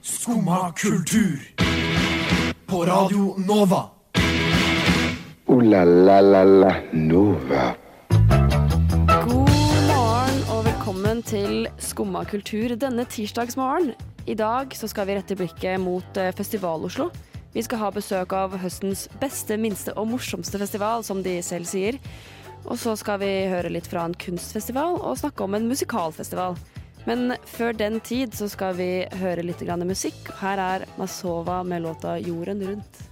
Skumma 0.00 0.72
kultur. 0.72 1.38
På 2.66 2.84
Radio 2.84 3.34
Nova. 3.38 3.90
O-la-la-la-la 5.46 6.72
Nova. 6.92 7.74
God 9.24 9.50
morgen 9.88 10.42
og 10.50 10.64
velkommen 10.66 11.22
til 11.22 11.68
Skumma 11.78 12.24
kultur 12.24 12.74
denne 12.74 13.04
tirsdagsmorgen. 13.04 13.94
I 14.26 14.34
dag 14.34 14.74
så 14.74 14.88
skal 14.90 15.06
vi 15.06 15.16
rette 15.18 15.36
blikket 15.38 15.80
mot 15.80 16.18
eh, 16.18 16.32
Festival-Oslo. 16.34 17.10
Vi 17.54 17.62
skal 17.62 17.78
ha 17.84 17.90
besøk 17.94 18.32
av 18.36 18.56
høstens 18.60 19.06
beste, 19.20 19.56
minste 19.56 19.94
og 19.96 20.10
morsomste 20.10 20.58
festival, 20.58 21.04
som 21.06 21.22
de 21.22 21.38
selv 21.46 21.64
sier. 21.70 22.00
Og 22.66 22.76
så 22.82 22.96
skal 22.98 23.20
vi 23.22 23.30
høre 23.48 23.70
litt 23.70 23.86
fra 23.86 24.02
en 24.04 24.16
kunstfestival 24.18 24.98
og 24.98 25.20
snakke 25.20 25.46
om 25.46 25.54
en 25.54 25.68
musikalfestival. 25.70 26.58
Men 27.06 27.36
før 27.46 27.76
den 27.78 28.00
tid 28.02 28.34
så 28.34 28.48
skal 28.50 28.74
vi 28.74 29.06
høre 29.20 29.44
litt 29.46 29.62
musikk. 29.86 30.26
Her 30.40 30.58
er 30.58 30.86
Masova 30.98 31.62
med 31.62 31.82
låta 31.82 32.18
'Jorden 32.18 32.62
rundt'. 32.66 33.04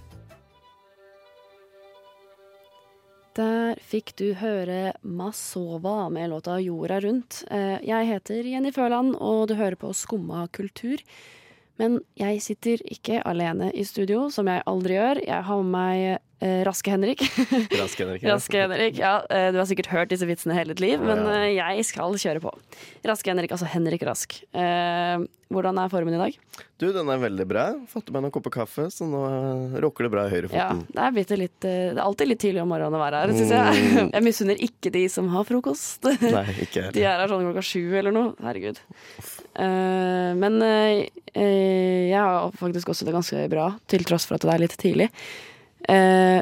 Der 3.35 3.75
fikk 3.79 4.13
du 4.15 4.33
høre 4.33 4.93
Masova 5.01 6.09
med 6.09 6.29
låta 6.29 6.59
'Jorda 6.59 6.99
rundt'. 6.99 7.43
Eh, 7.51 7.79
Jeg 7.87 8.07
heter 8.07 8.43
Jenny 8.43 8.71
Føland, 8.71 9.15
og 9.15 9.47
du 9.47 9.55
hører 9.55 9.75
på 9.75 9.93
Skumma 9.93 10.47
kultur. 10.47 10.97
Men 11.77 11.99
jeg 12.17 12.41
sitter 12.41 12.77
ikke 12.83 13.21
alene 13.25 13.71
i 13.73 13.83
studio, 13.83 14.29
som 14.29 14.47
jeg 14.47 14.63
aldri 14.65 14.93
gjør. 14.93 15.25
Jeg 15.27 15.43
har 15.43 15.63
med 15.63 15.71
meg 15.71 16.19
eh, 16.41 16.63
Raske 16.67 16.91
Henrik. 16.93 17.21
Raske-Henrik, 17.81 18.23
ja. 18.25 18.33
Raske 18.35 18.61
Henrik, 18.65 18.97
ja. 18.99 19.13
eh, 19.29 19.51
Du 19.55 19.59
har 19.61 19.65
sikkert 19.69 19.91
hørt 19.93 20.09
disse 20.11 20.27
vitsene 20.29 20.57
hele 20.57 20.73
ditt 20.73 20.83
liv, 20.83 20.99
men 21.03 21.23
Ja. 21.25 21.37
eh, 21.43 21.53
jeg 21.57 21.85
skal 21.85 22.13
kjøre 22.19 22.41
på. 22.43 22.51
Raske 23.05 23.31
Henrik, 23.31 23.51
altså 23.55 23.69
Henrik 23.71 24.03
Rask. 24.07 24.41
Hvordan 25.55 25.77
er 25.77 25.91
formen 25.93 26.15
i 26.15 26.17
dag? 26.17 26.33
Du, 26.81 26.87
den 26.91 27.07
er 27.13 27.19
veldig 27.21 27.45
bra. 27.47 27.63
Fått 27.87 28.09
meg 28.11 28.23
noen 28.25 28.33
kopper 28.33 28.51
kaffe, 28.51 28.87
så 28.91 29.05
nå 29.07 29.19
råker 29.77 29.83
rocker 29.85 30.07
det 30.07 30.11
bra 30.15 30.23
i 30.25 30.25
Ja, 30.25 30.33
høyrefoten. 30.33 30.79
det 30.89 31.29
er, 31.31 31.37
litt, 31.39 31.59
det 31.63 31.73
er 31.93 31.99
alltid 32.01 32.27
litt 32.31 32.41
tidlig 32.41 32.63
om 32.63 32.71
morgenen 32.73 32.97
å 32.97 33.01
være 33.03 33.21
her, 33.21 33.33
syns 33.37 33.53
jeg. 33.53 34.09
Jeg 34.15 34.25
misunner 34.25 34.63
ikke 34.65 34.91
de 34.91 35.03
som 35.13 35.29
har 35.31 35.45
frokost. 35.47 36.09
Nei, 36.25 36.43
ikke 36.65 36.89
De 36.97 36.99
heller. 37.05 37.11
er 37.13 37.21
her 37.21 37.31
sånn 37.31 37.45
klokka 37.45 37.63
sju 37.69 37.83
eller 38.01 38.15
noe. 38.17 38.33
Herregud. 38.43 38.81
Men 40.41 40.57
jeg 41.35 42.15
har 42.19 42.51
faktisk 42.59 42.91
også 42.91 43.05
det 43.07 43.13
ganske 43.15 43.45
bra, 43.51 43.69
til 43.91 44.03
tross 44.07 44.25
for 44.27 44.35
at 44.39 44.45
det 44.49 44.53
er 44.57 44.63
litt 44.65 44.75
tidlig. 44.81 45.09
Eh, 45.89 46.41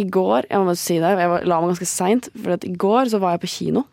I 0.00 0.04
går, 0.06 0.46
jeg 0.50 0.58
må 0.60 0.68
bare 0.70 0.76
si 0.78 0.98
det, 1.02 1.08
jeg 1.18 1.28
var- 1.32 1.44
la 1.44 1.60
meg 1.60 1.70
ganske 1.72 1.86
seint, 1.90 2.28
for 2.42 2.52
at 2.52 2.64
i 2.64 2.72
går 2.72 3.10
så 3.10 3.18
var 3.20 3.32
jeg 3.36 3.40
på 3.40 3.48
kino. 3.56 3.84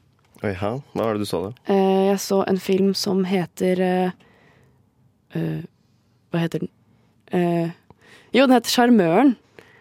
Oi, 0.43 0.53
hæ? 0.53 0.71
Hva 0.93 1.03
var 1.07 1.13
det 1.17 1.23
du 1.25 1.25
så, 1.25 1.39
da? 1.47 1.73
Eh, 1.73 2.07
jeg 2.11 2.19
så 2.21 2.43
en 2.47 2.57
film 2.61 2.93
som 2.93 3.23
heter 3.25 3.79
eh, 3.81 4.11
eh, 5.35 5.61
Hva 6.31 6.39
heter 6.43 6.59
den? 6.59 6.69
Eh, 7.33 7.71
jo, 8.33 8.45
den 8.45 8.51
heter 8.57 8.69
Sjarmøren. 8.69 9.35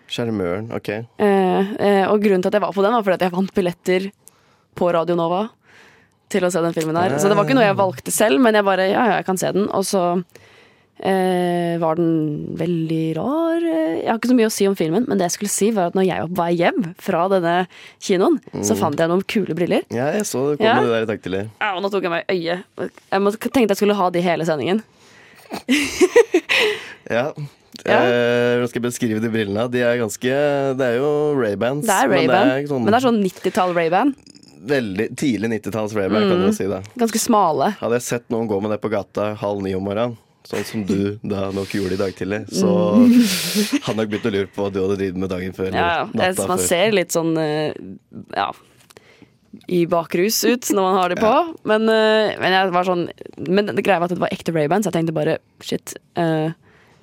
Sjarmøren. 0.09 0.71
Ok. 0.73 0.89
Eh, 0.89 1.75
eh, 1.77 2.07
og 2.09 2.23
grunnen 2.23 2.41
til 2.43 2.49
at 2.49 2.55
jeg 2.55 2.63
var 2.63 2.73
på 2.73 2.83
den, 2.83 2.93
var 2.95 3.03
fordi 3.03 3.15
at 3.19 3.27
jeg 3.27 3.33
vant 3.37 3.53
billetter 3.55 4.11
på 4.77 4.93
Radio 4.95 5.17
Nova 5.19 5.49
til 6.31 6.43
å 6.47 6.51
se 6.51 6.63
den 6.63 6.73
filmen 6.75 6.97
her. 6.97 7.19
Så 7.19 7.29
det 7.29 7.37
var 7.37 7.45
ikke 7.45 7.55
noe 7.59 7.67
jeg 7.69 7.77
valgte 7.79 8.13
selv, 8.15 8.41
men 8.41 8.55
jeg 8.55 8.65
bare 8.65 8.89
ja, 8.91 9.05
ja, 9.11 9.17
jeg 9.21 9.27
kan 9.29 9.37
se 9.37 9.53
den. 9.53 9.69
Og 9.75 9.85
så 9.85 10.03
eh, 11.01 11.77
var 11.83 11.97
den 11.99 12.55
veldig 12.57 13.17
rar. 13.19 13.61
Jeg 13.67 14.07
har 14.09 14.19
ikke 14.21 14.31
så 14.33 14.37
mye 14.39 14.49
å 14.49 14.55
si 14.55 14.67
om 14.69 14.77
filmen, 14.79 15.05
men 15.09 15.19
det 15.19 15.29
jeg 15.29 15.37
skulle 15.37 15.53
si, 15.53 15.71
var 15.77 15.91
at 15.91 15.95
når 15.99 16.07
jeg 16.09 16.23
var 16.25 16.31
på 16.33 16.41
vei 16.43 16.51
hjem 16.61 16.81
fra 17.03 17.27
denne 17.33 17.57
kinoen, 18.03 18.39
så 18.65 18.77
fant 18.79 18.99
jeg 19.01 19.09
noen 19.13 19.25
kule 19.29 19.57
briller. 19.59 19.85
Ja, 19.93 20.11
jeg 20.17 20.25
så 20.29 20.51
det 20.53 20.59
kom 20.61 20.67
Ja. 20.67 20.75
med 20.81 20.89
det 20.89 21.07
der 21.07 21.17
i 21.17 21.19
til 21.27 21.33
deg. 21.39 21.51
Ja, 21.61 21.75
og 21.77 21.83
nå 21.85 21.91
tok 21.93 22.03
jeg 22.07 22.11
meg 22.15 22.25
i 22.29 22.39
øyet. 22.39 22.65
Jeg 23.13 23.53
tenkte 23.53 23.69
jeg 23.75 23.81
skulle 23.83 23.95
ha 23.99 24.11
de 24.11 24.21
hele 24.25 24.45
sendingen. 24.49 24.83
Ja. 27.11 27.31
Ja. 27.87 27.99
Eh, 28.03 28.57
Hvordan 28.57 28.69
skal 28.71 28.81
jeg 28.81 28.87
beskrive 28.89 29.21
de 29.23 29.29
brillene? 29.31 29.67
De 29.71 29.83
er 29.85 29.99
ganske 30.01 30.33
Det 30.79 30.87
er 30.87 30.97
jo 30.99 31.11
Ray-Bans. 31.39 31.85
Det 31.87 31.93
er 31.95 32.09
Men 32.09 32.19
Ray-Ban, 32.19 32.49
det 32.49 32.57
er 32.65 32.67
sånn, 32.71 32.83
men 32.87 32.91
det 32.95 32.99
er 32.99 33.05
sånn 33.05 33.21
90-tall 33.23 33.75
Ray-Ban. 33.77 34.15
veldig 34.67 35.07
tidlig 35.21 35.51
90-talls 35.61 35.93
Ray-Ban, 35.95 36.25
kan 36.27 36.41
du 36.43 36.47
jo 36.49 36.55
si. 36.57 36.67
det. 36.67 36.81
Ganske 36.99 37.21
smale. 37.23 37.69
Hadde 37.79 38.01
jeg 38.01 38.07
sett 38.09 38.25
noen 38.35 38.49
gå 38.51 38.59
med 38.65 38.73
det 38.75 38.81
på 38.83 38.91
gata 38.91 39.29
halv 39.39 39.63
ni 39.63 39.75
om 39.79 39.85
morgenen, 39.87 40.17
sånn 40.47 40.65
som 40.69 40.85
du 40.87 41.17
da 41.27 41.49
nok 41.55 41.75
gjorde 41.75 41.97
i 41.97 42.01
dag 42.01 42.15
tidlig, 42.17 42.45
så 42.55 42.71
hadde 43.87 43.99
nok 43.99 44.13
begynt 44.13 44.31
å 44.31 44.35
lure 44.37 44.51
på 44.53 44.65
hva 44.65 44.71
du 44.73 44.81
hadde 44.85 45.01
drevet 45.01 45.21
med 45.25 45.33
dagen 45.33 45.57
før. 45.57 45.73
Mm. 45.75 45.81
Ja, 45.81 45.91
ja. 46.07 46.49
Man 46.49 46.63
ser 46.63 46.95
litt 46.95 47.15
sånn 47.17 47.35
eh, 47.43 47.77
ja 48.37 48.51
i 49.73 49.87
bakrus 49.89 50.43
ut 50.45 50.69
når 50.75 50.85
man 50.85 50.99
har 50.99 51.13
det 51.13 51.19
på. 51.23 51.33
Men, 51.69 51.89
eh, 51.89 52.37
men 52.41 52.55
jeg 52.55 52.73
var 52.75 52.87
sånn 52.87 53.07
Men 53.37 53.73
det 53.73 53.85
greia 53.85 54.01
var 54.03 54.11
at 54.11 54.15
det 54.15 54.23
var 54.23 54.35
ekte 54.35 54.55
Ray-Ban, 54.55 54.85
så 54.85 54.91
jeg 54.91 54.99
tenkte 54.99 55.17
bare 55.17 55.39
shit. 55.65 55.97
Uh, 56.19 56.53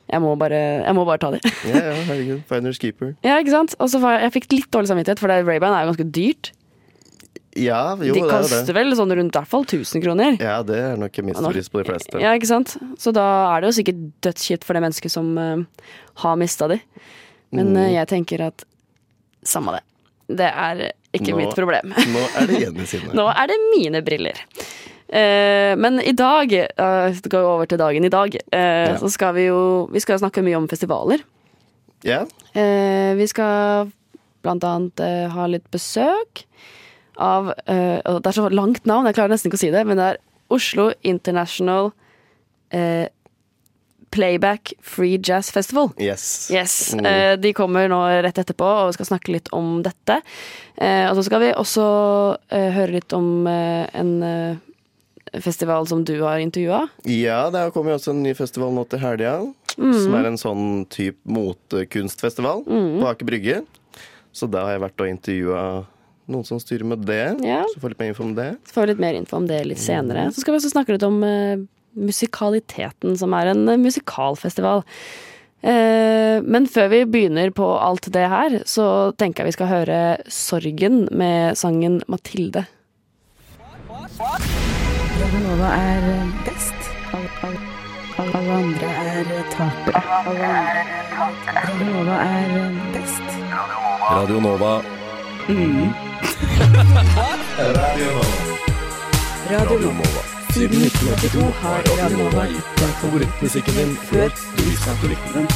jeg, 0.09 0.21
må 0.21 0.33
bare, 0.39 0.59
jeg 0.83 0.95
må 0.97 1.05
bare 1.07 1.21
ta 1.21 1.31
det. 1.33 1.41
Ja, 1.69 1.81
ja, 1.89 1.93
herregud. 2.09 2.43
Finders 2.49 2.81
keeper. 2.81 3.13
ja, 3.25 3.39
ikke 3.41 3.55
sant? 3.55 3.75
Og 3.79 3.91
så 3.91 4.01
jeg, 4.03 4.25
jeg 4.27 4.35
fikk 4.37 4.49
litt 4.53 4.69
dårlig 4.73 4.91
samvittighet, 4.91 5.21
for 5.21 5.31
det 5.31 5.41
Ray-Ban 5.47 5.73
er 5.73 5.85
jo 5.85 5.93
ganske 5.93 6.09
dyrt. 6.15 6.51
Ja, 7.55 7.93
jo, 8.01 8.13
de 8.15 8.21
det 8.21 8.23
er 8.23 8.31
koster 8.31 8.65
det. 8.65 8.73
vel 8.75 8.95
sånn 8.97 9.11
rundt 9.13 9.35
i 9.35 9.39
hvert 9.39 9.47
fall 9.51 9.63
1000 9.67 10.01
kroner. 10.01 10.37
Ja, 10.41 10.55
det 10.65 10.77
er 10.79 10.97
nok 10.97 11.17
minstepris 11.21 11.69
på 11.69 11.83
de 11.83 11.91
fleste. 11.91 12.19
Ja, 12.21 12.31
ikke 12.33 12.49
sant? 12.49 12.75
Så 12.97 13.13
da 13.13 13.25
er 13.53 13.61
det 13.61 13.69
jo 13.69 13.75
sikkert 13.83 13.99
dødskjipt 14.25 14.63
for 14.65 14.73
det 14.73 14.81
mennesket 14.81 15.11
som 15.13 15.37
uh, 15.37 15.61
har 16.23 16.35
mista 16.41 16.67
de. 16.71 16.79
Men 17.53 17.73
Mm. 17.73 17.77
uh, 17.77 17.89
jeg 17.93 18.07
tenker 18.09 18.41
at 18.47 18.63
samme 19.45 19.75
det. 19.77 19.83
Det 20.39 20.47
er 20.49 20.91
ikke 21.13 21.29
Nå- 21.35 21.37
mitt 21.43 21.53
problem. 21.53 21.93
Nå 21.93 22.23
er 22.39 22.47
det 22.47 22.61
Jenny 22.63 22.85
sine. 22.89 23.13
Nå 23.19 23.27
er 23.29 23.47
det 23.51 23.59
mine 23.75 24.01
briller. 24.01 24.39
Uh, 25.13 25.75
men 25.77 25.99
i 26.01 26.13
dag, 26.17 26.49
uh, 26.79 27.11
går 27.29 27.43
over 27.45 27.67
til 27.69 27.77
dagen 27.77 28.03
i 28.05 28.09
dag, 28.09 28.33
eh, 28.51 28.87
Ja. 28.89 28.97
så 28.97 29.11
skal 29.13 29.33
vi 29.35 29.45
jo 29.45 29.87
Vi 29.93 29.99
skal 30.01 30.17
snakke 30.17 30.41
mye 30.41 30.57
om 30.57 30.67
festivaler. 30.67 31.21
Ja, 32.03 32.23
Eh, 32.55 33.13
vi 33.15 33.25
skal 33.27 33.91
blant 34.43 34.63
annet 34.63 34.99
eh, 34.99 35.27
ha 35.29 35.45
litt 35.47 35.69
besøk 35.71 36.43
av 37.17 37.49
uh, 37.49 38.19
Det 38.19 38.27
er 38.29 38.37
så 38.37 38.49
langt 38.49 38.85
navn, 38.89 39.05
jeg 39.05 39.15
klarer 39.17 39.33
nesten 39.35 39.49
ikke 39.51 39.59
å 39.59 39.63
si 39.65 39.71
det, 39.73 39.83
men 39.87 39.97
det 39.99 40.05
er 40.13 40.17
Oslo 40.53 40.91
International 41.03 41.91
uh, 42.73 43.05
Playback 44.13 44.73
Free 44.85 45.17
Jazz 45.17 45.49
Festival. 45.51 45.89
yes. 45.97 46.51
Yes, 46.53 46.93
Mm. 46.93 47.05
eh, 47.05 47.35
De 47.41 47.53
kommer 47.53 47.87
nå 47.89 47.97
rett 48.21 48.37
etterpå, 48.37 48.61
og 48.65 48.91
vi 48.91 48.93
skal 48.99 49.05
snakke 49.09 49.31
litt 49.33 49.49
om 49.51 49.81
dette. 49.81 50.19
Og 50.77 51.15
så 51.17 51.23
skal 51.25 51.39
vi 51.41 51.49
også 51.53 51.85
høre 52.51 52.91
litt 52.93 53.13
om 53.13 53.47
en 53.47 54.61
festival 55.41 55.87
som 55.89 56.03
du 56.05 56.21
har 56.21 56.37
intervjua. 56.43 56.83
Ja, 57.09 57.49
det 57.49 57.71
kommer 57.73 57.93
jo 57.93 57.97
også 57.97 58.11
en 58.13 58.21
ny 58.21 58.35
festival 58.37 58.69
nå 58.75 58.83
til 58.91 58.99
helga. 59.01 59.33
Mm. 59.79 59.93
Som 59.97 60.13
er 60.19 60.25
en 60.29 60.37
sånn 60.37 60.85
type 60.93 61.17
motekunstfestival 61.25 62.61
på 62.69 63.07
Aker 63.09 63.25
Brygge. 63.25 63.63
Så 64.33 64.45
da 64.49 64.65
har 64.67 64.75
jeg 64.77 64.83
vært 64.85 65.01
og 65.01 65.09
intervjua 65.09 65.63
noen 66.31 66.47
som 66.47 66.61
styrer 66.61 66.87
med 66.87 67.05
det. 67.07 67.35
Ja. 67.43 67.63
Så 67.73 67.81
får 67.81 67.93
litt 67.93 68.03
mer 68.03 68.13
info 68.13 68.25
om 68.25 68.33
det. 68.37 68.49
Så 68.67 68.77
får 68.77 68.85
vi 68.85 68.93
litt 68.93 69.03
mer 69.03 69.19
info 69.19 69.37
om 69.39 69.47
det 69.49 69.59
litt 69.67 69.81
senere. 69.81 70.29
Så 70.31 70.43
skal 70.43 70.55
vi 70.55 70.61
også 70.61 70.73
snakke 70.73 70.95
litt 70.95 71.07
om 71.07 71.19
uh, 71.25 71.59
Musikaliteten, 71.93 73.17
som 73.19 73.35
er 73.37 73.51
en 73.51 73.67
uh, 73.69 73.79
musikalfestival. 73.79 74.83
Uh, 75.63 76.43
men 76.43 76.67
før 76.67 76.89
vi 76.91 77.03
begynner 77.07 77.53
på 77.55 77.67
alt 77.79 78.09
det 78.15 78.25
her, 78.31 78.61
så 78.67 78.87
tenker 79.19 79.43
jeg 79.43 79.53
vi 79.53 79.57
skal 79.57 79.71
høre 79.71 79.99
Sorgen 80.31 81.05
med 81.11 81.59
sangen 81.59 82.01
Mathilde. 82.11 82.65
Nova 85.43 85.69
er 85.75 86.05
best. 86.45 86.89
Alle, 87.13 87.29
alle, 87.43 87.59
alle 88.37 88.53
andre 88.53 88.87
er 89.03 89.31
tapere. 89.51 90.01
Radio 91.57 91.91
Nova 91.91 92.15
er 92.23 92.79
best. 92.95 93.37
Radio 94.09 94.39
Nova. 94.39 94.73
Radio 99.53 99.77
Nova. 99.79 100.21
Siden 100.53 100.81
1982 100.81 101.51
har 101.61 101.79
Radio 102.01 102.17
Nova 102.17 102.45
gitt 102.45 102.73
deg 102.77 102.91
Favorittmusikken 103.01 103.77
din 103.79 103.93
før 104.09 104.27
du 104.29 104.61
visste 104.67 104.91
at 104.91 104.99
du 105.01 105.07
likte 105.09 105.31
den. 105.33 105.47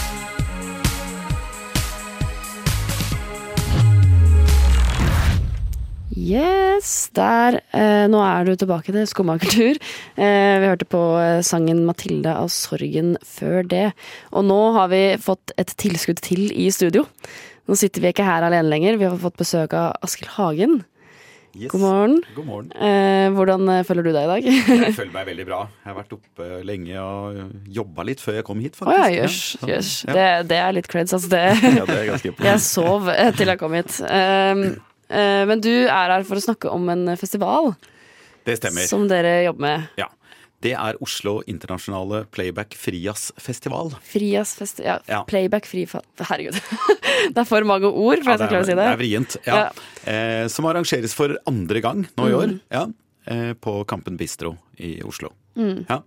Yes, 6.17 7.09
der. 7.15 7.59
Eh, 7.71 8.07
nå 8.09 8.19
er 8.25 8.47
du 8.47 8.55
tilbake 8.57 8.91
til 8.91 9.05
skomakertur. 9.07 9.77
Eh, 10.17 10.55
vi 10.59 10.71
hørte 10.71 10.89
på 10.89 11.03
eh, 11.21 11.43
sangen 11.45 11.85
'Mathilde' 11.85 12.33
av 12.33 12.49
Sorgen 12.49 13.17
før 13.21 13.61
det. 13.63 13.93
Og 14.33 14.43
nå 14.49 14.73
har 14.73 14.89
vi 14.89 15.03
fått 15.21 15.53
et 15.57 15.71
tilskudd 15.77 16.19
til 16.25 16.49
i 16.51 16.71
studio. 16.73 17.05
Nå 17.67 17.75
sitter 17.75 18.03
vi 18.03 18.13
ikke 18.13 18.23
her 18.27 18.45
alene 18.47 18.69
lenger. 18.71 18.95
Vi 18.99 19.07
har 19.09 19.17
fått 19.19 19.39
besøk 19.39 19.73
av 19.75 19.97
Askild 20.05 20.31
Hagen. 20.37 20.77
Yes. 21.57 21.71
God 21.71 21.81
morgen. 21.81 22.15
God 22.35 22.45
morgen. 22.45 22.67
Eh, 22.77 23.27
hvordan 23.33 23.63
eh, 23.73 23.79
føler 23.87 24.05
du 24.05 24.11
deg 24.13 24.27
i 24.27 24.29
dag? 24.29 24.45
Jeg 24.45 24.93
føler 24.99 25.13
meg 25.15 25.25
veldig 25.31 25.45
bra. 25.47 25.59
Jeg 25.81 25.89
har 25.89 25.95
vært 25.97 26.13
oppe 26.13 26.49
lenge 26.67 27.01
og 27.01 27.39
jobba 27.79 28.05
litt 28.05 28.21
før 28.21 28.37
jeg 28.37 28.45
kom 28.45 28.61
hit, 28.61 28.77
Å 28.77 28.85
faktisk. 28.85 28.99
ja, 28.99 29.07
jøss. 29.17 29.39
Ja, 29.63 29.69
jøss. 29.73 29.91
ja. 30.05 30.15
Det, 30.17 30.27
det 30.51 30.59
er 30.61 30.75
litt 30.77 30.89
creds, 30.91 31.15
altså. 31.17 31.31
Det. 31.33 31.43
Ja, 31.79 31.87
det 31.89 31.97
er 31.97 32.09
ganske 32.11 32.33
Jeg 32.45 32.63
sov 32.67 33.09
eh, 33.15 33.31
til 33.39 33.49
jeg 33.51 33.61
kom 33.63 33.73
hit. 33.79 33.97
Um, 34.05 34.63
uh, 35.09 35.43
men 35.49 35.63
du 35.65 35.71
er 35.73 36.13
her 36.13 36.27
for 36.29 36.37
å 36.37 36.45
snakke 36.45 36.69
om 36.71 36.87
en 36.93 37.07
festival 37.17 37.73
Det 38.45 38.59
stemmer. 38.61 38.85
som 38.87 39.07
dere 39.09 39.39
jobber 39.47 39.65
med. 39.65 39.89
Ja. 40.03 40.11
Det 40.65 40.71
er 40.73 40.97
Oslo 41.05 41.35
internasjonale 41.45 42.23
playback 42.33 42.73
frijazzfestival. 42.79 43.91
Frijazzfest... 44.09 44.81
Ja, 44.81 44.97
Ja. 45.05 45.21
playback 45.29 45.67
Frifa... 45.69 46.01
Herregud. 46.17 46.57
det 47.33 47.37
er 47.43 47.45
for 47.45 47.67
mange 47.69 47.91
ord 47.91 48.23
for 48.23 48.33
jeg 48.33 48.41
skal 48.41 48.49
klare 48.49 48.65
å 48.65 48.69
si 48.69 48.73
det 48.73 48.81
det. 48.81 48.87
er 48.89 49.01
vrient. 49.03 49.37
Ja. 49.45 49.59
Eh, 50.09 50.45
som 50.49 50.65
arrangeres 50.69 51.13
for 51.17 51.35
andre 51.49 51.83
gang 51.85 52.07
nå 52.17 52.29
i 52.31 52.37
år. 52.37 52.55
Mm. 52.55 52.59
Ja. 52.73 52.85
Eh, 53.29 53.53
på 53.53 53.79
Kampen 53.89 54.17
Bistro 54.17 54.55
i 54.81 54.95
Oslo. 55.05 55.29
Mm. 55.59 55.85
Ja. 55.91 56.01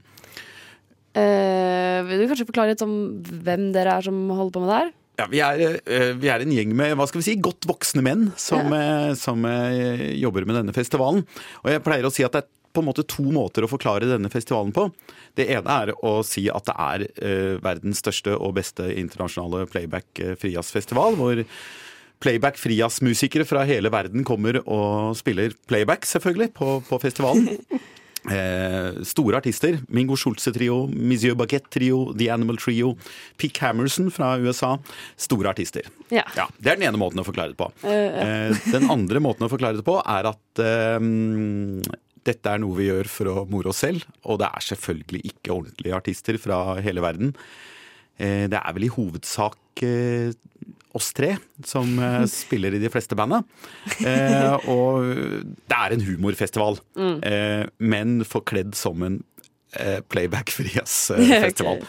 Eh, 1.21 2.01
vil 2.07 2.23
du 2.23 2.29
kanskje 2.31 2.47
forklare 2.51 2.75
litt 2.75 2.83
om 2.87 2.95
hvem 3.23 3.71
dere 3.75 3.99
er 3.99 4.07
som 4.07 4.19
holder 4.31 4.55
på 4.55 4.63
med 4.65 4.71
det 4.73 4.79
her? 4.81 4.93
Ja, 5.21 5.27
vi, 5.29 5.41
er, 5.45 5.81
eh, 5.85 6.13
vi 6.17 6.31
er 6.33 6.43
en 6.43 6.53
gjeng 6.55 6.71
med 6.75 6.95
hva 6.97 7.07
skal 7.11 7.21
vi 7.21 7.27
si, 7.27 7.35
godt 7.43 7.67
voksne 7.69 8.03
menn 8.07 8.31
som, 8.41 8.71
ja. 8.73 9.11
som 9.19 9.43
eh, 9.47 10.15
jobber 10.21 10.47
med 10.49 10.57
denne 10.63 10.75
festivalen. 10.75 11.27
Og 11.65 11.75
jeg 11.75 11.83
pleier 11.85 12.09
å 12.09 12.13
si 12.15 12.25
at 12.27 12.35
det 12.35 12.45
er 12.45 12.49
på 12.73 12.83
en 12.83 12.89
måte 12.89 13.05
to 13.09 13.25
måter 13.35 13.67
å 13.67 13.71
forklare 13.71 14.09
denne 14.11 14.31
festivalen 14.33 14.73
på. 14.75 14.89
Det 15.39 15.49
ene 15.55 15.77
er 15.83 15.95
å 16.07 16.21
si 16.27 16.47
at 16.53 16.69
det 16.69 16.77
er 16.87 17.07
eh, 17.11 17.55
verdens 17.63 18.03
største 18.03 18.37
og 18.37 18.57
beste 18.59 18.91
internasjonale 18.95 19.67
playback 19.71 20.23
eh, 20.23 20.35
frijazzfestival, 20.41 21.19
hvor 21.19 21.45
playback 22.21 22.61
frijazzmusikere 22.61 23.47
fra 23.49 23.65
hele 23.69 23.91
verden 23.93 24.27
kommer 24.29 24.61
og 24.67 25.17
spiller 25.19 25.57
playback, 25.71 26.05
selvfølgelig, 26.09 26.53
på, 26.59 26.77
på 26.89 27.01
festivalen. 27.03 27.57
Eh, 28.29 29.03
store 29.09 29.39
artister. 29.39 29.79
Mingo 29.89 30.17
Schulze-trio, 30.19 30.83
Monsieur 30.93 31.35
Baguette-trio, 31.35 32.13
The 32.13 32.29
Animal 32.31 32.59
Trio, 32.61 32.93
Pick 33.41 33.59
Hammerson 33.63 34.11
fra 34.13 34.35
USA. 34.39 34.75
Store 35.17 35.49
artister. 35.55 35.89
Ja. 36.13 36.27
Det 36.59 36.69
er 36.69 36.77
den 36.77 36.89
ene 36.91 37.01
måten 37.01 37.23
å 37.23 37.27
forklare 37.27 37.55
det 37.55 37.61
på. 37.61 37.71
Eh, 37.81 38.21
Eh, 38.21 38.61
den 38.73 38.91
andre 38.91 39.21
måten 39.23 39.47
å 39.47 39.51
forklare 39.51 39.81
det 39.81 39.87
på 39.87 39.97
er 40.05 40.29
at 40.29 40.61
eh, 40.61 41.01
dette 42.27 42.53
er 42.53 42.61
noe 42.63 42.77
vi 42.79 42.89
gjør 42.91 43.09
for 43.11 43.31
å 43.33 43.47
more 43.51 43.71
oss 43.73 43.83
selv, 43.85 44.05
og 44.25 44.41
det 44.43 44.51
er 44.51 44.67
selvfølgelig 44.69 45.23
ikke 45.33 45.55
ordentlige 45.55 45.97
artister 45.97 46.39
fra 46.41 46.61
hele 46.85 47.05
verden. 47.05 47.35
Eh, 48.21 48.47
det 48.51 48.61
er 48.61 48.77
vel 48.77 48.89
i 48.89 48.93
hovedsak 48.93 49.85
eh, 49.87 50.33
oss 50.97 51.11
tre 51.17 51.35
som 51.67 51.91
eh, 52.03 52.25
spiller 52.43 52.75
i 52.77 52.83
de 52.83 52.91
fleste 52.93 53.17
banda. 53.19 53.43
Eh, 54.03 54.69
og 54.71 55.07
det 55.71 55.77
er 55.79 55.95
en 55.97 56.07
humorfestival, 56.07 56.81
eh, 56.99 57.65
men 57.79 58.21
forkledd 58.27 58.75
som 58.79 59.03
en 59.07 59.21
playback-frias-festival. 60.11 61.85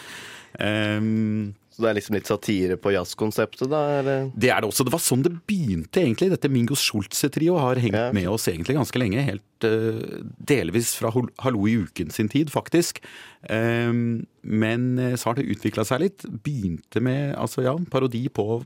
Ok. 0.51 1.57
Så 1.71 1.85
det 1.85 1.87
er 1.87 1.95
liksom 1.95 2.15
litt 2.17 2.27
satire 2.27 2.75
på 2.75 2.91
jazzkonseptet, 2.91 3.69
da? 3.71 3.79
Eller? 4.01 4.25
Det 4.35 4.49
er 4.51 4.59
det 4.59 4.67
også. 4.67 4.83
Det 4.83 4.91
var 4.91 4.99
sånn 4.99 5.21
det 5.23 5.31
begynte, 5.47 6.01
egentlig. 6.01 6.27
Dette 6.33 6.49
Mingo 6.51 6.75
Schulze-trio 6.75 7.55
har 7.61 7.79
hengt 7.79 7.95
Ja. 7.95 8.09
med 8.11 8.27
oss 8.27 8.49
egentlig 8.51 8.75
ganske 8.75 8.99
lenge. 8.99 9.23
Helt 9.23 9.63
uh, 9.63 10.19
delvis 10.51 10.91
fra 10.99 11.13
Hallo 11.45 11.63
i 11.71 11.77
uken 11.85 12.11
sin 12.11 12.27
tid, 12.27 12.51
faktisk. 12.51 12.99
Um, 13.47 14.25
men 14.43 14.99
eh, 14.99 15.15
så 15.15 15.29
har 15.31 15.39
det 15.39 15.47
utvikla 15.47 15.85
seg 15.87 16.03
litt. 16.03 16.27
Begynte 16.43 16.99
med 17.01 17.35
altså 17.39 17.63
ja, 17.63 17.73
parodi 17.89 18.25
på 18.27 18.65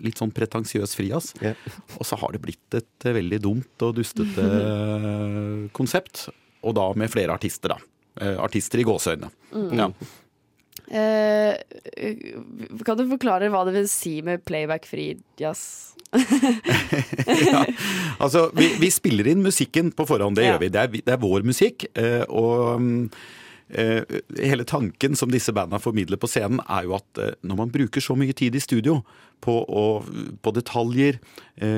litt 0.00 0.16
sånn 0.16 0.32
pretensiøs 0.32 0.96
frijazz. 0.96 1.34
Ja. 1.44 1.52
Og 2.00 2.06
så 2.08 2.16
har 2.16 2.32
det 2.32 2.40
blitt 2.46 2.78
et 2.80 3.04
eh, 3.04 3.16
veldig 3.20 3.42
dumt 3.44 3.84
og 3.84 3.98
dustete 4.00 4.48
konsept. 5.76 6.28
Og 6.66 6.74
da 6.78 6.88
med 6.98 7.12
flere 7.12 7.36
artister, 7.36 7.76
da. 7.76 7.82
Uh, 8.16 8.38
artister 8.40 8.80
i 8.80 8.86
gåseøyne. 8.88 9.28
Ja. 9.76 9.90
Eh, 10.90 11.56
kan 12.86 12.98
du 13.00 13.06
forklare 13.10 13.48
hva 13.50 13.64
det 13.66 13.74
vil 13.74 13.88
si 13.90 14.20
med 14.22 14.44
playback-fri 14.46 15.16
jazz? 15.40 15.94
ja. 17.52 17.64
Altså, 18.22 18.46
vi, 18.56 18.68
vi 18.80 18.90
spiller 18.94 19.26
inn 19.32 19.42
musikken 19.44 19.90
på 19.96 20.06
forhånd, 20.08 20.38
det 20.38 20.46
Ja. 20.46 20.54
gjør 20.54 20.62
vi. 20.62 20.68
Det 20.74 20.80
er, 20.84 20.92
det 21.02 21.14
er 21.16 21.22
vår 21.22 21.42
musikk. 21.46 21.86
eh, 21.98 22.22
Og 22.30 23.10
eh, 23.74 24.02
hele 24.38 24.64
tanken 24.68 25.16
som 25.18 25.30
disse 25.32 25.52
banda 25.52 25.80
formidler 25.82 26.20
på 26.22 26.30
scenen, 26.30 26.60
er 26.70 26.86
jo 26.86 26.94
at 27.00 27.22
når 27.42 27.56
man 27.64 27.72
bruker 27.74 28.00
så 28.04 28.14
mye 28.18 28.32
tid 28.36 28.54
i 28.54 28.62
studio 28.62 29.00
på, 29.42 29.58
å, 29.68 29.86
på 30.42 30.52
detaljer, 30.56 31.18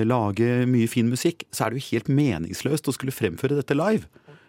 lage 0.06 0.66
mye 0.70 0.86
fin 0.90 1.08
musikk, 1.10 1.42
så 1.50 1.64
er 1.66 1.70
det 1.74 1.80
jo 1.80 1.88
helt 1.96 2.08
meningsløst 2.12 2.86
å 2.88 2.94
skulle 2.94 3.14
fremføre 3.14 3.56
dette 3.58 3.74
live. 3.74 4.04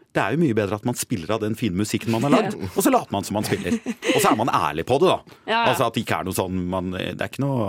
Det 0.09 0.21
er 0.23 0.33
jo 0.33 0.39
mye 0.41 0.55
bedre 0.57 0.77
at 0.79 0.85
man 0.89 0.97
spiller 0.97 1.35
av 1.35 1.43
den 1.43 1.53
fine 1.59 1.77
musikken 1.77 2.09
man 2.15 2.23
har 2.25 2.31
lagd, 2.33 2.55
og 2.71 2.79
så 2.81 2.89
later 2.89 3.13
man 3.13 3.27
som 3.27 3.35
man 3.37 3.45
spiller. 3.45 3.75
Og 4.15 4.17
så 4.23 4.31
er 4.31 4.39
man 4.39 4.49
ærlig 4.49 4.87
på 4.89 4.97
det, 5.03 5.11
da. 5.11 5.35
Ja, 5.45 5.51
ja. 5.51 5.59
Altså 5.69 5.85
at 5.85 5.93
det 5.93 6.01
ikke 6.05 6.17
er 6.23 6.25
noe 6.25 6.37
sånn 6.37 6.63
man, 6.71 6.89
Det 6.97 7.13
er 7.21 7.29
ikke 7.29 7.43
noe 7.43 7.67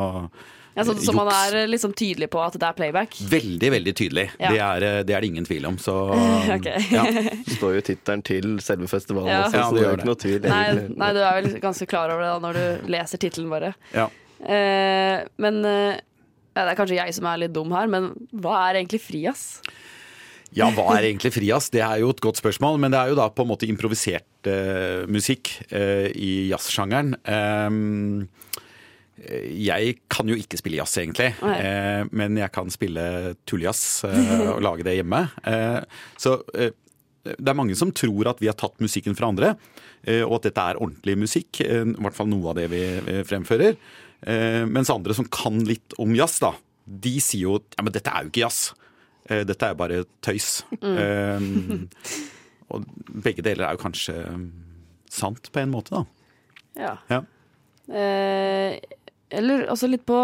Ja, 0.78 0.84
så, 0.86 0.94
så 1.02 1.12
man 1.12 1.28
er 1.34 1.66
liksom 1.68 1.92
tydelig 1.98 2.30
på 2.32 2.40
at 2.40 2.56
det 2.56 2.64
er 2.64 2.76
playback? 2.78 3.18
Veldig, 3.28 3.70
veldig 3.74 3.94
tydelig. 3.98 4.24
Ja. 4.40 4.52
Det, 4.54 4.60
er, 4.64 4.86
eh, 4.88 5.00
det 5.04 5.16
er 5.18 5.20
det 5.26 5.30
ingen 5.34 5.44
tvil 5.44 5.66
om. 5.68 5.76
Så 5.82 5.96
ja. 6.48 7.04
Det 7.10 7.58
står 7.58 7.74
jo 7.76 7.82
tittelen 7.90 8.22
til 8.24 8.56
selve 8.64 8.88
festivalen 8.88 9.28
Ja. 9.34 9.42
også, 9.44 9.58
Ja, 9.60 9.66
så 9.68 9.74
det 9.76 9.82
er 9.82 9.88
gjør 9.88 9.98
ikke 10.00 10.10
noe 10.12 10.20
tvil. 10.24 10.40
Nei, 10.48 10.64
nei, 11.02 11.10
du 11.18 11.20
er 11.20 11.40
vel 11.42 11.50
ganske 11.60 11.90
klar 11.90 12.14
over 12.14 12.24
det 12.24 12.30
da 12.32 12.40
når 12.46 12.60
du 12.60 12.92
leser 12.96 13.20
tittelen 13.20 13.52
bare. 13.52 13.74
Ja. 13.92 14.08
Eh, 14.40 15.18
men 15.42 15.60
eh, 15.68 16.00
ja, 16.56 16.64
det 16.64 16.70
er 16.72 16.78
kanskje 16.80 16.96
jeg 17.02 17.14
som 17.18 17.28
er 17.28 17.44
litt 17.44 17.52
dum 17.54 17.76
her, 17.76 17.90
men 17.90 18.12
hva 18.32 18.56
er 18.70 18.80
egentlig 18.80 19.02
frijazz? 19.04 19.60
Ja, 20.56 20.66
hva 20.74 20.96
er 20.96 21.06
egentlig 21.06 21.30
frijazz? 21.34 21.70
Det 21.70 21.82
er 21.84 22.00
jo 22.02 22.10
et 22.10 22.22
godt 22.22 22.40
spørsmål, 22.40 22.78
men 22.82 22.90
det 22.90 22.98
er 22.98 23.12
jo 23.12 23.18
da 23.20 23.28
på 23.30 23.44
en 23.44 23.50
måte 23.52 23.68
improvisert 23.70 24.50
uh, 24.50 25.06
musikk 25.10 25.52
uh, 25.70 26.08
i 26.10 26.50
jazzsjangeren. 26.50 27.14
Um, 27.22 28.28
jeg 29.20 29.98
kan 30.10 30.30
jo 30.30 30.34
ikke 30.40 30.56
spille 30.56 30.78
jazz, 30.80 30.94
egentlig, 30.96 31.34
eh, 31.44 32.06
men 32.16 32.38
jeg 32.40 32.48
kan 32.54 32.70
spille 32.72 33.02
tulljazz 33.44 34.06
og 34.54 34.62
lage 34.64 34.86
det 34.86 34.94
hjemme. 34.96 35.18
Så 36.16 36.38
det 36.48 37.52
er 37.52 37.58
mange 37.58 37.76
som 37.76 37.92
tror 37.92 38.30
at 38.32 38.40
vi 38.40 38.48
har 38.48 38.56
tatt 38.56 38.80
musikken 38.80 39.12
fra 39.18 39.28
andre, 39.28 39.50
og 40.24 40.38
at 40.38 40.48
dette 40.48 40.64
er 40.64 40.80
ordentlig 40.80 41.18
musikk. 41.20 41.60
I 41.60 42.00
hvert 42.00 42.16
fall 42.16 42.32
noe 42.32 42.54
av 42.54 42.62
det 42.62 42.70
vi 42.72 42.80
fremfører. 43.28 43.76
Mens 44.72 44.94
andre 44.96 45.18
som 45.20 45.28
kan 45.28 45.60
litt 45.68 45.92
om 46.00 46.16
jazz, 46.16 46.40
da, 46.40 46.54
de 46.88 47.18
sier 47.20 47.44
jo 47.44 47.60
ja, 47.60 47.84
men 47.84 47.92
dette 47.92 48.08
er 48.08 48.24
jo 48.24 48.32
ikke 48.32 48.46
jazz. 48.46 48.70
Eh, 49.30 49.44
Dette 49.46 49.70
er 49.70 49.78
bare 49.78 50.02
tøys. 50.24 50.62
Eh, 50.80 51.44
og 52.70 52.86
begge 53.24 53.42
deler 53.46 53.66
er 53.68 53.76
jo 53.76 53.82
kanskje 53.84 54.16
sant 55.10 55.50
på 55.50 55.62
en 55.62 55.72
måte, 55.72 55.94
da. 55.94 56.04
Ja. 56.78 56.94
Ja. 57.10 57.22
Eh, 57.90 58.76
eller 59.30 59.66
også 59.70 59.88
litt 59.90 60.04
på 60.06 60.20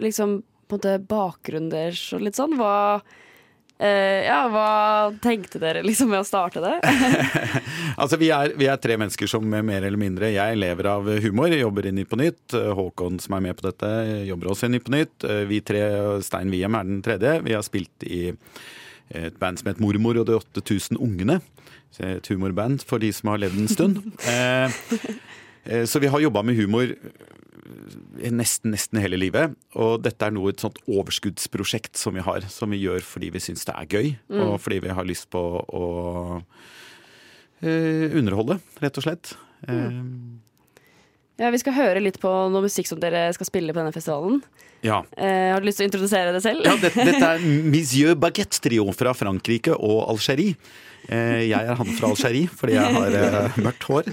liksom 0.00 0.40
på 0.70 0.76
en 0.76 0.80
måte 0.80 0.96
bakgrunnen 1.10 1.70
deres 1.72 2.02
og 2.14 2.22
litt 2.22 2.38
sånn. 2.38 2.54
Hva 2.58 3.00
eh, 3.80 4.26
Ja, 4.26 4.40
hva 4.52 4.66
tenkte 5.24 5.60
dere 5.62 5.82
liksom 5.86 6.10
med 6.12 6.20
å 6.22 6.28
starte 6.28 6.62
det? 6.64 6.76
Altså, 8.00 8.16
vi 8.20 8.30
er, 8.32 8.54
vi 8.56 8.68
er 8.70 8.78
tre 8.80 8.96
mennesker 9.00 9.28
som 9.28 9.44
mer 9.44 9.82
eller 9.84 9.98
mindre 10.00 10.30
Jeg 10.32 10.56
lever 10.60 10.86
av 10.88 11.08
humor, 11.24 11.52
jobber 11.52 11.88
i 11.90 11.94
Nytt 11.96 12.08
på 12.12 12.18
Nytt. 12.20 12.54
Håkon 12.78 13.18
som 13.20 13.36
er 13.36 13.44
med 13.48 13.58
på 13.58 13.66
dette, 13.66 13.90
jobber 14.28 14.52
også 14.54 14.68
i 14.68 14.74
Nytt 14.76 14.86
på 14.86 14.94
Nytt. 14.94 15.26
Vi 15.50 15.58
tre, 15.66 15.82
Stein 16.24 16.52
Wiem 16.54 16.78
er 16.78 16.86
den 16.88 17.02
tredje. 17.04 17.34
Vi 17.44 17.56
har 17.56 17.66
spilt 17.66 18.06
i 18.06 18.22
et 19.10 19.36
band 19.42 19.58
som 19.58 19.68
het 19.72 19.80
Mormor 19.82 20.20
og 20.22 20.28
de 20.30 20.38
8000 20.38 21.00
ungene. 21.02 21.40
Et 22.00 22.30
humorband 22.30 22.84
for 22.86 23.02
de 23.02 23.10
som 23.12 23.32
har 23.32 23.42
levd 23.42 23.64
en 23.64 23.72
stund. 23.72 24.00
Eh, 24.30 24.70
eh, 25.64 25.84
Så 25.84 26.00
vi 26.00 26.08
har 26.08 26.20
jobba 26.22 26.42
med 26.46 26.56
humor 26.56 26.88
eh, 26.94 27.26
nesten, 28.30 28.72
nesten 28.74 29.00
hele 29.02 29.18
livet. 29.20 29.54
Og 29.74 30.00
dette 30.04 30.26
er 30.26 30.34
nå 30.34 30.44
et 30.50 30.60
sånt 30.62 30.78
overskuddsprosjekt 30.90 31.96
som 32.00 32.14
vi 32.16 32.24
har, 32.26 32.46
som 32.52 32.70
vi 32.70 32.80
gjør 32.82 33.00
fordi 33.06 33.30
vi 33.34 33.42
syns 33.42 33.64
det 33.68 33.74
er 33.76 33.86
gøy, 33.90 34.12
og 34.40 34.56
fordi 34.62 34.80
vi 34.86 34.94
har 34.96 35.08
lyst 35.08 35.28
på 35.32 35.40
å 35.40 35.84
eh, 37.62 38.06
underholde, 38.16 38.58
rett 38.82 39.00
og 39.00 39.06
slett. 39.08 39.34
Eh, 39.68 40.00
Ja, 41.40 41.48
Vi 41.48 41.56
skal 41.56 41.72
høre 41.72 42.02
litt 42.04 42.18
på 42.20 42.28
noe 42.52 42.60
musikk 42.66 42.84
som 42.90 42.98
dere 43.00 43.30
skal 43.32 43.46
spille 43.48 43.72
på 43.72 43.80
denne 43.80 43.94
festivalen. 43.96 44.42
ja. 44.84 44.98
Eh, 45.16 45.52
har 45.54 45.60
du 45.60 45.66
lyst 45.70 45.78
til 45.80 45.86
å 45.86 45.90
introdusere 45.90 46.34
det 46.36 46.42
selv? 46.44 46.60
ja 46.66 46.74
dette, 46.76 47.00
dette 47.08 47.30
er 47.30 47.40
Monsieur 47.64 48.14
Baguette-trio 48.14 48.84
fra 48.92 49.14
Frankrike 49.16 49.72
og 49.72 50.02
Algerie. 50.12 50.54
Eh, 51.08 51.48
jeg 51.48 51.58
er 51.64 51.78
han 51.78 51.88
fra 51.96 52.10
Algerie 52.12 52.50
fordi 52.52 52.76
jeg 52.76 52.94
har 52.94 53.16
eh, 53.18 53.60
mørkt 53.64 53.86
hår. 53.88 54.10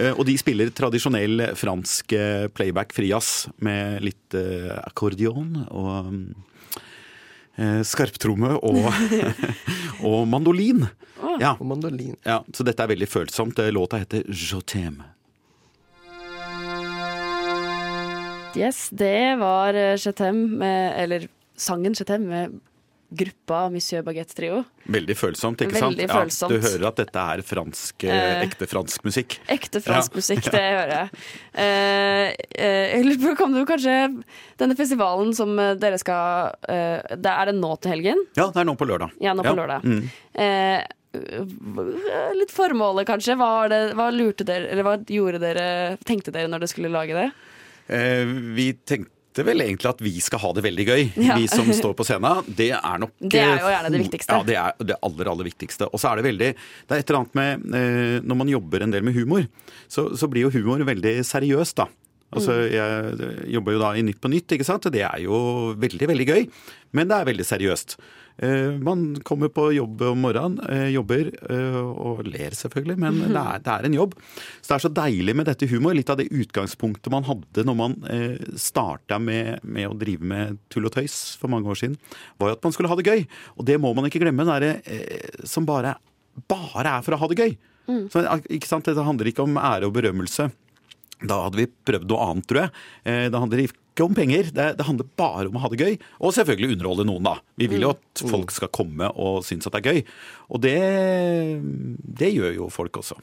Eh, 0.00 0.14
og 0.16 0.22
de 0.24 0.36
spiller 0.40 0.70
tradisjonell 0.72 1.50
fransk 1.58 2.14
playback 2.56 2.94
frijazz 2.96 3.48
med 3.60 4.00
litt 4.06 4.36
akkordion 4.36 4.86
akkordeon 4.88 5.50
og 5.68 6.08
eh, 7.60 7.82
skarptromme 7.84 8.54
og, 8.64 8.86
og 10.08 10.22
mandolin. 10.30 10.86
Ja, 11.40 11.52
Og 11.58 11.66
mandolin. 11.68 12.16
ja, 12.24 12.40
så 12.56 12.64
dette 12.64 12.82
er 12.84 12.94
veldig 12.94 13.08
følsomt. 13.10 13.60
Låta 13.74 14.00
heter 14.00 14.24
Je 14.26 14.62
t'aime. 14.64 15.04
Yes, 18.56 18.88
det 18.90 19.36
var 19.38 19.76
Chetem 20.00 20.60
Eller 20.64 21.28
sangen 21.54 21.94
Chetem 21.94 22.24
med 22.26 22.56
gruppa 23.10 23.64
Monsieur 23.74 24.02
Baguette 24.06 24.34
Trio. 24.38 24.60
Veldig 24.90 25.16
følsomt, 25.18 25.60
ikke 25.64 25.78
sant? 25.80 25.96
Veldig 25.98 26.06
følsomt. 26.10 26.52
Ja, 26.54 26.58
du 26.60 26.66
hører 26.68 26.86
at 26.88 27.00
dette 27.02 27.24
er 27.34 27.42
fransk, 27.42 28.04
eh, 28.04 28.20
Eh. 28.20 28.42
ekte 28.46 28.68
fransk 28.70 29.02
musikk. 29.04 29.38
Ekte 29.50 29.80
fransk 29.82 30.12
Ja. 30.14 30.20
musikk, 30.20 30.50
det 30.54 30.62
hører 30.62 30.92
jeg. 30.94 31.10
Eh, 31.54 32.34
eh, 32.54 32.96
jeg 32.96 33.04
lurer 33.08 33.20
på, 33.24 33.36
kan 33.42 33.52
du 33.52 33.64
kanskje 33.66 33.96
Denne 34.60 34.76
festivalen 34.78 35.34
som 35.34 35.56
dere 35.56 35.98
skal 35.98 36.54
eh, 36.68 37.00
det 37.16 37.26
Er 37.34 37.50
det 37.50 37.56
nå 37.58 37.74
til 37.80 37.90
helgen? 37.96 38.24
Ja, 38.36 38.46
det 38.50 38.60
er 38.62 38.64
nå 38.68 38.76
på 38.78 38.86
lørdag. 38.86 39.10
Ja, 39.20 39.34
nå 39.34 39.42
på 39.46 39.56
lørdag. 39.56 39.82
Mm. 39.82 40.02
Eh, 40.34 40.82
litt 42.38 42.52
formålet, 42.54 43.06
kanskje? 43.08 43.34
Hva, 43.40 43.68
det, 43.68 43.80
hva 43.98 44.10
lurte 44.14 44.44
dere, 44.46 44.68
eller 44.70 44.86
hva 44.86 44.96
gjorde 45.10 45.40
dere, 45.42 45.96
tenkte 46.06 46.30
dere 46.34 46.46
når 46.52 46.62
dere 46.62 46.70
skulle 46.70 46.92
lage 46.94 47.16
det? 47.18 47.30
Eh, 47.90 48.24
vi 48.54 48.72
tenkte 48.86 49.10
vel 49.46 49.60
egentlig 49.62 49.88
at 49.90 50.00
vi 50.02 50.12
skal 50.20 50.40
ha 50.42 50.52
det 50.52 50.62
veldig 50.64 50.86
gøy, 50.88 51.02
Ja. 51.22 51.36
vi 51.38 51.46
som 51.46 51.68
står 51.72 51.94
på 51.94 52.04
scenen. 52.04 52.42
Det 52.46 52.70
er 52.74 52.98
nok 52.98 53.12
Det 53.20 53.38
er 53.40 53.58
jo 53.60 53.70
gjerne 53.70 53.90
det 53.94 54.00
viktigste. 54.02 54.32
Ja, 54.34 54.42
det 54.42 54.56
er 54.56 54.84
det 54.84 54.96
aller, 55.02 55.30
aller 55.30 55.44
viktigste. 55.44 55.86
Og 55.92 56.00
så 56.00 56.10
er 56.10 56.16
det 56.16 56.24
veldig 56.24 56.50
Det 56.88 56.90
er 56.90 56.98
et 56.98 57.10
eller 57.10 57.20
annet 57.20 57.34
med 57.34 57.74
eh, 57.74 58.20
Når 58.26 58.36
man 58.36 58.48
jobber 58.48 58.82
en 58.82 58.90
del 58.90 59.02
med 59.02 59.14
humor, 59.14 59.46
så, 59.88 60.16
så 60.16 60.26
blir 60.28 60.48
jo 60.48 60.50
humor 60.50 60.82
veldig 60.84 61.20
seriøst, 61.24 61.76
da. 61.76 61.86
Altså, 62.30 62.54
Mm. 62.54 62.70
Jeg 62.70 63.52
jobber 63.56 63.72
jo 63.74 63.82
da 63.82 63.92
i 63.98 64.02
Nytt 64.06 64.20
på 64.22 64.30
Nytt, 64.30 64.52
ikke 64.54 64.64
sant? 64.66 64.86
det 64.92 65.02
er 65.02 65.18
jo 65.24 65.74
veldig, 65.74 66.06
veldig 66.12 66.26
gøy. 66.26 66.48
Men 66.92 67.08
det 67.10 67.16
er 67.16 67.30
veldig 67.30 67.46
seriøst. 67.46 67.96
Eh, 68.40 68.78
man 68.80 69.16
kommer 69.26 69.50
på 69.52 69.66
jobb 69.74 70.00
om 70.08 70.22
morgenen, 70.24 70.60
eh, 70.70 70.88
jobber 70.94 71.28
eh, 71.28 71.76
og 71.76 72.22
ler 72.24 72.54
selvfølgelig, 72.56 72.96
men 73.02 73.18
det 73.20 73.36
er, 73.36 73.58
det 73.60 73.72
er 73.74 73.88
en 73.88 73.96
jobb. 73.98 74.14
Så 74.62 74.70
det 74.70 74.76
er 74.78 74.84
så 74.86 74.92
deilig 74.96 75.34
med 75.36 75.50
dette 75.50 75.68
humor. 75.68 75.92
Litt 75.96 76.08
av 76.12 76.16
det 76.16 76.30
utgangspunktet 76.32 77.12
man 77.12 77.26
hadde 77.28 77.66
når 77.66 77.76
man 77.76 77.98
starta 78.56 79.18
med, 79.20 79.60
med 79.62 79.90
å 79.90 79.98
drive 79.98 80.24
med 80.24 80.60
tull 80.72 80.88
og 80.88 80.94
tøys 80.94 81.36
for 81.40 81.52
mange 81.52 81.68
år 81.68 81.82
siden, 81.82 81.98
var 82.40 82.52
jo 82.52 82.56
at 82.56 82.64
man 82.64 82.72
skulle 82.76 82.88
ha 82.88 82.96
det 82.96 83.10
gøy. 83.10 83.26
Og 83.58 83.66
det 83.68 83.76
må 83.82 83.92
man 83.96 84.08
ikke 84.08 84.22
glemme. 84.22 84.46
Det 84.48 84.56
er 84.56 84.64
det 84.64 85.50
som 85.50 85.68
bare, 85.68 85.98
bare 86.48 86.96
er 86.96 87.04
for 87.04 87.16
å 87.16 87.20
ha 87.20 87.28
det 87.28 87.42
gøy. 87.42 87.58
Så, 88.08 88.22
ikke 88.48 88.70
sant? 88.70 88.86
Det 88.86 89.02
handler 89.04 89.28
ikke 89.28 89.44
om 89.44 89.56
ære 89.58 89.88
og 89.90 89.96
berømmelse. 89.96 90.48
Da 91.26 91.42
hadde 91.44 91.58
vi 91.60 91.66
prøvd 91.88 92.08
noe 92.08 92.26
annet, 92.30 92.46
tror 92.48 92.62
jeg. 92.64 92.70
Eh, 93.04 93.26
Det 93.28 93.40
handler 93.42 93.62
ikke 93.66 94.04
om 94.06 94.14
penger, 94.16 94.48
det, 94.56 94.66
det 94.78 94.86
handler 94.86 95.08
bare 95.20 95.48
om 95.50 95.58
å 95.58 95.62
ha 95.64 95.68
det 95.68 95.80
gøy. 95.82 95.96
Og 96.24 96.32
selvfølgelig 96.32 96.76
underholde 96.78 97.04
noen, 97.08 97.26
da. 97.26 97.34
Vi 97.60 97.66
vil 97.68 97.84
jo 97.84 97.90
at 97.92 98.22
folk 98.30 98.50
skal 98.54 98.70
komme 98.72 99.10
og 99.12 99.42
synes 99.44 99.66
at 99.68 99.74
det 99.76 99.82
er 99.82 99.92
gøy. 99.92 100.04
Og 100.48 100.62
det, 100.64 100.76
det 102.20 102.30
gjør 102.32 102.54
jo 102.56 102.68
folk 102.72 102.96
også. 103.02 103.18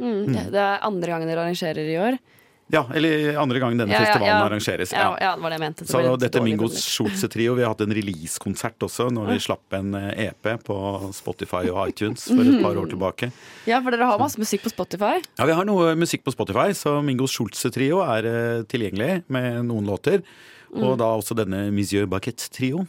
Mm. 0.00 0.32
Det 0.54 0.58
er 0.62 0.80
andre 0.86 1.12
gangen 1.12 1.28
dere 1.28 1.44
arrangerer 1.44 1.90
i 1.92 1.98
år. 2.00 2.16
Ja, 2.72 2.86
eller 2.94 3.36
andre 3.36 3.60
gang 3.60 3.74
denne 3.76 3.92
festivalen 3.92 4.30
ja. 4.30 4.44
arrangeres. 4.46 4.92
Ja, 4.96 5.10
ja, 5.20 5.34
det 5.36 5.44
var 5.44 5.52
det 5.52 5.58
jeg 5.58 5.62
mente. 5.66 5.84
Det 5.84 5.92
Så 5.92 6.14
dette 6.22 6.40
Mingos. 6.40 6.78
Schulze-trio, 6.80 7.56
vi 7.58 7.66
har 7.66 7.74
hatt 7.74 7.82
en 7.84 7.92
release-konsert 7.92 8.86
også 8.86 9.10
når 9.12 9.34
vi 9.34 9.36
slapp 9.44 9.76
en 9.76 9.92
eh, 9.98 10.30
EP 10.30 10.48
på 10.64 10.76
Spotify 11.12 11.66
og 11.68 11.82
iTunes 11.92 12.24
for 12.30 12.40
et 12.40 12.64
par 12.64 12.80
år 12.80 12.88
tilbake. 12.94 13.28
Ja, 13.68 13.82
for 13.84 13.92
dere 13.92 14.08
har 14.08 14.22
masse 14.22 14.40
musikk 14.40 14.64
på 14.64 14.72
Spotify. 14.72 15.20
Ja, 15.36 15.50
Vi 15.50 15.58
har 15.58 15.68
noe 15.68 15.92
musikk 16.00 16.24
på 16.24 16.32
Spotify, 16.32 16.72
så 16.72 16.96
Mingos 17.04 17.36
Schulze-trio 17.36 18.00
er 18.06 18.30
eh, 18.30 18.64
tilgjengelig 18.72 19.26
med 19.28 19.66
noen 19.68 19.92
låter. 19.92 20.24
Og 20.72 20.96
da 20.96 21.10
også 21.12 21.36
denne 21.36 21.66
Monsieur 21.76 22.08
Baquette-trio. 22.08 22.86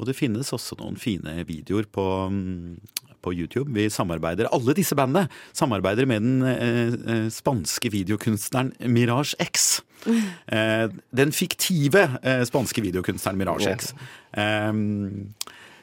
Og 0.00 0.08
det 0.08 0.16
finnes 0.16 0.48
også 0.56 0.78
noen 0.80 0.96
fine 0.96 1.42
videoer 1.48 1.84
på, 1.92 2.04
mm, 2.32 2.78
på 3.20 3.34
YouTube. 3.36 3.68
Vi 3.76 3.84
samarbeider, 3.92 4.48
alle 4.48 4.72
disse 4.78 4.96
bandene 4.96 5.26
samarbeider 5.52 6.08
med 6.08 6.24
den 6.24 6.46
eh, 6.48 6.94
eh, 6.96 7.26
spanske 7.32 7.92
videokunstneren 7.92 8.72
Mirage 8.92 9.36
X. 9.44 9.82
Eh, 10.50 10.86
den 11.12 11.28
fiktive 11.36 12.06
eh, 12.24 12.40
spanske 12.48 12.80
videokunstneren 12.80 13.36
Mirage 13.36 13.68
X. 13.74 13.90
Eh, 14.32 14.72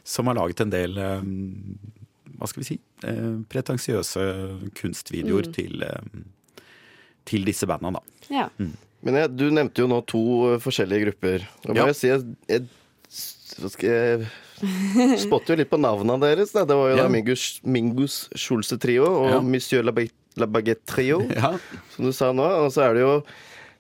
som 0.07 0.27
har 0.31 0.38
laget 0.39 0.63
en 0.65 0.71
del 0.74 0.97
eh, 0.97 1.21
hva 2.39 2.50
skal 2.50 2.63
vi 2.63 2.67
si, 2.71 2.77
eh, 3.05 3.36
pretensiøse 3.53 4.25
kunstvideoer 4.81 5.51
til, 5.53 5.86
eh, 5.86 6.65
til 7.29 7.45
disse 7.45 7.69
bandene, 7.69 8.01
da. 8.01 8.33
Ja. 8.33 8.47
Men 9.05 9.19
jeg, 9.21 9.31
du 9.38 9.45
nevnte 9.53 9.86
jo 9.86 9.88
nå 9.93 10.01
to 10.09 10.24
forskjellige 10.65 11.05
grupper. 11.05 11.45
Da 11.63 11.74
må 11.74 11.83
Ja. 11.83 11.86
jeg 11.91 12.00
si 12.01 12.09
jeg, 12.09 12.25
jeg 12.50 12.65
spotter 15.18 15.54
jo 15.56 15.60
litt 15.62 15.70
på 15.72 15.80
navnene 15.82 16.20
deres. 16.24 16.52
Da. 16.56 16.66
Det 16.66 16.76
var 16.78 16.90
jo 16.92 16.96
Ja. 16.98 17.04
da 17.04 17.10
Mingus, 17.10 17.60
Mingus 17.64 18.30
Schulze-trio 18.36 19.06
og 19.06 19.30
Ja. 19.32 19.42
Monsieur 19.42 19.84
La 19.84 19.92
La 20.38 20.46
Baguette-trio, 20.46 21.22
Ja, 21.36 21.58
som 21.96 22.06
du 22.06 22.12
sa 22.14 22.32
nå. 22.32 22.44
Og 22.66 22.72
så 22.72 22.84
er 22.90 22.94
det 22.94 23.02
jo 23.02 23.24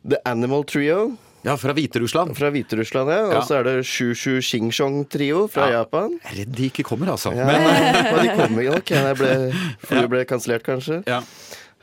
The 0.07 0.17
Animal 0.25 0.63
Trio 0.63 1.17
ja 1.45 1.55
fra 1.55 1.71
Hviterussland. 1.71 2.35
fra 2.35 2.49
Hviterussland, 2.51 3.07
ja. 3.13 3.37
Og 3.37 3.43
så 3.45 3.59
er 3.59 3.63
det 3.63 3.85
Shushu 3.85 4.41
Shingshong-trio 4.41 5.47
fra 5.49 5.69
Ja. 5.69 5.83
Japan. 5.83 6.19
Jeg 6.25 6.33
er 6.33 6.39
redd 6.45 6.55
de 6.57 6.69
ikke 6.71 6.83
kommer, 6.83 7.07
altså. 7.13 7.31
Ja, 7.35 7.45
Men, 7.45 7.61
og 8.13 8.23
de 8.23 8.29
kommer 8.35 8.63
nok. 8.73 8.85
Jeg 8.89 9.15
ble, 9.17 9.53
flyet 9.87 10.09
ble 10.09 10.25
kansellert, 10.25 10.63
kanskje. 10.65 11.03
ja. 11.07 11.21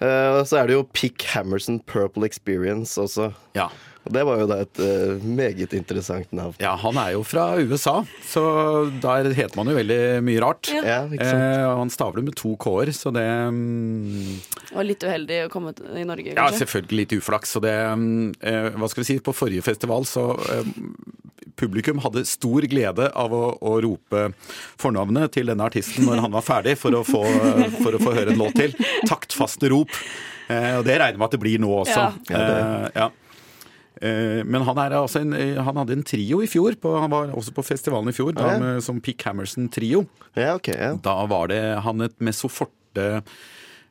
Uh, 0.03 0.41
og 0.41 0.47
så 0.51 0.59
er 0.59 0.67
det 0.67 0.75
jo 0.75 0.83
Pick 0.93 1.23
Hammerson 1.23 1.79
Purple 1.87 2.27
Experience 2.27 2.99
også. 3.01 3.33
Ja. 3.55 3.69
Og 4.05 4.13
det 4.13 4.25
var 4.29 4.41
jo 4.41 4.49
da 4.51 4.59
et 4.65 4.81
uh, 4.85 5.23
meget 5.25 5.73
interessant 5.77 6.33
navn. 6.37 6.57
ja, 6.61 6.75
han 6.81 6.99
er 7.01 7.15
jo 7.15 7.23
fra 7.25 7.47
USA, 7.57 7.97
så 8.29 8.45
der 9.03 9.31
heter 9.33 9.57
man 9.57 9.71
jo 9.71 9.77
veldig 9.79 10.01
mye 10.25 10.43
rart. 10.45 10.69
Ja. 10.73 10.83
Ja, 10.85 10.99
ikke 11.09 11.29
sant? 11.29 11.45
Eh, 11.45 11.65
og 11.71 11.79
han 11.83 11.93
stavler 11.93 12.27
med 12.27 12.37
to 12.39 12.55
k-er, 12.61 12.93
så 12.95 13.13
det 13.15 13.25
um... 13.49 14.37
Og 14.75 14.85
litt 14.87 15.05
uheldig 15.05 15.45
å 15.47 15.51
komme 15.53 15.73
i 15.73 16.05
Norge, 16.07 16.35
kanskje? 16.35 16.37
Ja, 16.37 16.61
selvfølgelig 16.61 17.01
litt 17.01 17.17
uflaks. 17.19 17.55
Så 17.55 17.63
det 17.65 17.75
um, 17.93 18.33
eh, 18.45 18.71
Hva 18.75 18.91
skal 18.91 19.05
vi 19.05 19.09
si, 19.13 19.19
på 19.25 19.35
forrige 19.37 19.65
festival 19.65 20.07
så 20.09 20.33
eh, 20.53 20.69
Publikum 21.55 22.01
hadde 22.03 22.25
stor 22.27 22.65
glede 22.67 23.09
av 23.15 23.35
å, 23.35 23.43
å 23.63 23.75
rope 23.85 24.27
fornavnet 24.81 25.37
til 25.37 25.53
denne 25.53 25.67
artisten 25.69 26.09
når 26.09 26.25
han 26.25 26.35
var 26.35 26.43
ferdig, 26.43 26.75
for 26.81 26.99
å 26.99 27.05
få, 27.07 27.23
for 27.85 27.95
å 27.95 28.01
få 28.03 28.15
høre 28.17 28.35
en 28.35 28.41
låt 28.43 28.59
til. 28.59 28.75
Taktfaste 29.07 29.71
rop. 29.71 29.93
Eh, 30.51 30.73
og 30.79 30.85
det 30.87 30.99
regner 30.99 31.15
jeg 31.15 31.21
med 31.21 31.29
at 31.29 31.37
det 31.37 31.43
blir 31.45 31.63
nå 31.63 31.71
også. 31.85 32.09
Ja. 32.29 32.41
Eh, 32.41 32.89
ja. 32.99 33.13
Eh, 34.03 34.43
Men 34.45 34.63
han, 34.67 34.79
er 34.79 34.91
altså 34.99 35.21
en, 35.23 35.33
eh, 35.39 35.55
han 35.63 35.77
hadde 35.77 35.93
en 35.99 36.03
trio 36.03 36.41
i 36.43 36.49
fjor. 36.51 36.75
På, 36.83 36.97
han 37.01 37.11
var 37.13 37.31
også 37.37 37.55
på 37.55 37.63
festivalen 37.65 38.09
i 38.11 38.17
fjor, 38.17 38.33
ah, 38.37 38.53
Ja. 38.55 38.59
med, 38.59 38.83
som 38.83 39.01
Pick 39.01 39.23
Hammerson 39.23 39.69
Trio. 39.69 40.07
Ja, 40.35 40.55
okay, 40.57 40.75
Ja. 40.75 40.95
Da 40.97 41.25
var 41.31 41.49
det 41.49 41.63
han 41.85 42.01
et 42.01 42.19
Mesoforte 42.19 43.23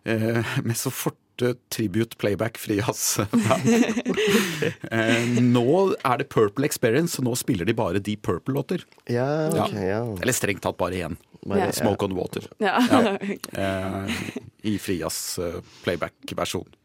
eh, 0.06 0.44
Mesoforte 0.64 1.56
tribute 1.74 2.16
playback 2.22 2.60
frijazz-band. 2.62 3.66
eh, 4.92 5.24
nå 5.42 5.64
er 6.06 6.18
det 6.22 6.28
Purple 6.30 6.66
Experience, 6.68 7.16
så 7.18 7.24
nå 7.26 7.34
spiller 7.40 7.66
de 7.66 7.74
bare 7.74 8.00
Deep 8.04 8.22
Purple-låter. 8.28 8.84
Ja, 9.10 9.48
ok, 9.50 9.74
ja. 9.74 10.04
Eller 10.22 10.34
strengt 10.38 10.62
tatt 10.62 10.78
bare 10.78 11.00
én. 11.08 11.16
Bare- 11.44 11.66
Ja. 11.66 11.72
Smoke 11.76 12.06
on 12.06 12.14
Water. 12.16 12.46
Ja. 12.60 12.78
Eh, 13.54 14.14
I 14.64 14.78
frijazz 14.80 15.40
playback-versjon. 15.84 16.68
Eh, 16.70 16.83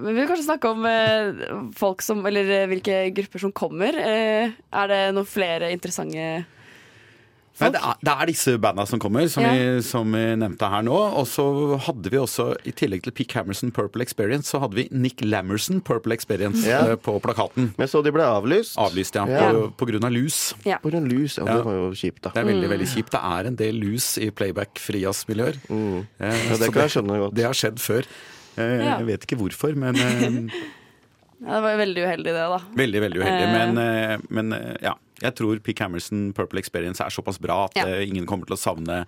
men 0.00 0.08
vi 0.10 0.18
vil 0.20 0.30
kanskje 0.30 0.46
snakke 0.48 0.72
om 0.72 0.86
eh, 0.88 1.44
folk 1.78 2.02
som, 2.04 2.24
eller 2.28 2.50
eh, 2.62 2.66
hvilke 2.70 3.04
grupper 3.16 3.42
som 3.46 3.54
kommer. 3.54 3.96
Eh, 3.98 4.52
er 4.52 4.92
det 4.92 5.04
noen 5.16 5.28
flere 5.28 5.72
interessante 5.74 6.44
Nei, 7.60 7.68
det, 7.74 7.80
er, 7.84 7.98
det 8.00 8.12
er 8.12 8.28
disse 8.30 8.52
banda 8.62 8.84
som 8.88 9.00
kommer, 9.02 9.26
som, 9.30 9.44
yeah. 9.44 9.76
vi, 9.76 9.82
som 9.84 10.08
vi 10.16 10.22
nevnte 10.40 10.68
her 10.72 10.84
nå. 10.86 10.96
Og 11.20 11.26
så 11.28 11.44
hadde 11.84 12.10
vi 12.10 12.18
også, 12.18 12.46
i 12.66 12.72
tillegg 12.74 13.04
til 13.04 13.14
Pick 13.18 13.34
Hammerson 13.36 13.70
Purple 13.76 14.04
Experience, 14.04 14.48
så 14.50 14.62
hadde 14.62 14.78
vi 14.78 14.86
Nick 14.90 15.20
Lamerson 15.20 15.82
Purple 15.84 16.16
Experience 16.16 16.64
yeah. 16.64 16.94
eh, 16.94 16.96
på 16.96 17.18
plakaten. 17.22 17.70
Men 17.78 17.90
så 17.92 18.00
de 18.04 18.14
ble 18.14 18.24
avlyst? 18.24 18.78
Avlyst, 18.80 19.20
ja. 19.20 19.26
Yeah. 19.28 19.52
På, 19.52 19.68
på 19.82 19.90
grunn 19.92 20.08
av 20.08 20.14
lus. 20.16 20.40
På 20.64 20.88
grunn 20.88 21.04
av 21.04 21.12
lus, 21.12 21.38
ja. 21.38 21.46
Ja. 21.46 21.58
Det 21.60 21.68
var 21.68 21.78
jo 21.78 21.92
kjipt, 21.92 22.22
da. 22.24 22.32
Det 22.32 22.42
er 22.42 22.50
veldig 22.50 22.72
veldig 22.72 22.90
kjipt. 22.96 23.12
Det 23.14 23.22
er 23.36 23.52
en 23.52 23.60
del 23.60 23.80
lus 23.84 24.10
i 24.18 24.32
playback-frias-miljøer. 24.32 25.60
Eh, 25.68 25.70
Mm. 25.72 26.04
Ja, 26.20 26.56
det 26.60 26.68
kan 26.72 26.84
jeg 26.84 26.92
skjønne 26.96 27.16
godt. 27.20 27.34
Det 27.36 27.44
har 27.46 27.56
skjedd 27.56 27.80
før. 27.82 28.06
Eh, 28.60 28.82
Jeg 28.84 29.06
vet 29.08 29.26
ikke 29.26 29.38
hvorfor, 29.40 29.74
men 29.78 29.96
eh, 29.96 30.64
ja, 31.42 31.54
det 31.56 31.60
var 31.64 31.74
jo 31.74 31.80
veldig 31.82 32.02
uheldig, 32.06 32.34
det, 32.36 32.46
da. 32.54 32.58
veldig, 32.78 33.00
veldig 33.06 33.22
uheldig. 33.22 33.46
Eh. 33.46 33.54
Men, 33.56 34.26
men 34.28 34.56
ja, 34.84 34.96
jeg 35.22 35.36
tror 35.38 35.62
Pick 35.64 35.80
Hammerson 35.84 36.32
Purple 36.36 36.60
Experience 36.62 37.02
er 37.04 37.14
såpass 37.14 37.40
bra 37.42 37.64
at 37.70 37.78
Ja. 37.80 37.86
ingen 38.04 38.26
kommer 38.28 38.46
til 38.50 38.58
å 38.58 38.60
savne 38.60 39.04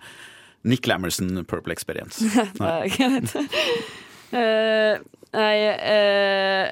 Nick 0.65 0.87
Lamerson 0.89 1.43
Purple 1.45 1.73
Experience. 1.75 2.23
Er 2.59 2.89
greit. 2.89 3.35
Eh, 4.35 4.97
nei, 5.37 5.57
uh, 5.79 6.65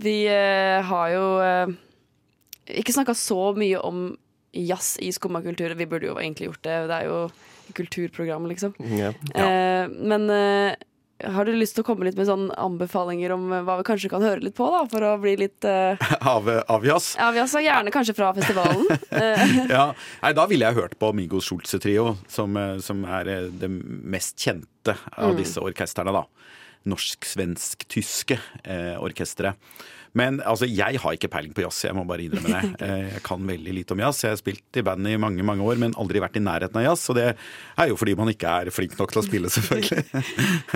vi 0.00 0.14
uh, 0.26 0.80
har 0.88 1.10
jo 1.12 1.26
ikke 2.72 2.94
snakka 2.96 3.14
så 3.14 3.52
mye 3.54 3.78
om 3.84 4.06
jazz 4.56 4.94
i 5.04 5.12
Skumma 5.12 5.42
kultur. 5.44 5.74
Vi 5.78 5.86
burde 5.86 6.08
jo 6.08 6.16
egentlig 6.18 6.48
gjort 6.48 6.62
det. 6.64 6.78
Det 6.88 6.96
er 6.96 7.08
jo 7.10 7.18
kulturprogram, 7.76 8.48
liksom. 8.50 8.74
Ja. 8.96 9.12
Eh, 9.34 9.86
men 9.92 10.26
har 11.32 11.44
du 11.48 11.52
lyst 11.56 11.74
til 11.76 11.84
å 11.84 11.86
komme 11.88 12.04
litt 12.04 12.16
med 12.18 12.26
sånn 12.28 12.50
anbefalinger 12.60 13.32
om 13.36 13.46
eh, 13.52 13.62
hva 13.66 13.78
vi 13.80 13.86
kanskje 13.88 14.10
kan 14.12 14.22
høre 14.24 14.40
litt 14.44 14.56
på, 14.58 14.66
da, 14.72 14.82
for 14.90 15.06
å 15.08 15.12
bli 15.22 15.36
litt 15.40 15.64
uh... 15.68 15.96
av, 16.34 16.48
av 16.68 16.84
jazz. 16.86 17.14
Ja, 17.18 17.30
vi 17.34 17.40
har 17.42 17.64
gjerne 17.68 17.90
kanskje 17.94 18.16
fra 18.18 18.32
festivalen. 18.36 18.86
Eh, 19.14 19.54
Ja, 19.70 19.86
nei, 20.22 20.32
Da 20.36 20.44
ville 20.50 20.66
jeg 20.66 20.74
hørt 20.80 20.98
på 20.98 21.12
Migos 21.14 21.46
Schulze-trio, 21.48 22.16
som, 22.28 22.56
som 22.82 23.04
er 23.06 23.28
det 23.54 23.68
mest 23.70 24.36
kjente 24.42 24.96
av 25.16 25.30
Mm. 25.32 25.38
disse 25.40 25.62
orkestrene. 25.62 26.12
da. 26.12 26.24
Norsk-svensk-tyske 26.90 28.38
eh, 28.64 28.94
orkestre. 29.02 29.54
Men 30.14 30.36
altså, 30.46 30.68
jeg 30.70 31.00
har 31.02 31.16
ikke 31.16 31.30
peiling 31.32 31.54
på 31.56 31.64
jazz, 31.64 31.80
jeg 31.88 31.96
må 31.96 32.04
bare 32.06 32.22
innrømme 32.22 32.52
det. 32.54 32.70
Eh, 32.86 33.08
Jeg 33.16 33.22
kan 33.26 33.42
veldig 33.48 33.72
lite 33.74 33.96
om 33.96 34.02
jazz. 34.04 34.22
Jeg 34.22 34.34
har 34.36 34.38
spilt 34.38 34.78
i 34.78 34.84
band 34.86 35.08
i 35.10 35.16
mange 35.18 35.42
mange 35.46 35.64
år, 35.66 35.80
men 35.80 35.96
aldri 35.98 36.22
vært 36.22 36.38
i 36.38 36.44
nærheten 36.44 36.78
av 36.78 36.86
jazz. 36.86 37.08
Og 37.10 37.18
det 37.18 37.28
er 37.34 37.90
jo 37.90 37.98
fordi 37.98 38.14
man 38.20 38.30
ikke 38.30 38.52
er 38.62 38.70
flink 38.74 38.94
nok 39.00 39.14
til 39.14 39.22
å 39.22 39.26
spille, 39.26 39.50
selvfølgelig. 39.50 40.04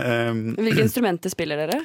um, 0.02 0.42
hvilke 0.64 0.86
instrumenter 0.88 1.34
spiller 1.34 1.62
dere? 1.66 1.82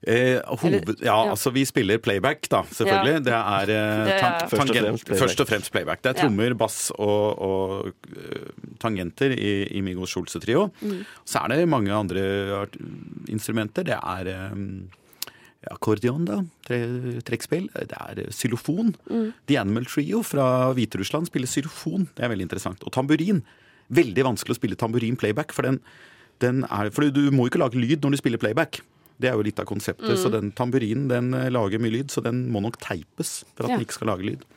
Eh, 0.00 0.38
hoved, 0.62 0.94
ja, 1.04 1.12
ja. 1.12 1.30
altså 1.34 1.50
vi 1.52 1.60
spiller 1.68 1.98
playback, 2.00 2.46
da, 2.48 2.62
selvfølgelig. 2.72 3.18
Ja. 3.18 3.24
Det 3.26 3.34
er 3.36 3.72
eh, 3.74 4.12
tang, 4.22 4.36
Først 4.48 4.70
og 4.70 4.76
fremst 4.78 5.04
playback. 5.04 5.20
først 5.20 5.40
og 5.44 5.48
fremst 5.50 5.72
playback. 5.74 6.00
Det 6.02 6.12
er 6.14 6.20
trommer, 6.22 6.54
bass 6.56 6.78
og, 6.96 7.42
og 7.44 7.90
eh, 8.16 8.46
tangenter 8.80 9.34
i, 9.36 9.50
i 9.76 9.82
Migos 9.84 10.14
Schulze-trio. 10.14 10.70
Mm. 10.80 11.02
Så 11.28 11.42
er 11.44 11.52
det 11.52 11.68
mange 11.68 11.92
andre 11.92 12.22
art- 12.62 12.78
instrumenter. 13.28 13.84
Det 13.90 13.98
er 14.00 14.30
eh, 14.32 14.56
akkordeon, 15.70 16.24
da. 16.28 16.38
Tre, 16.64 16.78
trekkspill. 17.28 17.66
Det 17.76 17.96
er 18.00 18.22
eh, 18.24 18.30
xylofon. 18.32 18.94
Mm. 19.10 19.26
The 19.50 19.58
Animal 19.60 19.84
Trio 19.90 20.22
fra 20.24 20.46
Hviterussland 20.76 21.28
spiller 21.28 21.50
xylofon. 21.50 22.08
Det 22.16 22.24
er 22.24 22.32
veldig 22.32 22.46
interessant. 22.48 22.80
Og 22.88 22.94
tamburin. 22.96 23.42
Veldig 23.92 24.24
vanskelig 24.24 24.54
å 24.56 24.60
spille 24.60 24.78
tamburin 24.80 25.16
playback, 25.18 25.52
for 25.52 25.66
den, 25.66 25.80
den 26.40 26.64
er 26.70 26.88
For 26.94 27.08
du 27.12 27.26
må 27.34 27.48
ikke 27.50 27.60
lage 27.60 27.76
lyd 27.80 28.00
når 28.06 28.14
du 28.16 28.20
spiller 28.22 28.40
playback. 28.40 28.80
Det 29.20 29.28
er 29.30 29.36
jo 29.36 29.44
litt 29.44 29.60
av 29.60 29.68
konseptet. 29.68 30.16
Så 30.18 30.30
den 30.32 30.52
tamburinen 30.56 31.08
den 31.10 31.34
eh, 31.36 31.50
lager 31.52 31.82
mye 31.82 31.92
lyd, 31.98 32.10
så 32.12 32.22
den 32.24 32.46
må 32.52 32.62
nok 32.64 32.80
teipes 32.82 33.40
for 33.54 33.66
at 33.66 33.74
Ja. 33.74 33.76
den 33.76 33.86
ikke 33.86 33.98
skal 33.98 34.12
lage 34.14 34.26
lyd. 34.30 34.48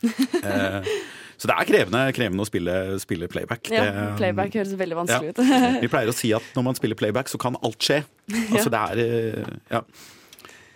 eh, 0.42 0.90
så 1.36 1.50
det 1.50 1.56
er 1.56 1.68
krevende, 1.68 2.02
krevende 2.16 2.44
å 2.44 2.48
spille, 2.48 2.74
spille 3.02 3.28
playback. 3.28 3.68
Ja, 3.72 3.84
Det, 3.92 4.04
playback 4.20 4.56
høres 4.56 4.72
veldig 4.80 4.96
vanskelig 5.02 5.34
ut. 5.34 5.40
Vi 5.84 5.90
pleier 5.92 6.12
å 6.12 6.16
si 6.16 6.32
at 6.36 6.46
når 6.56 6.68
man 6.70 6.78
spiller 6.78 6.98
playback, 6.98 7.28
så 7.28 7.40
kan 7.40 7.58
alt 7.60 7.80
skje. 7.84 8.02
Altså 8.48 8.72
det 8.72 8.84
er 8.92 9.02
eh, 9.04 9.56
Ja. 9.74 9.82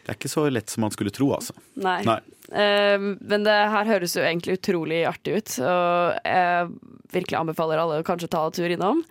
Det 0.01 0.15
er 0.15 0.17
ikke 0.17 0.31
så 0.33 0.47
lett 0.51 0.73
som 0.73 0.83
man 0.83 0.93
skulle 0.93 1.13
tro, 1.15 1.29
altså. 1.37 1.53
Nei. 1.79 2.01
Nei. 2.09 2.19
Uh, 2.51 3.13
men 3.21 3.45
det 3.47 3.55
her 3.71 3.87
høres 3.87 4.17
jo 4.17 4.25
egentlig 4.25 4.57
utrolig 4.57 5.05
artig 5.07 5.37
ut, 5.37 5.53
og 5.63 6.17
jeg 6.25 6.71
virkelig 7.15 7.39
anbefaler 7.39 7.79
alle 7.79 8.01
å 8.01 8.07
kanskje 8.09 8.31
ta 8.33 8.41
en 8.49 8.57
tur 8.57 8.73
innom. 8.75 9.05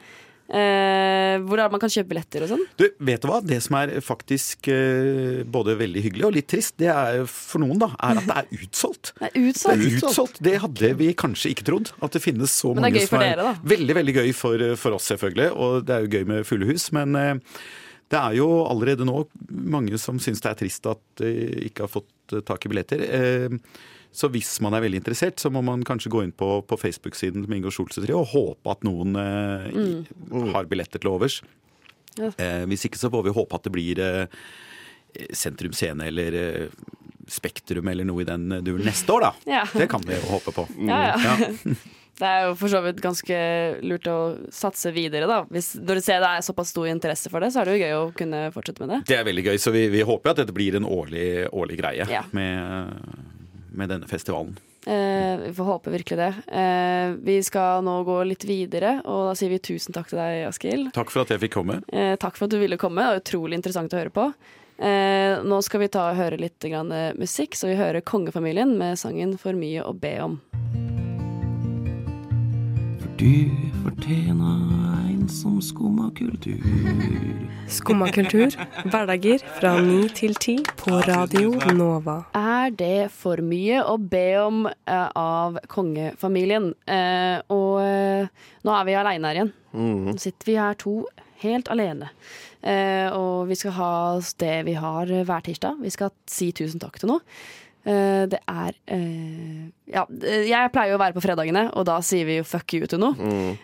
Eh, 0.49 1.35
hvor 1.45 1.59
er 1.61 1.69
man 1.69 1.81
kan 1.81 1.91
kjøpe 1.93 2.09
billetter 2.09 2.41
og 2.45 2.49
sånn? 2.49 2.63
Du, 2.79 2.85
vet 3.05 3.21
du 3.21 3.27
hva? 3.29 3.37
Det 3.45 3.59
som 3.61 3.75
er 3.77 3.91
faktisk 4.01 4.69
eh, 4.73 5.43
både 5.45 5.75
veldig 5.77 6.01
hyggelig 6.07 6.25
og 6.25 6.33
litt 6.33 6.47
trist, 6.49 6.73
det 6.81 6.89
er 6.89 7.21
for 7.29 7.61
noen, 7.61 7.77
da, 7.83 7.91
er 8.01 8.21
at 8.23 8.29
det 8.29 8.37
er 8.41 8.63
utsolgt. 8.65 9.11
Det 9.19 9.27
er 9.29 9.35
Det 9.35 9.43
utsolgt. 9.51 9.83
er 9.85 9.99
utsolgt. 9.99 10.39
Det 10.49 10.55
hadde 10.63 10.91
vi 11.03 11.11
kanskje 11.21 11.51
ikke 11.53 11.67
trodd. 11.69 11.91
At 12.01 12.17
det 12.17 12.23
finnes 12.23 12.55
så 12.55 12.73
Men 12.73 12.81
det 12.87 12.89
er 12.89 12.89
mange 12.89 13.03
gøy 13.03 13.11
for 13.11 13.19
som 13.19 13.25
dere, 13.27 13.45
da. 13.51 13.69
Veldig, 13.75 13.97
veldig 13.99 14.15
gøy 14.17 14.31
for, 14.39 14.65
for 14.81 14.97
oss, 14.97 15.11
selvfølgelig. 15.13 15.51
Og 15.53 15.85
det 15.85 15.95
er 15.99 16.07
jo 16.07 16.11
gøy 16.17 16.25
med 16.33 16.49
fulle 16.49 16.69
hus. 16.71 16.87
Men 16.97 17.15
eh, 17.19 17.61
det 18.09 18.17
er 18.23 18.39
jo 18.39 18.49
allerede 18.65 19.05
nå 19.05 19.21
mange 19.69 20.01
som 20.01 20.17
syns 20.23 20.41
det 20.41 20.49
er 20.55 20.59
trist 20.63 20.89
at 20.89 21.03
de 21.21 21.29
ikke 21.69 21.85
har 21.85 21.93
fått 21.93 22.33
eh, 22.33 22.41
tak 22.49 22.65
i 22.65 22.71
billetter. 22.73 23.05
Eh, 23.05 23.59
Så 24.11 24.29
hvis 24.33 24.55
man 24.63 24.73
er 24.73 24.83
veldig 24.83 25.01
interessert, 25.03 25.37
så 25.41 25.51
må 25.53 25.61
man 25.65 25.83
kanskje 25.85 26.11
gå 26.11 26.23
inn 26.25 26.33
på, 26.35 26.49
på 26.65 26.77
Facebook-siden 26.81 27.45
til 27.45 27.57
Ingo 27.59 27.71
Schulze 27.73 28.01
og 28.09 28.31
håpe 28.31 28.73
at 28.73 28.85
noen 28.87 29.15
eh, 29.19 29.69
mm. 29.69 30.49
har 30.55 30.69
billetter 30.69 31.01
til 31.01 31.11
overs. 31.13 31.39
Ja. 32.17 32.31
Eh, 32.33 32.63
hvis 32.69 32.87
ikke 32.89 32.99
så 32.99 33.11
får 33.13 33.27
vi 33.27 33.35
håpe 33.35 33.55
at 33.55 33.67
det 33.67 33.73
blir 33.75 34.01
eh, 34.03 34.41
Sentrum 35.35 35.75
Scene 35.77 36.09
eller 36.09 36.39
eh, 36.39 36.81
Spektrum 37.29 37.87
eller 37.91 38.07
noe 38.09 38.23
i 38.23 38.27
den 38.27 38.49
duren 38.65 38.87
neste 38.87 39.13
år, 39.13 39.29
da. 39.29 39.31
Ja. 39.59 39.63
Det 39.69 39.89
kan 39.91 40.03
vi 40.05 40.17
jo 40.17 40.33
håpe 40.33 40.55
på. 40.55 40.67
Ja, 40.89 41.13
ja. 41.13 41.37
Det 42.19 42.27
er 42.27 42.49
jo 42.49 42.55
for 42.59 42.67
så 42.67 42.81
vidt 42.83 42.97
ganske 42.99 43.35
lurt 43.87 44.07
å 44.11 44.17
satse 44.51 44.91
videre, 44.91 45.23
da. 45.29 45.37
Hvis, 45.47 45.69
når 45.79 46.01
du 46.01 46.03
ser 46.03 46.17
det 46.19 46.31
er 46.35 46.43
såpass 46.43 46.73
stor 46.73 46.89
interesse 46.91 47.31
for 47.31 47.39
det, 47.39 47.53
så 47.55 47.61
er 47.61 47.69
det 47.69 47.77
jo 47.77 47.85
gøy 47.85 47.93
å 47.95 48.09
kunne 48.17 48.41
fortsette 48.51 48.83
med 48.83 48.91
det. 48.91 48.97
Det 49.07 49.15
er 49.15 49.23
veldig 49.23 49.45
gøy, 49.45 49.59
så 49.63 49.71
vi, 49.71 49.85
vi 49.93 50.01
håper 50.03 50.33
at 50.33 50.41
dette 50.41 50.55
blir 50.57 50.75
en 50.75 50.87
årlig, 50.89 51.29
årlig 51.55 51.77
greie 51.79 52.23
med, 52.35 52.99
med 53.79 53.91
denne 53.93 54.09
festivalen. 54.09 54.57
Eh, 54.85 55.39
vi 55.41 55.53
får 55.55 55.67
håpe 55.67 55.93
virkelig 55.93 56.17
det. 56.19 56.29
Eh, 56.61 57.15
vi 57.25 57.37
skal 57.43 57.83
nå 57.85 57.99
gå 58.07 58.21
litt 58.27 58.45
videre, 58.47 58.99
og 59.03 59.29
da 59.29 59.35
sier 59.37 59.51
vi 59.53 59.59
tusen 59.63 59.95
takk 59.95 60.11
til 60.11 60.21
deg, 60.21 60.45
Askild. 60.47 60.91
Takk 60.95 61.11
for 61.13 61.25
at 61.25 61.33
jeg 61.33 61.43
fikk 61.43 61.57
komme. 61.59 61.81
Eh, 61.91 62.15
takk 62.21 62.39
for 62.39 62.47
at 62.47 62.55
du 62.55 62.59
ville 62.61 62.79
komme. 62.79 63.03
Det 63.03 63.11
var 63.11 63.23
utrolig 63.23 63.59
interessant 63.59 63.95
å 63.95 64.01
høre 64.01 64.15
på. 64.15 64.29
Eh, 64.79 65.41
nå 65.43 65.59
skal 65.65 65.83
vi 65.83 65.91
ta 65.91 66.09
og 66.11 66.19
høre 66.19 66.39
litt 66.39 66.63
grann, 66.63 66.91
eh, 66.95 67.11
musikk, 67.19 67.59
så 67.59 67.67
vi 67.67 67.75
hører 67.75 68.01
Kongefamilien 68.01 68.77
med 68.77 68.97
sangen 68.97 69.37
'For 69.37 69.53
mye 69.53 69.83
å 69.83 69.93
be 69.93 70.15
om'. 70.19 70.88
Du 73.19 73.51
fortjener 73.83 75.09
en 75.09 75.29
som 75.29 75.57
skumma 75.61 76.11
kultur. 76.15 76.61
Skumma 77.67 78.07
kultur, 78.15 78.55
hverdager 78.85 79.43
fra 79.57 79.73
ni 79.83 80.05
til 80.15 80.37
ti 80.39 80.55
på 80.79 81.01
Radio 81.03 81.51
Nova. 81.75 82.21
Er 82.31 82.71
det 82.71 83.09
for 83.11 83.43
mye 83.43 83.81
å 83.83 83.97
be 83.99 84.23
om 84.39 84.61
uh, 84.69 85.09
av 85.19 85.59
kongefamilien? 85.67 86.71
Uh, 86.87 87.43
og 87.51 87.83
uh, 87.83 88.47
nå 88.63 88.77
er 88.77 88.87
vi 88.87 88.95
aleine 89.01 89.27
her 89.27 89.41
igjen. 89.41 89.55
Nå 89.75 90.15
sitter 90.15 90.53
vi 90.53 90.55
her 90.61 90.79
to 90.79 91.01
helt 91.43 91.67
alene. 91.75 92.13
Eh, 92.59 93.07
og 93.15 93.47
vi 93.47 93.55
skal 93.55 93.75
ha 93.77 93.93
det 94.43 94.55
vi 94.67 94.75
har 94.79 95.07
hver 95.07 95.43
tirsdag. 95.45 95.79
Vi 95.83 95.91
skal 95.93 96.11
si 96.27 96.51
tusen 96.55 96.81
takk 96.81 96.99
til 96.99 97.13
noe. 97.13 97.23
Eh, 97.89 98.23
det 98.29 98.39
er 98.45 98.75
eh, 98.93 99.69
Ja, 99.89 100.03
jeg 100.21 100.71
pleier 100.73 100.91
jo 100.91 100.97
å 100.99 101.01
være 101.01 101.15
på 101.15 101.23
fredagene, 101.23 101.63
og 101.73 101.87
da 101.89 101.95
sier 102.05 102.27
vi 102.27 102.35
jo 102.37 102.45
fuck 102.45 102.75
you 102.77 102.85
til 102.89 103.01
noe. 103.01 103.15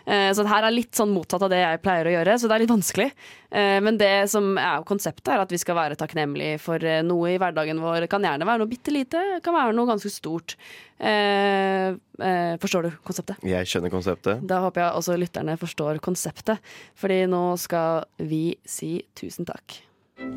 Eh, 0.02 0.30
så 0.34 0.42
det 0.42 0.50
her 0.50 0.66
er 0.66 0.74
litt 0.74 0.96
sånn 0.98 1.12
motsatt 1.14 1.44
av 1.46 1.52
det 1.52 1.60
jeg 1.60 1.82
pleier 1.84 2.10
å 2.10 2.14
gjøre, 2.16 2.34
så 2.40 2.50
det 2.50 2.56
er 2.56 2.64
litt 2.64 2.72
vanskelig. 2.72 3.06
Eh, 3.54 3.76
men 3.84 4.00
det 4.00 4.26
som 4.32 4.56
er 4.58 4.82
konseptet, 4.88 5.30
er 5.30 5.44
at 5.44 5.54
vi 5.54 5.60
skal 5.62 5.78
være 5.78 5.98
takknemlige 6.00 6.58
for 6.64 6.82
noe 7.06 7.30
i 7.30 7.38
hverdagen 7.38 7.78
vår. 7.82 8.02
Det 8.04 8.10
kan 8.10 8.26
gjerne 8.26 8.48
være 8.48 8.64
noe 8.64 8.72
bitte 8.72 8.94
lite, 8.94 9.22
kan 9.44 9.54
være 9.54 9.76
noe 9.78 9.92
ganske 9.92 10.10
stort. 10.10 10.56
Eh, 10.98 11.94
eh, 11.94 12.54
forstår 12.62 12.88
du 12.88 12.90
konseptet? 13.06 13.46
Jeg 13.46 13.70
skjønner 13.70 13.92
konseptet. 13.92 14.42
Da 14.48 14.62
håper 14.64 14.82
jeg 14.82 15.02
også 15.02 15.18
lytterne 15.20 15.58
forstår 15.60 16.02
konseptet, 16.02 16.74
fordi 16.98 17.22
nå 17.30 17.44
skal 17.62 18.08
vi 18.18 18.56
si 18.66 18.96
tusen 19.14 19.46
takk. 19.46 19.82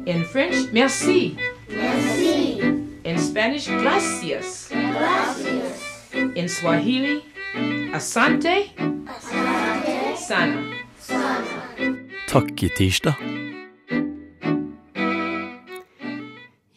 In 0.06 0.26
French, 0.28 0.68
merci. 0.76 1.34
Merci. 1.72 2.29
In 3.30 3.36
Spanish, 3.36 3.68
gracias. 3.68 4.70
Gracias. 4.72 6.34
In 6.34 6.50
Swahili, 6.50 7.22
asante. 7.94 8.72
Asante. 9.06 10.18
Sana. 10.18 10.64
Takketirsdag. 12.28 13.16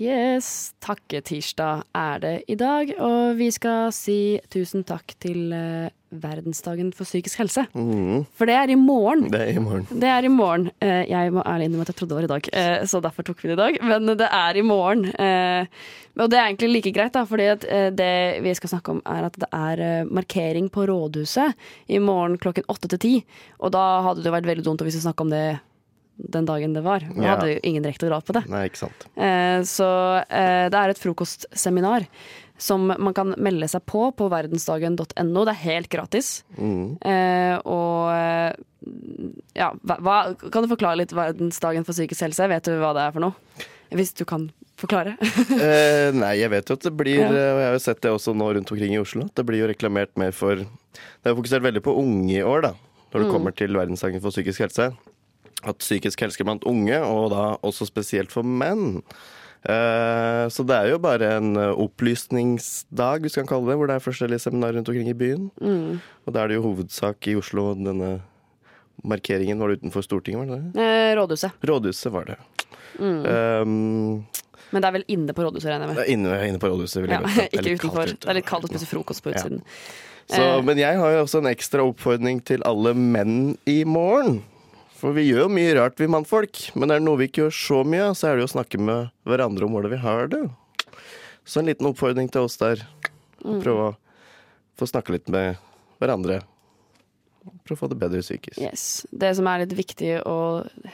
Yes, 0.02 0.72
takketirsdag 0.82 1.84
er 1.94 2.22
det 2.22 2.30
i 2.50 2.56
dag, 2.58 2.88
og 2.98 3.36
vi 3.38 3.52
skal 3.54 3.92
si 3.94 4.40
tusen 4.50 4.82
takk 4.88 5.12
til 5.22 5.52
uh, 5.54 5.92
verdensdagen 6.10 6.88
for 6.96 7.06
psykisk 7.06 7.38
helse. 7.38 7.62
Mm. 7.70 8.24
For 8.34 8.50
det 8.50 8.56
er 8.58 8.72
i 8.74 8.78
morgen. 8.80 9.28
Det 9.30 9.44
er 9.44 9.60
i 9.60 9.62
morgen. 9.62 9.86
Det 9.92 10.10
er 10.10 10.26
i 10.26 10.32
morgen. 10.32 10.66
Uh, 10.82 11.04
Jeg 11.06 11.30
må 11.36 11.44
ærlig 11.46 11.70
innrømme 11.70 11.86
at 11.86 11.92
jeg 11.92 12.00
trodde 12.00 12.16
det 12.16 12.18
var 12.18 12.26
i 12.26 12.32
dag, 12.32 12.50
uh, 12.50 12.86
så 12.90 13.02
derfor 13.04 13.28
tok 13.28 13.44
vi 13.44 13.52
det 13.52 13.54
i 13.54 13.62
dag. 13.62 13.80
Men 13.92 14.10
det 14.18 14.26
er 14.26 14.58
i 14.58 14.66
morgen. 14.66 15.06
Og 15.12 16.28
det 16.32 16.38
er 16.40 16.48
egentlig 16.48 16.72
like 16.72 16.96
greit, 16.96 17.14
da, 17.14 17.22
fordi 17.28 17.50
at 17.54 17.66
det 17.94 18.12
vi 18.42 18.52
skal 18.58 18.74
snakke 18.74 18.96
om 18.96 19.04
er 19.06 19.28
at 19.28 19.38
det 19.38 19.48
er 19.54 20.08
markering 20.10 20.66
på 20.72 20.88
Rådhuset 20.90 21.54
i 21.88 22.02
morgen 22.02 22.40
klokken 22.42 22.66
åtte 22.68 22.90
til 22.90 23.00
ti. 23.00 23.14
Og 23.62 23.70
da 23.76 23.84
hadde 24.08 24.24
det 24.26 24.34
vært 24.34 24.50
veldig 24.50 24.66
dumt 24.66 24.82
hvis 24.82 24.98
vi 24.98 25.06
snakka 25.06 25.24
om 25.24 25.30
det 25.32 25.46
den 26.16 26.44
dagen 26.46 26.72
det 26.74 26.82
var. 26.84 27.00
Man 27.14 27.24
Ja. 27.24 27.36
hadde 27.36 27.54
jo 27.54 27.60
ingen 27.62 27.84
rektorat 27.84 28.24
på 28.24 28.32
det. 28.32 28.44
Nei, 28.48 28.68
ikke 28.68 28.76
sant. 28.84 29.06
Eh, 29.16 29.60
Så 29.62 29.86
eh, 30.30 30.68
det 30.68 30.74
er 30.78 30.88
et 30.90 30.98
frokostseminar 30.98 32.06
som 32.58 32.86
man 32.86 33.12
kan 33.14 33.34
melde 33.38 33.66
seg 33.68 33.82
på 33.86 34.12
på 34.14 34.28
verdensdagen.no. 34.30 35.44
Det 35.44 35.50
er 35.54 35.62
helt 35.64 35.88
gratis. 35.90 36.44
Mm. 36.58 36.98
Eh, 37.02 37.58
og 37.64 38.56
ja, 39.54 39.72
hva, 39.82 40.16
kan 40.52 40.62
du 40.64 40.68
forklare 40.70 40.98
litt 41.02 41.12
verdensdagen 41.14 41.84
for 41.86 41.92
psykisk 41.96 42.22
helse? 42.26 42.48
Vet 42.50 42.64
du 42.68 42.76
hva 42.80 42.92
det 42.96 43.02
er 43.08 43.14
for 43.14 43.20
noe? 43.20 43.34
Hvis 43.92 44.14
du 44.16 44.24
kan 44.24 44.50
forklare. 44.80 45.16
Eh, 45.62 46.10
nei, 46.16 46.32
jeg 46.40 46.50
vet 46.50 46.68
jo 46.70 46.74
at 46.78 46.82
det 46.86 46.92
blir 46.96 47.20
Og 47.28 47.34
jeg 47.36 47.66
har 47.66 47.74
jo 47.76 47.82
sett 47.84 48.00
det 48.02 48.10
også 48.10 48.32
nå 48.34 48.48
rundt 48.56 48.70
omkring 48.72 48.94
i 48.96 48.98
Oslo. 49.02 49.28
Det 49.34 49.44
blir 49.46 49.60
jo 49.62 49.68
reklamert 49.70 50.10
mer 50.18 50.32
for 50.34 50.56
Det 50.56 51.26
er 51.28 51.34
jo 51.34 51.38
fokusert 51.42 51.62
veldig 51.62 51.82
på 51.84 51.94
unge 52.00 52.34
i 52.40 52.42
år, 52.42 52.62
da. 52.62 52.72
Når 53.12 53.20
det 53.20 53.28
Mm. 53.28 53.32
kommer 53.34 53.52
til 53.54 53.68
verdensdagen 53.76 54.20
for 54.24 54.30
psykisk 54.32 54.60
helse. 54.64 54.90
At 55.64 55.78
psykisk 55.78 56.20
helse 56.24 56.44
blant 56.44 56.64
unge, 56.66 56.98
og 57.06 57.30
da 57.30 57.56
også 57.62 57.86
spesielt 57.86 58.32
for 58.34 58.42
menn. 58.42 59.02
Eh, 59.62 60.48
så 60.50 60.64
det 60.66 60.74
er 60.74 60.88
jo 60.90 60.98
bare 60.98 61.36
en 61.36 61.52
eh, 61.56 61.70
opplysningsdag, 61.78 63.22
hvis 63.22 63.36
vi 63.36 63.42
kan 63.44 63.50
kalle 63.52 63.70
det, 63.70 63.76
hvor 63.78 63.86
det 63.86 63.94
er 63.94 64.02
forskjellige 64.02 64.42
seminarer 64.42 64.74
rundt 64.80 64.88
omkring 64.90 65.08
i 65.12 65.14
byen. 65.14 65.50
Mm. 65.62 66.00
Og 66.26 66.34
da 66.34 66.42
er 66.42 66.48
det 66.50 66.56
jo 66.58 66.64
hovedsak 66.66 67.28
i 67.30 67.36
Oslo 67.38 67.68
denne 67.78 68.16
markeringen 69.06 69.58
var 69.62 69.70
det 69.72 69.80
utenfor 69.82 70.02
Stortinget, 70.04 70.42
var 70.42 70.50
det 70.50 70.72
det? 70.74 70.82
Eh, 70.82 71.14
rådhuset. 71.18 71.54
Rådhuset 71.66 72.12
var 72.12 72.24
det. 72.32 72.36
Mm. 72.98 73.22
Um, 73.24 74.26
Men 74.72 74.82
det 74.82 74.88
er 74.88 74.94
vel 74.98 75.04
inne 75.08 75.32
på 75.36 75.42
rådhuset, 75.46 75.70
regner 75.70 75.88
jeg 75.88 75.96
med. 75.96 76.08
inne, 76.12 76.36
inne 76.48 76.58
på 76.60 76.68
rådhuset. 76.70 77.02
vil 77.02 77.10
jeg 77.10 77.20
Ja, 77.20 77.26
godt 77.26 77.52
ikke 77.56 77.76
utenfor. 77.78 78.02
ute. 78.02 78.18
Det 78.26 78.30
er 78.34 78.38
litt 78.40 78.46
kaldt 78.50 78.66
å 78.66 78.72
spise 78.72 78.86
frokost 78.90 79.22
på 79.24 79.30
Ja. 79.32 79.38
utsiden. 79.38 79.62
Så, 80.30 80.42
Eh. 80.42 80.62
men 80.62 80.78
jeg 80.78 80.96
har 80.98 81.10
jo 81.12 81.22
også 81.24 81.38
en 81.38 81.50
ekstra 81.54 81.82
oppfordring 81.86 82.42
til 82.44 82.62
alle 82.64 82.94
menn 82.94 83.58
i 83.66 83.82
morgen. 83.84 84.42
For 85.02 85.10
vi 85.16 85.24
gjør 85.26 85.48
jo 85.48 85.50
mye 85.50 85.74
rart, 85.74 85.98
vi 85.98 86.06
mannfolk. 86.06 86.68
Men 86.78 86.92
er 86.92 87.00
det 87.00 87.06
noe 87.08 87.18
vi 87.18 87.26
ikke 87.26 87.48
gjør 87.48 87.56
så 87.58 87.80
mye 87.82 88.12
så 88.14 88.28
er 88.28 88.36
det 88.38 88.44
jo 88.44 88.50
å 88.52 88.54
snakke 88.54 88.78
med 88.78 89.10
hverandre 89.26 89.66
om 89.66 89.74
hvordan 89.74 89.90
vi 89.90 89.98
har 90.04 90.30
det. 90.30 90.44
Så 91.42 91.58
en 91.58 91.66
liten 91.66 91.88
oppfordring 91.88 92.30
til 92.30 92.46
oss 92.46 92.54
der. 92.60 92.84
Å 93.42 93.58
Prøve 93.64 93.88
å 93.88 93.96
få 94.78 94.86
snakke 94.86 95.16
litt 95.16 95.26
med 95.34 95.58
hverandre. 95.98 96.38
Prøve 97.66 97.74
å 97.74 97.82
få 97.82 97.90
det 97.90 97.98
bedre 97.98 98.22
psykisk. 98.22 98.60
Yes. 98.62 99.02
Det 99.10 99.32
som 99.34 99.50
er 99.50 99.64
litt 99.64 99.74
viktig 99.74 100.14
å 100.22 100.38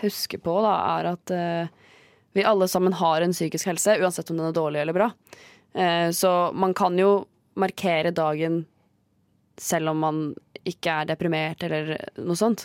huske 0.01 0.41
på, 0.41 0.57
da, 0.65 0.75
er 0.97 1.13
at 1.13 1.37
uh, 1.37 1.93
vi 2.33 2.49
alle 2.49 2.69
sammen 2.73 2.97
har 2.97 3.21
en 3.21 3.37
psykisk 3.37 3.69
helse, 3.69 4.01
uansett 4.01 4.33
om 4.33 4.41
den 4.41 4.49
er 4.49 4.57
dårlig 4.57 4.87
eller 4.87 4.97
bra. 4.97 5.13
Uh, 5.77 6.09
så 6.17 6.33
man 6.57 6.73
kan 6.73 6.97
jo 6.97 7.27
markere 7.61 8.15
dagen 8.17 8.63
selv 9.61 9.93
om 9.93 10.01
man 10.01 10.29
ikke 10.69 11.03
er 11.03 11.11
deprimert 11.13 11.61
eller 11.67 11.99
noe 12.17 12.41
sånt. 12.41 12.65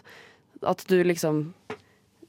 At 0.69 0.83
du 0.89 0.97
liksom 1.03 1.45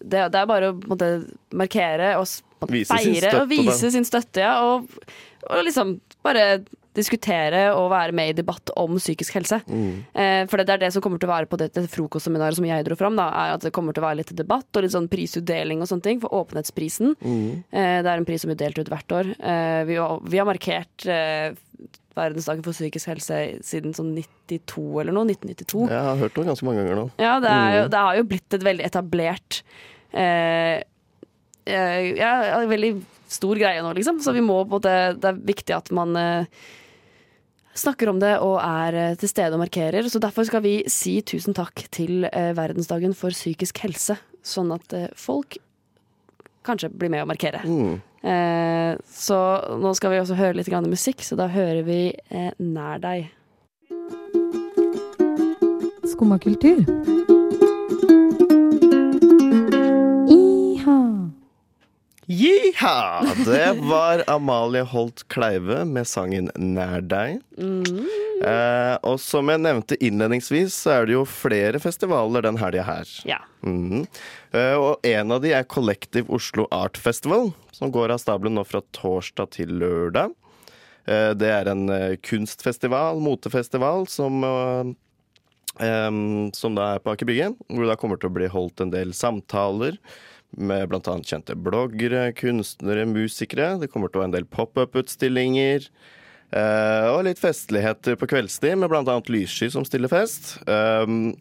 Det, 0.04 0.20
det 0.32 0.40
er 0.40 0.48
bare 0.50 0.72
å 0.72 0.78
måte, 0.90 1.10
markere 1.56 2.14
og 2.20 2.26
Vise 2.70 2.96
feire 2.96 3.34
og 3.42 3.48
vise 3.50 3.90
sin 3.92 4.06
støtte, 4.08 4.40
ja. 4.40 4.54
Og, 4.64 4.88
og 5.50 5.64
liksom 5.66 5.98
bare 6.24 6.64
diskutere 6.94 7.66
og 7.74 7.88
være 7.90 8.14
med 8.14 8.30
i 8.30 8.36
debatt 8.38 8.70
om 8.78 8.94
psykisk 9.00 9.34
helse. 9.36 9.58
Eh, 10.14 10.44
for 10.48 10.62
det 10.62 10.70
er 10.76 10.82
det 10.84 10.92
som 10.94 11.02
kommer 11.04 11.18
til 11.20 11.28
å 11.28 11.32
være 11.34 11.48
på 11.50 11.58
dette 11.60 11.82
frokostseminaret 11.90 12.56
som 12.56 12.64
jeg 12.68 12.86
dro 12.86 12.96
fram. 12.96 13.16
Da, 13.18 13.26
er 13.42 13.54
at 13.56 13.66
Det 13.66 13.72
kommer 13.74 13.92
til 13.92 14.04
å 14.04 14.06
være 14.06 14.20
litt 14.22 14.32
debatt 14.38 14.70
og 14.78 14.86
litt 14.86 14.94
sånn 14.94 15.10
prisutdeling 15.10 15.82
og 15.82 15.90
sånne 15.90 16.06
ting. 16.06 16.22
For 16.22 16.32
åpenhetsprisen, 16.40 17.16
eh, 17.20 17.98
det 18.00 18.08
er 18.08 18.16
en 18.16 18.28
pris 18.28 18.44
som 18.46 18.52
blir 18.52 18.60
delt 18.62 18.78
ut 18.78 18.92
hvert 18.92 19.16
år. 19.18 19.34
Eh, 19.40 19.82
vi, 19.90 19.98
vi 20.30 20.40
har 20.40 20.48
markert 20.48 21.06
eh, 21.10 21.50
verdensdagen 22.16 22.64
for 22.64 22.76
psykisk 22.76 23.10
helse 23.12 23.40
siden 23.66 23.94
sånn 23.96 24.12
92 24.16 24.84
eller 25.02 25.14
noe. 25.14 25.26
1992. 25.28 25.88
Jeg 25.90 26.06
har 26.08 26.20
hørt 26.20 26.36
det 26.36 26.46
ganske 26.48 26.68
mange 26.68 26.82
ganger 26.82 27.00
nå. 27.00 27.06
Ja, 27.22 27.34
det, 27.42 27.54
jo, 27.74 27.82
det 27.92 28.04
har 28.06 28.18
jo 28.18 28.28
blitt 28.30 28.56
et 28.56 28.66
veldig 28.66 28.86
etablert 28.86 29.60
eh, 30.12 30.78
eh, 31.66 32.00
Ja, 32.18 32.32
en 32.60 32.70
veldig 32.70 32.94
stor 33.34 33.60
greie 33.60 33.82
nå, 33.82 33.92
liksom. 33.98 34.22
Så 34.24 34.34
vi 34.36 34.44
må 34.44 34.60
på 34.62 34.68
en 34.68 34.76
måte 34.78 34.96
Det 35.18 35.30
er 35.30 35.44
viktig 35.52 35.76
at 35.76 35.90
man 35.96 36.14
eh, 36.20 36.64
snakker 37.74 38.12
om 38.12 38.22
det 38.22 38.36
og 38.44 38.58
er 38.62 39.00
eh, 39.00 39.18
til 39.20 39.32
stede 39.32 39.56
og 39.56 39.64
markerer. 39.64 40.06
Så 40.10 40.22
derfor 40.22 40.46
skal 40.48 40.64
vi 40.64 40.78
si 40.92 41.18
tusen 41.26 41.56
takk 41.56 41.86
til 41.94 42.28
eh, 42.30 42.52
verdensdagen 42.56 43.16
for 43.18 43.34
psykisk 43.34 43.82
helse, 43.86 44.18
sånn 44.44 44.74
at 44.76 44.98
folk 45.18 45.58
kanskje 46.64 46.92
bli 46.92 47.10
med 47.12 47.24
å 47.24 47.28
markere. 47.28 47.62
Eh, 48.24 48.96
så 49.12 49.40
nå 49.80 49.94
skal 49.98 50.14
vi 50.14 50.20
også 50.22 50.38
høre 50.38 50.58
litt 50.60 50.72
musikk, 50.88 51.22
så 51.24 51.36
da 51.36 51.48
hører 51.52 51.82
vi 51.84 52.00
eh, 52.30 52.50
Nær 52.58 53.02
deg. 53.04 53.28
Skumma 56.14 56.38
kultur. 56.38 56.84
Jiha! 62.26 63.22
Det 63.44 63.72
var 63.72 64.24
Amalie 64.26 64.82
Holt 64.82 65.28
Kleive 65.28 65.84
med 65.84 66.06
sangen 66.08 66.50
'Nær 66.56 67.02
deg'. 67.04 67.42
Eh, 68.44 68.96
og 69.04 69.20
som 69.20 69.48
jeg 69.52 69.60
nevnte 69.60 69.98
innledningsvis, 70.00 70.72
så 70.72 70.94
er 70.94 71.06
det 71.06 71.14
jo 71.18 71.26
flere 71.28 71.80
festivaler 71.80 72.46
den 72.46 72.56
helga 72.60 72.82
her. 72.82 73.12
Ja. 73.28 73.42
Mm. 73.62 74.06
Eh, 74.52 74.74
og 74.74 75.04
en 75.04 75.36
av 75.36 75.44
de 75.44 75.52
er 75.52 75.68
Collective 75.68 76.32
Oslo 76.32 76.66
Art 76.72 76.96
Festival, 76.96 77.52
som 77.72 77.92
går 77.92 78.16
av 78.16 78.24
stabelen 78.24 78.56
nå 78.56 78.64
fra 78.64 78.80
torsdag 78.96 79.52
til 79.58 79.76
lørdag. 79.84 80.32
Eh, 81.04 81.30
det 81.36 81.52
er 81.52 81.68
en 81.68 81.88
eh, 81.92 82.16
kunstfestival, 82.24 83.20
motefestival, 83.20 84.08
som 84.08 84.44
eh, 84.48 84.94
em, 85.84 86.52
som 86.56 86.76
da 86.76 86.94
er 86.94 87.04
på 87.04 87.12
Aker 87.12 87.28
Brygge, 87.28 87.52
hvor 87.68 87.88
det 87.88 88.00
kommer 88.00 88.20
til 88.20 88.32
å 88.32 88.38
bli 88.38 88.48
holdt 88.48 88.80
en 88.80 88.94
del 88.94 89.12
samtaler 89.12 90.00
med 90.56 90.88
bl.a. 90.90 91.14
kjente 91.24 91.56
bloggere, 91.58 92.28
kunstnere, 92.36 93.06
musikere. 93.10 93.74
Det 93.80 93.90
kommer 93.92 94.10
til 94.10 94.20
å 94.20 94.24
være 94.24 94.30
en 94.32 94.36
del 94.38 94.48
pop-up-utstillinger. 94.50 95.88
eh, 96.54 97.06
og 97.10 97.24
litt 97.26 97.40
festligheter 97.42 98.18
på 98.20 98.28
kveldstid, 98.30 98.78
med 98.78 98.92
bl.a. 98.92 99.20
Lyssky 99.32 99.70
som 99.72 99.86
stiller 99.86 100.12
fest. 100.12 100.56
Um, 100.66 101.34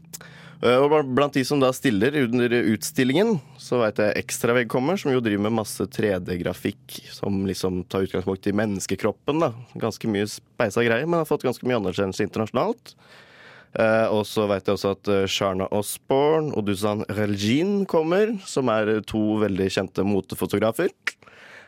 eh, 0.63 0.77
og 0.79 0.95
blant 1.13 1.35
de 1.37 1.43
som 1.45 1.61
da 1.61 1.69
stiller 1.75 2.15
under 2.23 2.55
utstillingen, 2.73 3.35
så 3.61 3.83
veit 3.83 4.01
jeg 4.01 4.17
Ekstravegg 4.23 4.71
kommer, 4.73 4.97
som 4.97 5.13
jo 5.13 5.21
driver 5.23 5.45
med 5.47 5.59
masse 5.59 5.85
3D-grafikk 5.85 7.01
som 7.13 7.43
liksom 7.49 7.83
tar 7.85 8.07
utgangspunkt 8.07 8.49
i 8.49 8.55
menneskekroppen. 8.57 9.43
da. 9.43 9.53
Ganske 9.75 10.09
mye 10.09 10.29
speisa 10.31 10.85
greier, 10.85 11.05
men 11.05 11.21
har 11.21 11.29
fått 11.29 11.45
ganske 11.45 11.67
mye 11.67 11.81
anerkjennelse 11.83 12.25
internasjonalt. 12.25 12.95
Eh, 13.73 14.07
og 14.13 14.21
så 14.29 14.45
vet 14.49 14.67
jeg 14.67 14.77
også 14.77 14.93
at 14.93 15.09
eh, 15.09 15.25
Sharna 15.29 15.65
Osborne 15.73 16.53
og 16.53 16.67
Dusan 16.67 17.01
Reljin 17.09 17.87
kommer, 17.89 18.35
som 18.45 18.69
er 18.69 18.99
to 19.09 19.39
veldig 19.41 19.69
kjente 19.73 20.05
motefotografer. 20.05 20.93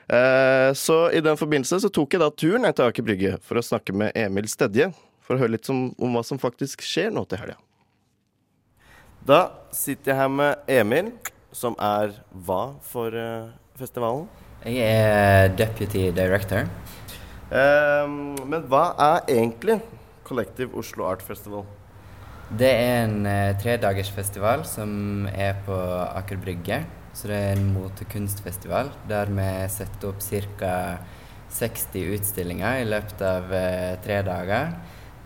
Eh, 0.06 0.70
så 0.78 0.98
i 1.10 1.22
den 1.26 1.38
forbindelse 1.38 1.80
så 1.82 1.90
tok 1.90 2.14
jeg 2.14 2.22
da 2.22 2.30
turen 2.30 2.66
ned 2.68 2.78
til 2.78 2.86
Aker 2.86 3.06
Brygge 3.08 3.36
for 3.42 3.58
å 3.58 3.66
snakke 3.66 3.96
med 3.98 4.14
Emil 4.18 4.50
Stedje, 4.52 4.92
for 5.26 5.36
å 5.36 5.42
høre 5.42 5.56
litt 5.56 5.70
om, 5.74 5.88
om 5.98 6.14
hva 6.14 6.22
som 6.26 6.42
faktisk 6.42 6.86
skjer 6.86 7.10
nå 7.14 7.26
til 7.26 7.42
helga. 7.42 7.58
Da 9.26 9.40
sitter 9.74 10.12
jeg 10.12 10.20
her 10.20 10.30
med 10.30 10.70
Emil, 10.70 11.10
som 11.56 11.74
er 11.82 12.12
hva 12.46 12.76
for 12.86 13.16
uh, 13.16 13.50
festivalen? 13.80 14.28
Jeg 14.62 14.86
er 14.86 15.50
deputy 15.58 16.12
director. 16.14 16.70
Eh, 17.50 18.14
men 18.46 18.68
hva 18.70 18.84
er 19.02 19.34
egentlig 19.34 19.80
Collective 20.26 20.78
Oslo 20.78 21.06
Art 21.10 21.26
Festival? 21.26 21.66
Det 22.46 22.68
er 22.70 23.08
en 23.08 23.26
eh, 23.26 23.56
tredagersfestival 23.58 24.62
som 24.70 25.26
er 25.34 25.56
på 25.66 25.74
Aker 25.74 26.38
Brygge. 26.38 26.84
Så 27.18 27.32
det 27.32 27.38
er 27.42 27.56
en 27.56 27.72
motekunstfestival 27.74 28.92
der 29.10 29.32
vi 29.34 29.48
setter 29.74 30.12
opp 30.12 30.22
ca. 30.22 30.74
60 31.56 32.12
utstillinger 32.18 32.82
i 32.84 32.86
løpet 32.86 33.22
av 33.26 33.50
eh, 33.50 33.96
tre 34.04 34.20
dager. 34.28 34.76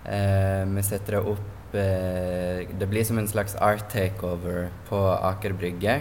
Eh, 0.07 0.63
vi 0.69 0.83
setter 0.85 1.17
det 1.17 1.21
opp 1.33 1.75
eh, 1.75 2.69
Det 2.79 2.87
blir 2.87 3.03
som 3.03 3.19
en 3.19 3.27
slags 3.27 3.57
art 3.59 3.89
takeover 3.91 4.69
på 4.87 5.01
Aker 5.17 5.57
Brygge. 5.59 5.97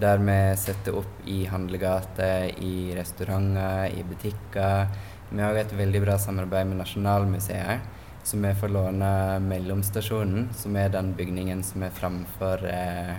Der 0.00 0.20
vi 0.20 0.36
setter 0.60 0.98
opp 1.00 1.24
i 1.24 1.46
handlegater, 1.48 2.50
i 2.60 2.92
restauranter, 2.98 3.96
i 3.96 4.04
butikker. 4.04 4.92
Vi 5.30 5.40
har 5.40 5.54
også 5.54 5.64
et 5.64 5.78
veldig 5.80 6.04
bra 6.04 6.18
samarbeid 6.20 6.68
med 6.68 6.82
Nasjonalmuseet. 6.82 7.96
Så 8.30 8.38
er 8.46 8.54
får 8.54 8.70
låne 8.70 9.10
Mellomstasjonen, 9.42 10.48
som 10.54 10.76
er 10.78 10.88
den 10.94 11.08
bygningen 11.18 11.64
som 11.66 11.82
er 11.82 11.90
framfor, 11.90 12.62
eh, 12.68 13.16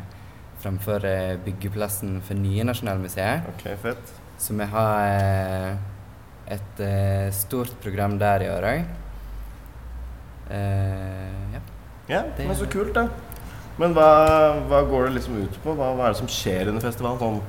framfor 0.64 1.04
eh, 1.04 1.34
byggeplassen 1.44 2.22
for 2.24 2.40
nye 2.40 2.64
Nasjonalmuseet. 2.64 3.50
Ok, 3.52 3.66
fett. 3.82 4.14
Så 4.40 4.56
vi 4.56 4.68
har 4.72 5.02
eh, 5.10 5.76
et 6.56 6.80
eh, 6.86 7.28
stort 7.36 7.74
program 7.84 8.16
der 8.22 8.46
i 8.46 8.50
år 8.54 8.70
òg. 8.72 8.86
Ja. 10.52 11.60
Ja, 12.08 12.24
Det- 12.38 12.48
men 12.48 12.56
så 12.56 12.66
kult, 12.68 12.94
da. 12.94 13.08
Men 13.78 13.94
hva, 13.94 14.08
hva 14.68 14.82
går 14.90 15.06
det 15.08 15.14
liksom 15.20 15.38
ut 15.44 15.60
på? 15.64 15.76
Hva, 15.76 15.94
hva 15.96 16.06
er 16.08 16.12
det 16.14 16.18
som 16.20 16.28
skjer 16.28 16.68
under 16.68 16.82
festivalen, 16.84 17.20
sånn, 17.20 17.42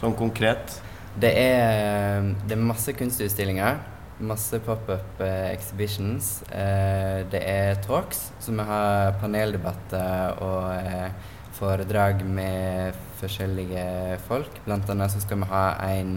sånn 0.00 0.14
konkret? 0.16 0.80
Det 1.18 1.32
er, 1.36 2.22
det 2.46 2.52
er 2.56 2.62
masse 2.62 2.92
kunstutstillinger. 2.92 3.78
Masse 4.18 4.58
pop-up 4.64 5.20
eh, 5.20 5.50
exhibitions. 5.52 6.42
Eh, 6.48 7.26
det 7.30 7.42
er 7.44 7.74
talks, 7.84 8.30
så 8.40 8.54
vi 8.56 8.64
har 8.64 9.12
paneldebatter 9.20 10.38
og 10.40 10.70
eh, 10.72 11.10
foredrag 11.58 12.22
med 12.24 12.96
forskjellige 13.20 14.16
folk. 14.28 14.62
Blant 14.64 14.88
annet 14.92 15.12
så 15.12 15.20
skal 15.20 15.42
vi 15.42 15.50
ha 15.50 15.66
en 15.90 16.14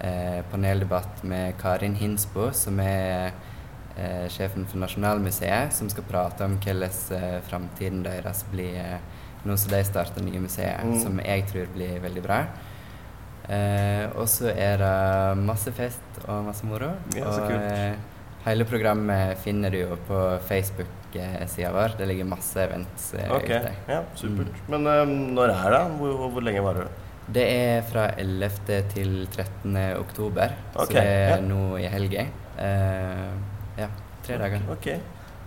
eh, 0.00 0.40
paneldebatt 0.52 1.20
med 1.28 1.58
Karin 1.60 1.98
Hinsbo, 2.00 2.48
som 2.56 2.80
er 2.80 3.34
eh, 3.98 4.24
sjefen 4.32 4.64
for 4.68 4.80
Nasjonalmuseet, 4.80 5.76
som 5.76 5.92
skal 5.92 6.08
prate 6.08 6.48
om 6.48 6.56
hvordan 6.56 6.88
eh, 7.20 7.36
framtiden 7.50 8.00
deres 8.06 8.46
blir 8.52 8.80
nå 9.46 9.54
som 9.60 9.70
de 9.76 9.82
starter 9.86 10.24
nye 10.24 10.40
museer, 10.42 10.80
Mm. 10.82 10.96
som 11.04 11.20
jeg 11.20 11.44
tror 11.52 11.68
blir 11.76 12.00
veldig 12.02 12.22
bra. 12.24 12.40
Eh, 13.46 14.04
og 14.18 14.26
så 14.30 14.50
er 14.50 14.80
det 14.82 15.38
masse 15.46 15.70
fest 15.74 16.20
og 16.26 16.46
masse 16.48 16.66
moro. 16.66 16.90
Ja, 17.14 17.30
så 17.30 17.44
kult. 17.46 17.62
eh, 17.62 17.94
hele 18.46 18.66
programmet 18.66 19.38
finner 19.42 19.70
du 19.70 19.78
jo 19.84 19.98
på 20.08 20.20
Facebook-sida 20.48 21.72
vår. 21.74 21.96
Det 21.98 22.08
ligger 22.10 22.28
masse 22.30 22.58
events 22.62 23.12
eh, 23.14 23.30
Ok, 23.30 23.46
ute. 23.50 23.74
ja, 23.88 24.00
supert. 24.18 24.62
Men 24.72 24.86
eh, 24.90 25.04
når 25.38 25.54
er 25.54 25.76
det? 25.76 25.82
Hvor, 26.00 26.24
hvor, 26.34 26.46
lenge 26.46 26.64
varer 26.66 26.88
det? 26.88 27.02
Det 27.36 27.44
er 27.50 27.86
fra 27.86 28.08
11. 28.22 28.50
til 28.92 29.14
13. 29.34 29.76
oktober, 29.98 30.52
Ok, 30.74 30.86
så 30.86 30.92
det 30.94 31.06
er 31.06 31.36
ja. 31.36 31.40
nå 31.42 31.62
i 31.82 31.88
helga. 31.90 32.26
Eh, 32.58 33.30
ja, 33.78 33.88
tre 34.26 34.38
dager. 34.42 34.66
Ok. 34.74 34.90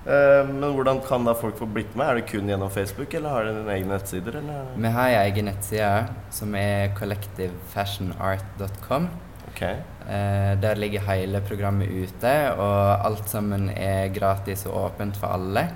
Eh, 0.07 0.47
men 0.47 0.63
hvordan 0.73 1.01
kan 1.05 1.25
da 1.27 1.33
folk 1.35 1.57
få 1.59 1.65
blitt 1.67 1.95
med? 1.95 2.07
Er 2.07 2.15
det 2.15 2.27
kun 2.31 2.47
gjennom 2.47 2.69
Facebook, 2.71 3.13
eller 3.13 3.29
har 3.29 3.43
dere 3.49 3.73
egne 3.75 3.87
nettsider? 3.97 4.35
Eller? 4.39 4.63
Vi 4.75 4.87
har 4.95 5.09
en 5.09 5.31
egen 5.31 5.45
nettside 5.45 6.07
som 6.31 6.55
er 6.55 6.93
collectivefashionart.com. 6.97 9.09
Ok. 9.49 9.61
Eh, 9.61 10.55
der 10.61 10.75
ligger 10.79 10.99
hele 11.09 11.41
programmet 11.41 11.89
ute, 11.91 12.31
og 12.55 13.05
alt 13.05 13.27
sammen 13.29 13.69
er 13.75 14.07
gratis 14.15 14.63
og 14.69 14.73
åpent 14.85 15.17
for 15.19 15.27
alle. 15.35 15.67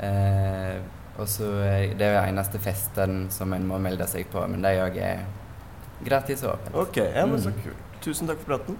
Eh, 0.00 0.76
og 1.18 1.28
så 1.30 1.44
Det 1.96 2.02
er 2.02 2.26
eneste 2.28 2.58
festen 2.58 3.30
som 3.30 3.52
en 3.54 3.66
må 3.66 3.78
melde 3.78 4.06
seg 4.10 4.26
på, 4.32 4.42
men 4.50 4.62
de 4.62 4.68
òg 4.82 4.96
er 4.98 5.18
gratis 6.04 6.42
og 6.44 6.50
åpent. 6.58 6.74
Ok, 6.74 6.96
ja, 7.14 7.24
men 7.26 7.38
så 7.40 7.48
Mm. 7.50 7.62
kult. 7.62 7.76
Tusen 8.02 8.26
takk 8.28 8.38
for 8.38 8.44
praten. 8.58 8.76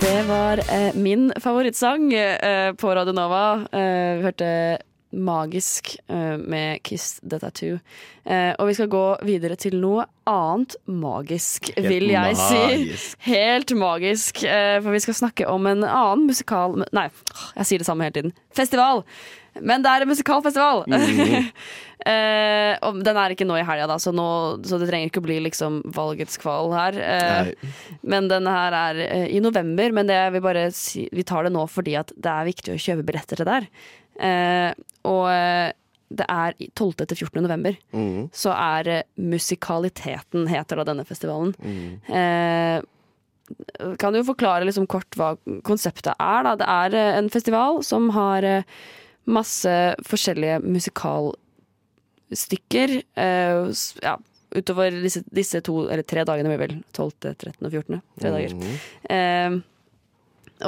Det 0.00 0.22
var 0.28 0.58
eh, 0.58 0.94
min 0.94 1.32
favorittsang 1.40 2.12
eh, 2.14 2.72
på 2.74 2.94
Radio 2.94 3.12
Nova. 3.12 3.54
Eh, 3.72 4.16
vi 4.18 4.22
hørte 4.22 4.50
magisk 5.10 5.96
eh, 6.06 6.36
med 6.38 6.82
Kiss 6.86 7.20
the 7.30 7.38
Tattoo. 7.40 7.78
Eh, 8.28 8.52
og 8.60 8.68
vi 8.68 8.76
skal 8.76 8.90
gå 8.92 9.02
videre 9.26 9.56
til 9.60 9.78
noe 9.80 10.04
annet 10.28 10.76
magisk, 10.86 11.70
Helt 11.76 11.88
vil 11.90 12.10
jeg 12.12 12.36
si. 12.38 12.60
magisk. 12.60 13.18
Helt 13.32 13.74
magisk. 13.80 14.42
eh, 14.44 14.76
for 14.84 14.94
vi 14.94 15.02
skal 15.06 15.18
snakke 15.24 15.48
om 15.50 15.66
en 15.70 15.82
annen 15.88 16.26
musikal 16.28 16.76
Nei, 16.94 17.08
jeg 17.56 17.70
sier 17.70 17.82
det 17.82 17.88
samme 17.90 18.06
hele 18.08 18.18
tiden. 18.20 18.36
Festival! 18.54 19.04
Men 19.60 19.84
det 19.84 19.92
er 19.92 20.04
en 20.04 20.10
musikalfestival! 20.10 20.84
Mm. 20.88 21.48
eh, 22.12 22.74
og 22.86 23.00
den 23.06 23.20
er 23.20 23.34
ikke 23.34 23.46
nå 23.48 23.58
i 23.60 23.66
helga, 23.66 23.98
så, 24.02 24.12
nå, 24.14 24.28
så 24.66 24.80
det 24.80 24.90
trenger 24.90 25.10
ikke 25.10 25.22
å 25.22 25.26
bli 25.28 25.38
liksom 25.46 25.80
valgets 25.96 26.40
kval 26.40 26.72
her. 26.76 27.00
Eh, 27.02 27.52
men 28.02 28.30
den 28.30 28.48
her 28.50 28.76
er 28.76 29.02
eh, 29.06 29.26
i 29.34 29.42
november, 29.44 29.94
men 29.96 30.10
det 30.10 30.20
vil 30.36 30.44
bare 30.44 30.68
vi 30.68 31.26
tar 31.26 31.48
det 31.48 31.54
nå 31.54 31.66
fordi 31.70 31.96
det 32.14 32.32
er 32.32 32.48
viktig 32.48 32.74
å 32.74 32.80
kjøpe 32.88 33.06
billetter 33.08 33.40
til 33.40 33.48
det 33.48 33.58
der. 33.58 33.68
Eh, 34.18 34.70
og 35.08 35.24
eh, 35.32 35.72
det 36.08 36.24
er 36.32 36.54
12. 36.72 36.92
til 37.04 37.16
14. 37.16 37.42
november. 37.44 37.74
Mhm. 37.92 38.28
Så 38.32 38.52
er 38.54 38.88
eh, 38.88 39.02
Musikaliteten, 39.20 40.46
heter 40.48 40.80
da 40.80 40.86
denne 40.88 41.04
festivalen. 41.08 41.52
Eh, 42.08 42.80
kan 43.98 44.12
du 44.12 44.20
forklare 44.24 44.66
liksom 44.68 44.86
kort 44.90 45.16
hva 45.16 45.34
konseptet 45.64 46.12
er? 46.12 46.44
Da? 46.44 46.54
Det 46.60 46.68
er 46.68 46.96
en 47.16 47.30
festival 47.32 47.82
som 47.86 48.10
har 48.16 48.44
masse 49.28 49.94
forskjellige 50.08 50.60
musikalstykker. 50.64 53.02
Uh, 53.18 53.72
ja, 54.02 54.18
utover 54.56 54.90
disse, 55.04 55.22
disse 55.34 55.60
to, 55.64 55.88
eller 55.88 56.02
tre 56.08 56.24
dagene, 56.28 56.48
blir 56.52 56.60
vel 56.64 56.74
12., 56.96 57.10
13. 57.36 57.52
og 57.62 57.70
14. 57.72 58.00
Tre 58.20 58.28
dager. 58.34 58.52
Mm. 58.56 58.62
Uh, 59.12 59.50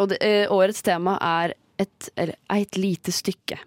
og 0.00 0.04
det, 0.12 0.18
uh, 0.22 0.46
årets 0.54 0.82
tema 0.86 1.12
er 1.24 1.48
et, 1.80 2.00
eller, 2.14 2.36
et 2.54 2.76
lite 2.78 3.12
stykke. 3.14 3.58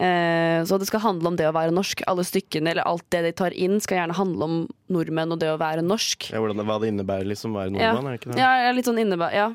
Så 0.00 0.76
det 0.80 0.86
skal 0.88 1.02
handle 1.02 1.28
om 1.28 1.36
det 1.36 1.44
å 1.44 1.52
være 1.52 1.76
norsk. 1.76 2.00
Alle 2.08 2.24
stykkene, 2.24 2.70
eller 2.72 2.88
alt 2.88 3.04
det 3.12 3.20
de 3.26 3.32
tar 3.36 3.52
inn, 3.52 3.76
skal 3.84 3.98
gjerne 3.98 4.16
handle 4.16 4.44
om 4.46 4.54
nordmenn 4.88 5.32
og 5.34 5.38
det 5.42 5.50
å 5.52 5.60
være 5.60 5.82
norsk. 5.84 6.30
Ja, 6.32 6.40
hvordan, 6.40 6.64
hva 6.64 6.78
det 6.80 6.88
innebærer 6.88 7.28
liksom 7.28 7.52
å 7.52 7.58
være 7.58 7.68
Ja, 7.74 7.92
nordmann, 7.92 8.14
er 8.14 8.18
det 8.24 8.40
ja, 8.40 8.52
ja, 8.64 8.70
litt 8.76 8.86
sånn 8.88 9.00
innebærer, 9.02 9.34
Ja, 9.36 9.48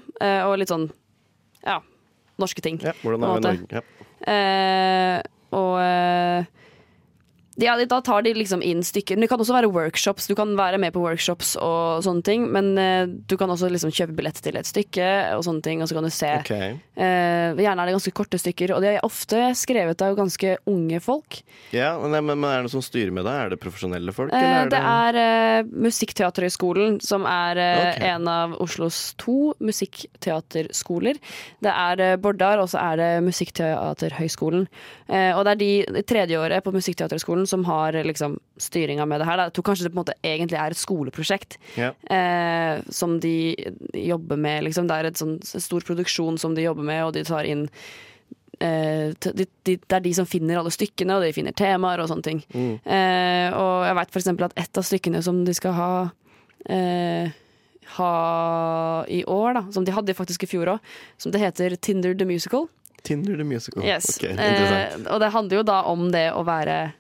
og 0.45 0.54
litt 0.62 0.69
sånn 0.69 0.86
Ja, 1.65 1.80
norske 2.41 2.62
ting. 2.62 2.78
Ja, 2.84 2.93
hvordan 3.01 3.25
er 3.25 3.30
vi. 3.34 3.39
Norge? 3.47 3.65
Ja. 3.80 3.84
Eh, 4.27 5.19
og 5.51 5.81
eh, 5.81 6.45
ja, 7.56 7.76
da 7.86 8.02
tar 8.02 8.22
de 8.26 8.34
liksom 8.36 8.62
inn 8.65 8.84
stykker. 8.84 9.15
Men 9.15 9.26
det 9.26 9.30
kan 9.32 9.39
også 9.39 9.56
være 9.56 9.70
workshops. 9.72 10.28
Du 10.28 10.36
kan 10.36 10.52
være 10.58 10.80
med 10.82 10.94
på 10.96 11.02
workshops 11.04 11.54
og 11.62 12.04
sånne 12.04 12.26
ting. 12.28 12.48
Men 12.52 12.74
eh, 12.82 13.06
du 13.08 13.38
kan 13.39 13.52
også 13.52 13.70
liksom 13.72 13.94
kjøpe 13.96 14.15
billett 14.18 14.41
til 14.44 14.58
et 14.60 14.68
stykke 14.68 15.08
og 15.38 15.46
sånne 15.48 15.63
ting, 15.63 15.84
og 15.84 15.89
så 15.89 15.98
kan 15.98 16.08
du 16.08 16.12
se. 16.13 16.32
Okay. 16.41 16.76
Eh, 16.96 17.56
gjerne 17.63 17.84
er 17.84 17.89
det 17.91 17.96
ganske 17.96 18.13
korte 18.15 18.39
stykker, 18.41 18.76
og 18.76 18.84
de 18.84 18.91
er 18.96 19.08
ofte 19.08 19.41
skrevet 19.56 20.04
av 20.04 20.18
ganske 20.20 20.58
unge 20.68 21.00
folk. 21.04 21.39
Ja, 21.76 21.94
men, 22.02 22.18
men, 22.18 22.41
men 22.41 22.50
er 22.50 22.60
det 22.60 22.68
noe 22.68 22.76
som 22.76 22.86
styrer 22.86 23.15
med 23.15 23.28
det? 23.28 23.36
Er 23.46 23.56
det 23.56 23.62
profesjonelle 23.63 24.15
folk, 24.15 24.34
Eh, 24.36 24.41
eller 24.41 24.65
er 24.65 24.72
det 24.74 24.80
er 24.82 25.18
eh, 25.22 25.72
Musikkteaterhøgskolen, 25.86 27.00
som 27.06 27.28
er 27.30 27.62
eh, 27.62 27.84
Ok. 27.86 28.02
en 28.10 28.28
av 28.32 28.56
Oslos 28.63 29.00
to 29.22 29.54
musikkteaterskoler. 29.63 31.20
Det 31.63 31.72
er 31.72 32.04
eh, 32.04 32.15
Bordar, 32.20 32.60
og 32.63 32.70
så 32.72 32.82
er 32.82 33.00
det 33.00 33.10
Musikkteaterhøgskolen. 33.28 34.68
Eh, 35.08 35.32
og 35.38 35.46
det 35.46 35.56
er 35.56 35.62
de 35.62 36.04
tredjeåret 36.04 36.26
tredje 36.26 36.39
året 36.41 36.63
på 37.45 37.49
som 37.49 37.63
har 37.69 37.93
liksom 38.03 38.39
styringa 38.58 39.05
med 39.08 39.21
det 39.21 39.27
her. 39.29 39.38
da. 39.38 39.45
Jeg 39.49 39.53
tror 39.60 39.67
kanskje 39.69 39.86
det 39.88 39.93
på 39.93 39.99
en 39.99 40.03
måte 40.03 40.17
egentlig 40.25 40.58
er 40.60 40.73
et 40.73 40.81
skoleprosjekt 40.81 41.58
Ja. 41.77 41.91
eh, 42.10 42.81
som 42.89 43.19
de 43.19 43.55
jobber 43.93 44.38
med. 44.38 44.63
Liksom. 44.65 44.88
Det 44.89 44.97
er 44.97 45.05
et 45.13 45.21
sånn 45.21 45.38
stor 45.45 45.86
produksjon 45.86 46.38
som 46.41 46.55
de 46.58 46.65
jobber 46.65 46.84
med, 46.84 47.03
og 47.05 47.13
de 47.13 47.23
tar 47.23 47.45
inn 47.45 47.69
eh, 48.60 49.13
de, 49.19 49.45
de, 49.63 49.77
Det 49.77 49.93
er 49.97 50.03
de 50.05 50.13
som 50.15 50.25
finner 50.25 50.58
alle 50.60 50.71
stykkene, 50.73 51.15
og 51.17 51.23
de 51.25 51.34
finner 51.36 51.55
temaer 51.55 51.99
og 52.03 52.10
sånne 52.12 52.23
ting. 52.23 52.43
Mm. 52.55 52.75
Eh, 52.84 53.49
og 53.55 53.86
jeg 53.86 53.95
veit 53.99 54.13
f.eks. 54.15 54.27
at 54.47 54.60
et 54.65 54.77
av 54.81 54.88
stykkene 54.88 55.23
som 55.25 55.43
de 55.45 55.53
skal 55.58 55.75
ha 55.77 55.89
eh, 56.69 57.34
ha 57.97 59.05
i 59.08 59.19
år, 59.29 59.53
da, 59.60 59.65
som 59.71 59.86
de 59.86 59.93
hadde 59.93 60.15
faktisk 60.17 60.43
i 60.43 60.49
fjor 60.49 60.71
òg, 60.75 60.79
som 61.21 61.31
det 61.31 61.43
heter 61.43 61.75
Tinder 61.77 62.15
the 62.17 62.25
Musical. 62.25 62.65
Tinder 63.05 63.38
the 63.38 63.43
Musical. 63.45 63.84
Yes. 63.86 64.08
Ok, 64.17 64.23
interessant. 64.31 65.05
Eh, 65.05 65.12
og 65.13 65.19
det 65.21 65.29
handler 65.36 65.60
jo 65.60 65.65
da 65.67 65.81
om 65.91 66.08
det 66.12 66.31
å 66.34 66.41
være 66.47 66.93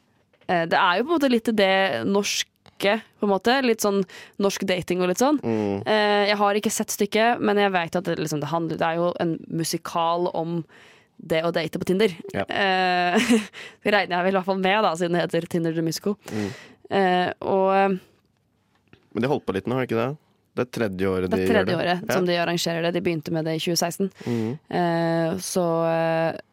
Det 0.47 0.77
er 0.77 0.99
jo 0.99 1.05
på 1.05 1.09
en 1.09 1.15
måte 1.15 1.29
litt 1.31 1.49
det 1.57 1.71
norske, 2.05 2.97
på 3.19 3.25
en 3.27 3.31
måte. 3.31 3.55
Litt 3.65 3.81
sånn 3.85 4.01
norsk 4.43 4.65
dating 4.69 5.01
og 5.01 5.09
litt 5.09 5.21
sånn. 5.21 5.39
Mm. 5.41 5.85
Eh, 5.87 6.23
jeg 6.31 6.37
har 6.41 6.59
ikke 6.59 6.73
sett 6.73 6.93
stykket, 6.93 7.41
men 7.41 7.57
jeg 7.61 7.73
vet 7.73 7.95
at 7.97 8.09
det, 8.09 8.17
liksom, 8.21 8.43
det, 8.43 8.51
handler, 8.51 8.77
det 8.81 8.89
er 8.89 8.99
jo 8.99 9.13
en 9.23 9.37
musikal 9.47 10.29
om 10.35 10.59
det 11.17 11.39
å 11.47 11.51
date 11.55 11.79
på 11.79 11.87
Tinder. 11.87 12.11
Ja. 12.35 12.43
Eh, 12.43 13.31
det 13.85 13.93
regner 13.95 14.17
jeg 14.19 14.27
vel 14.27 14.35
i 14.35 14.37
hvert 14.39 14.49
fall 14.49 14.61
med, 14.61 14.77
da, 14.83 14.91
siden 14.99 15.15
det 15.17 15.23
heter 15.23 15.47
Tinder 15.49 15.73
the 15.77 15.85
Musical. 15.85 16.17
Mm. 16.29 16.49
Eh, 16.99 17.29
og 17.47 17.69
eh, 17.73 17.95
Men 19.15 19.23
de 19.25 19.31
holdt 19.31 19.45
på 19.47 19.55
litt 19.55 19.65
nå, 19.69 19.77
har 19.79 19.85
de 19.85 19.89
ikke 19.89 20.01
det? 20.01 20.11
Det 20.55 20.63
er 20.63 20.71
tredje 20.71 21.07
året 21.11 21.31
de, 21.31 21.35
det 21.35 21.37
de 21.37 21.43
er 21.43 21.47
gjør 21.47 21.55
tredje 21.55 21.71
det. 21.71 21.79
året 21.83 22.11
som 22.15 22.27
de 22.27 22.35
arrangerer 22.39 22.85
det. 22.85 22.91
De 22.95 23.01
begynte 23.03 23.31
med 23.35 23.47
det 23.47 23.57
i 23.57 23.63
2016. 23.63 24.11
Mm. 24.23 24.51
Eh, 24.79 25.31
så 25.43 25.63
eh, 25.89 26.29
ja. 26.35 26.43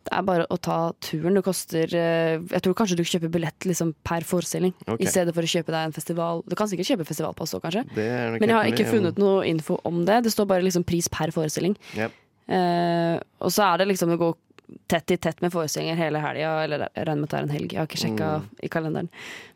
Det 0.00 0.12
er 0.16 0.22
bare 0.24 0.46
å 0.48 0.56
ta 0.56 0.76
turen. 1.04 1.34
Det 1.36 1.42
koster 1.44 1.92
eh, 1.94 2.38
Jeg 2.40 2.62
tror 2.64 2.74
kanskje 2.78 2.96
du 2.96 3.02
kjøper 3.04 3.28
billett 3.34 3.66
liksom, 3.68 3.92
per 4.06 4.24
forestilling, 4.24 4.72
Okay. 4.86 5.04
i 5.04 5.10
stedet 5.12 5.34
for 5.36 5.44
å 5.44 5.50
kjøpe 5.52 5.74
deg 5.74 5.90
en 5.90 5.92
festival. 5.92 6.40
Du 6.48 6.54
kan 6.56 6.70
sikkert 6.70 6.88
kjøpe 6.88 7.04
festivalpass 7.10 7.52
òg, 7.58 7.62
kanskje. 7.66 7.84
Men 7.94 8.40
jeg 8.48 8.56
har 8.56 8.70
ikke 8.72 8.88
funnet 8.88 9.20
noe 9.20 9.44
info 9.46 9.76
om 9.84 10.04
det. 10.08 10.22
Det 10.24 10.32
står 10.32 10.48
bare 10.48 10.64
liksom 10.64 10.86
pris 10.88 11.08
per 11.12 11.30
forestilling. 11.36 11.76
Yep. 11.98 12.16
Uh, 12.50 13.20
og 13.44 13.52
så 13.54 13.62
er 13.68 13.78
det 13.82 13.90
liksom 13.92 14.10
å 14.16 14.18
gå 14.18 14.30
tett 14.90 15.10
i 15.10 15.16
tett 15.18 15.40
med 15.42 15.52
forestillinger 15.52 15.96
hele 15.98 16.18
helga, 16.22 16.50
eller 16.64 16.84
jeg 16.86 17.04
regner 17.06 17.20
med 17.20 17.28
at 17.28 17.30
det 17.34 17.38
er 17.38 17.46
en 17.46 17.54
helg. 17.54 17.72
Jeg 17.74 17.80
har 17.80 17.88
ikke 17.90 18.00
sjekka 18.04 18.26
Mm. 18.40 18.48
i 18.62 18.68
kalenderen. 18.72 19.08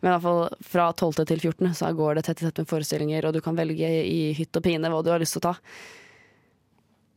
Men 0.02 0.10
i 0.10 0.12
hvert 0.14 0.22
fall 0.28 0.48
fra 0.74 0.86
12. 0.92 1.24
til 1.26 1.38
14. 1.40 1.72
så 1.74 1.90
går 1.96 2.14
det 2.18 2.24
tett 2.28 2.42
i 2.42 2.46
tett 2.48 2.58
med 2.58 2.68
forestillinger, 2.68 3.24
og 3.24 3.32
du 3.32 3.40
kan 3.40 3.56
velge 3.56 3.88
i 4.04 4.32
hytt 4.34 4.56
og 4.58 4.62
pine 4.66 4.90
hva 4.90 5.02
du 5.06 5.10
har 5.10 5.22
lyst 5.22 5.38
til 5.38 5.42
å 5.44 5.48
ta. 5.52 5.54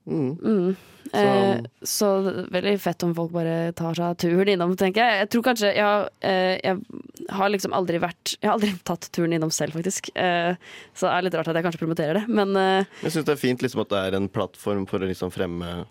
Mm. 0.07 0.37
Mm. 0.39 0.77
Så- 1.07 1.17
Eh, 1.17 1.61
så 1.87 2.07
veldig 2.51 2.73
fett 2.83 3.03
om 3.03 3.13
folk 3.15 3.31
bare 3.31 3.71
tar 3.73 3.93
seg 3.95 4.17
turen 4.19 4.49
innom, 4.51 4.73
tenker 4.75 4.99
jeg. 5.05 5.19
Jeg 5.21 5.29
tror 5.31 5.43
kanskje 5.45 5.69
Jeg 5.75 5.83
har, 5.85 6.09
eh, 6.21 6.59
jeg 6.61 6.81
har 7.29 7.49
liksom 7.49 7.71
aldri 7.73 7.97
vært 8.03 8.33
Jeg 8.41 8.49
har 8.49 8.57
aldri 8.57 8.73
tatt 8.83 9.07
turen 9.15 9.31
innom 9.37 9.49
selv, 9.51 9.71
faktisk. 9.77 10.09
Eh, 10.15 10.55
så 10.93 11.07
det 11.07 11.13
er 11.13 11.21
litt 11.23 11.33
rart 11.39 11.47
at 11.47 11.55
jeg 11.55 11.63
kanskje 11.63 11.79
promoterer 11.85 12.13
det, 12.19 12.27
men 12.27 12.55
eh, 12.57 12.83
Jeg 13.03 13.11
syns 13.15 13.25
det 13.25 13.35
er 13.37 13.39
fint 13.47 13.61
liksom, 13.63 13.81
at 13.85 13.89
det 13.89 14.01
er 14.03 14.17
en 14.17 14.27
plattform 14.27 14.85
for 14.85 14.99
å 14.99 15.07
liksom 15.07 15.31
fremme 15.31 15.85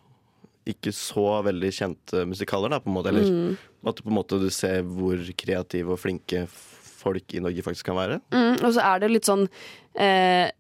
ikke 0.67 0.91
så 0.93 1.43
veldig 1.47 1.71
kjente 1.73 2.25
musikaler, 2.27 2.69
da, 2.75 2.81
på 2.81 2.89
en 2.91 2.95
måte. 2.99 3.09
Eller 3.09 3.23
Mm. 3.25 3.57
at 3.87 4.03
på 4.03 4.09
en 4.11 4.17
måte 4.19 4.39
du 4.43 4.51
ser 4.51 4.83
hvor 4.83 5.17
kreative 5.39 5.93
og 5.95 5.99
flinke 6.03 6.47
folk 6.51 7.35
i 7.35 7.39
Norge 7.41 7.63
faktisk 7.63 7.85
kan 7.85 7.95
være. 7.97 8.21
Mm, 8.33 8.63
og 8.65 8.73
så 8.75 8.83
er 8.83 8.99
det 9.01 9.11
litt 9.13 9.25
sånn 9.25 9.49
eh, 9.95 10.51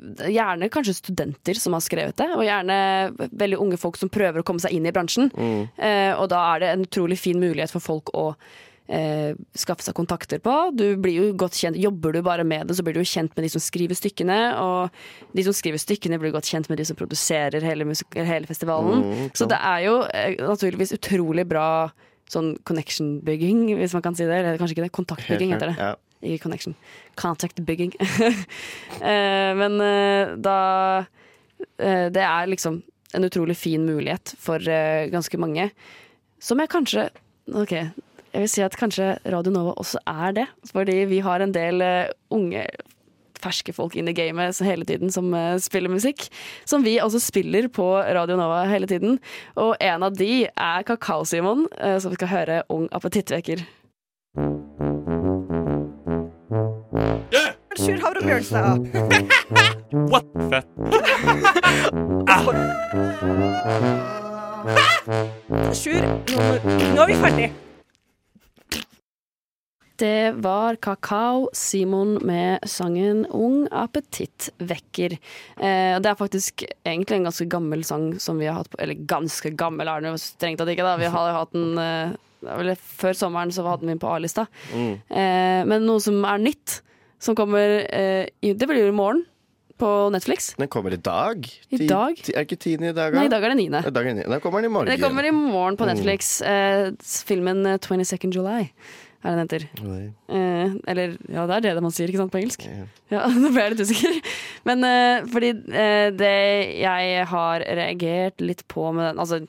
Gjerne 0.00 0.70
kanskje 0.72 0.96
studenter 0.96 1.58
som 1.60 1.76
har 1.76 1.84
skrevet 1.84 2.16
det, 2.20 2.30
og 2.36 2.46
gjerne 2.46 2.78
veldig 3.30 3.60
unge 3.60 3.78
folk 3.80 4.00
som 4.00 4.12
prøver 4.12 4.40
å 4.40 4.46
komme 4.46 4.62
seg 4.62 4.74
inn 4.76 4.88
i 4.88 4.94
bransjen. 4.94 5.30
Mm. 5.34 5.68
Eh, 5.76 6.12
og 6.16 6.30
da 6.32 6.42
er 6.54 6.62
det 6.62 6.74
en 6.74 6.84
utrolig 6.86 7.20
fin 7.20 7.40
mulighet 7.40 7.72
for 7.74 7.84
folk 7.84 8.12
å 8.16 8.30
eh, 8.90 9.36
skaffe 9.56 9.84
seg 9.84 9.96
kontakter 9.96 10.42
på. 10.42 10.54
Du 10.76 10.84
blir 11.00 11.16
jo 11.16 11.30
godt 11.38 11.58
kjent, 11.58 11.78
Jobber 11.80 12.16
du 12.16 12.20
bare 12.26 12.44
med 12.46 12.68
det, 12.68 12.76
så 12.78 12.84
blir 12.86 12.96
du 12.96 13.02
jo 13.02 13.12
kjent 13.12 13.34
med 13.36 13.46
de 13.46 13.52
som 13.52 13.62
skriver 13.62 13.98
stykkene. 13.98 14.40
Og 14.60 15.36
de 15.36 15.46
som 15.46 15.56
skriver 15.56 15.82
stykkene, 15.82 16.20
blir 16.22 16.34
godt 16.34 16.50
kjent 16.50 16.70
med 16.72 16.80
de 16.80 16.88
som 16.88 16.98
produserer 16.98 17.64
hele, 17.66 17.88
musik 17.88 18.16
hele 18.16 18.50
festivalen. 18.50 19.04
Mm, 19.06 19.32
så 19.36 19.48
det 19.50 19.60
er 19.72 19.86
jo 19.86 19.96
eh, 20.08 20.36
naturligvis 20.42 20.96
utrolig 20.98 21.46
bra 21.50 21.68
sånn 22.30 22.54
connection-bygging, 22.68 23.64
hvis 23.80 23.96
man 23.96 24.04
kan 24.04 24.16
si 24.18 24.26
det. 24.26 24.42
Eller 24.42 24.60
kanskje 24.60 24.78
ikke 24.78 24.86
det. 24.86 24.94
Kontaktbygging 24.94 25.56
heter 25.56 25.72
det. 25.72 25.90
ja. 25.90 25.96
Ikke 26.20 26.42
connection. 26.44 26.76
Contact 27.16 27.60
bygging. 27.66 27.94
Eh, 29.00 29.52
men 29.56 29.80
eh, 29.80 30.32
da 30.36 30.56
eh, 31.78 32.10
Det 32.12 32.20
er 32.20 32.50
liksom 32.50 32.82
en 33.16 33.24
utrolig 33.24 33.56
fin 33.56 33.86
mulighet 33.86 34.34
for 34.38 34.60
ganske 34.60 35.38
mange. 35.40 35.70
Som 36.38 36.60
jeg 36.60 36.70
kanskje 36.70 37.06
Ok, 37.56 37.72
jeg 37.72 38.42
vil 38.42 38.50
si 38.50 38.62
at 38.62 38.76
kanskje 38.76 39.14
Radio 39.32 39.54
Nova 39.54 39.72
også 39.80 40.02
er 40.06 40.36
det. 40.36 40.44
Fordi 40.68 40.98
vi 41.10 41.22
har 41.24 41.40
en 41.40 41.54
del 41.54 41.82
unge 42.30 42.66
ferske 43.40 43.72
folk 43.72 43.96
in 43.96 44.06
the 44.06 44.12
game 44.14 44.50
hele 44.60 44.84
tiden 44.84 45.10
som 45.10 45.32
spiller 45.58 45.90
musikk. 45.90 46.28
Som 46.68 46.84
vi 46.84 47.00
også 47.00 47.22
spiller 47.24 47.70
på 47.72 47.88
Radio 47.98 48.36
Nova 48.38 48.66
hele 48.70 48.86
tiden. 48.86 49.18
Og 49.56 49.74
en 49.80 50.06
av 50.06 50.14
de 50.14 50.44
er 50.46 50.86
Kakao-Simon, 50.86 51.66
som 51.98 52.12
vi 52.12 52.20
skal 52.20 52.34
høre 52.36 52.62
Ung 52.68 52.86
appetittvekker. 56.90 57.22
Sjur 57.78 58.02
Havre 58.02 58.18
Bjørnstad. 58.26 58.82
What? 60.10 60.26
Fett. 60.50 60.66
Sjur, 65.80 66.04
nå, 66.04 67.00
er 67.00 67.08
vi 67.08 67.16
ferdig. 67.18 67.48
Det 70.00 70.32
var 70.40 70.78
Kakao 70.80 71.50
Simon 71.52 72.14
med 72.24 72.64
sangen 72.68 73.26
'Ung 73.28 73.68
appetittvekker'. 73.68 75.18
Eh, 75.60 76.00
det 76.00 76.08
er 76.08 76.16
faktisk 76.16 76.64
egentlig 76.86 77.18
en 77.18 77.28
ganske 77.28 77.44
gammel 77.44 77.84
sang 77.84 78.18
som 78.18 78.38
vi 78.40 78.48
har 78.48 78.54
hatt 78.54 78.70
på 78.70 78.80
Eller 78.80 78.94
ganske 78.94 79.50
gammel 79.50 79.88
er 79.88 80.00
den 80.00 80.16
jo 80.16 80.22
strengt 80.22 80.58
tatt 80.58 80.72
ikke, 80.72 80.88
da. 80.88 80.96
Vi 80.96 81.12
har 81.12 81.32
hatt 81.36 81.52
den 81.52 81.78
eh, 81.78 82.16
Før 82.40 83.16
sommeren 83.18 83.52
så 83.52 83.64
hadde 83.66 83.84
vi 83.86 83.92
den 83.92 83.98
på 84.02 84.08
A-lista. 84.14 84.46
Mm. 84.74 84.92
Eh, 85.10 85.64
men 85.68 85.84
noe 85.86 86.00
som 86.00 86.22
er 86.24 86.38
nytt, 86.40 86.80
som 87.20 87.34
kommer 87.36 87.82
eh, 87.92 88.30
Det 88.40 88.66
blir 88.68 88.80
jo 88.86 88.92
i 88.92 88.96
morgen 88.96 89.26
på 89.80 89.90
Netflix. 90.12 90.54
Den 90.60 90.68
kommer 90.68 90.92
i 90.92 90.96
dag. 91.00 91.46
I 91.72 91.78
Ti- 91.78 91.86
dag? 91.88 92.16
ti- 92.20 92.34
Er 92.36 92.44
ikke 92.44 92.58
tiende 92.60 92.90
i 92.90 92.96
dag? 92.96 93.14
Nei, 93.16 93.24
i 93.24 93.32
dag 93.32 93.44
er 93.44 93.54
det 93.54 93.58
niende. 93.62 93.80
I 93.86 93.90
dag 93.92 94.04
er 94.04 94.10
det 94.10 94.16
niende. 94.18 94.32
Den 94.34 94.40
kommer 94.44 94.60
den 94.60 94.68
i 94.70 94.74
morgen. 94.74 94.90
Den 94.92 95.00
kommer 95.00 95.24
i 95.24 95.30
morgen 95.32 95.76
på 95.80 95.86
Mm. 95.86 95.94
Netflix. 95.94 96.40
Eh, 96.42 96.90
filmen 97.24 97.64
eh, 97.66 97.78
22nd 97.78 98.34
July 98.36 98.70
er 99.24 99.36
den 99.36 99.40
heter. 99.48 99.64
Eh, 100.28 100.70
eller 100.88 101.16
ja, 101.28 101.46
det 101.46 101.56
er 101.56 101.74
det 101.74 101.82
man 101.84 101.92
sier, 101.92 102.08
ikke 102.08 102.20
sant, 102.20 102.32
på 102.32 102.40
engelsk? 102.40 102.64
Ja, 103.10 103.24
Nå 103.40 103.50
ble 103.52 103.64
jeg 103.66 103.74
litt 103.74 103.84
usikker. 103.88 104.20
Men 104.68 104.84
eh, 104.84 105.24
fordi 105.32 105.50
eh, 105.72 106.10
det 106.16 106.32
jeg 106.80 107.26
har 107.32 107.60
reagert 107.64 108.40
litt 108.44 108.64
på 108.68 108.92
med 108.96 109.10
den 109.14 109.18
Altså, 109.24 109.40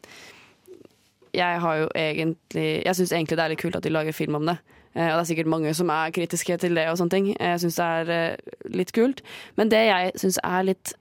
jeg 1.33 1.59
har 1.63 1.77
jo 1.79 1.87
egentlig 1.95 2.83
Jeg 2.85 2.95
syns 2.97 3.11
egentlig 3.15 3.37
det 3.39 3.43
er 3.45 3.53
litt 3.53 3.61
kult 3.61 3.75
at 3.79 3.83
de 3.85 3.93
lager 3.93 4.15
film 4.15 4.35
om 4.39 4.45
det. 4.49 4.57
Eh, 4.93 5.07
og 5.07 5.15
det 5.15 5.21
er 5.21 5.29
sikkert 5.31 5.51
mange 5.53 5.73
som 5.77 5.89
er 5.93 6.11
kritiske 6.11 6.57
til 6.59 6.75
det 6.75 6.87
og 6.91 6.97
sånne 6.99 7.13
ting. 7.15 7.29
Jeg 7.37 7.61
syns 7.63 7.77
det 7.79 7.85
er 7.87 8.11
eh, 8.15 8.55
litt 8.75 8.91
kult. 8.95 9.21
Men 9.55 9.71
det 9.71 9.83
jeg 9.87 10.11
syns 10.19 10.39
er 10.43 10.67
litt 10.67 10.93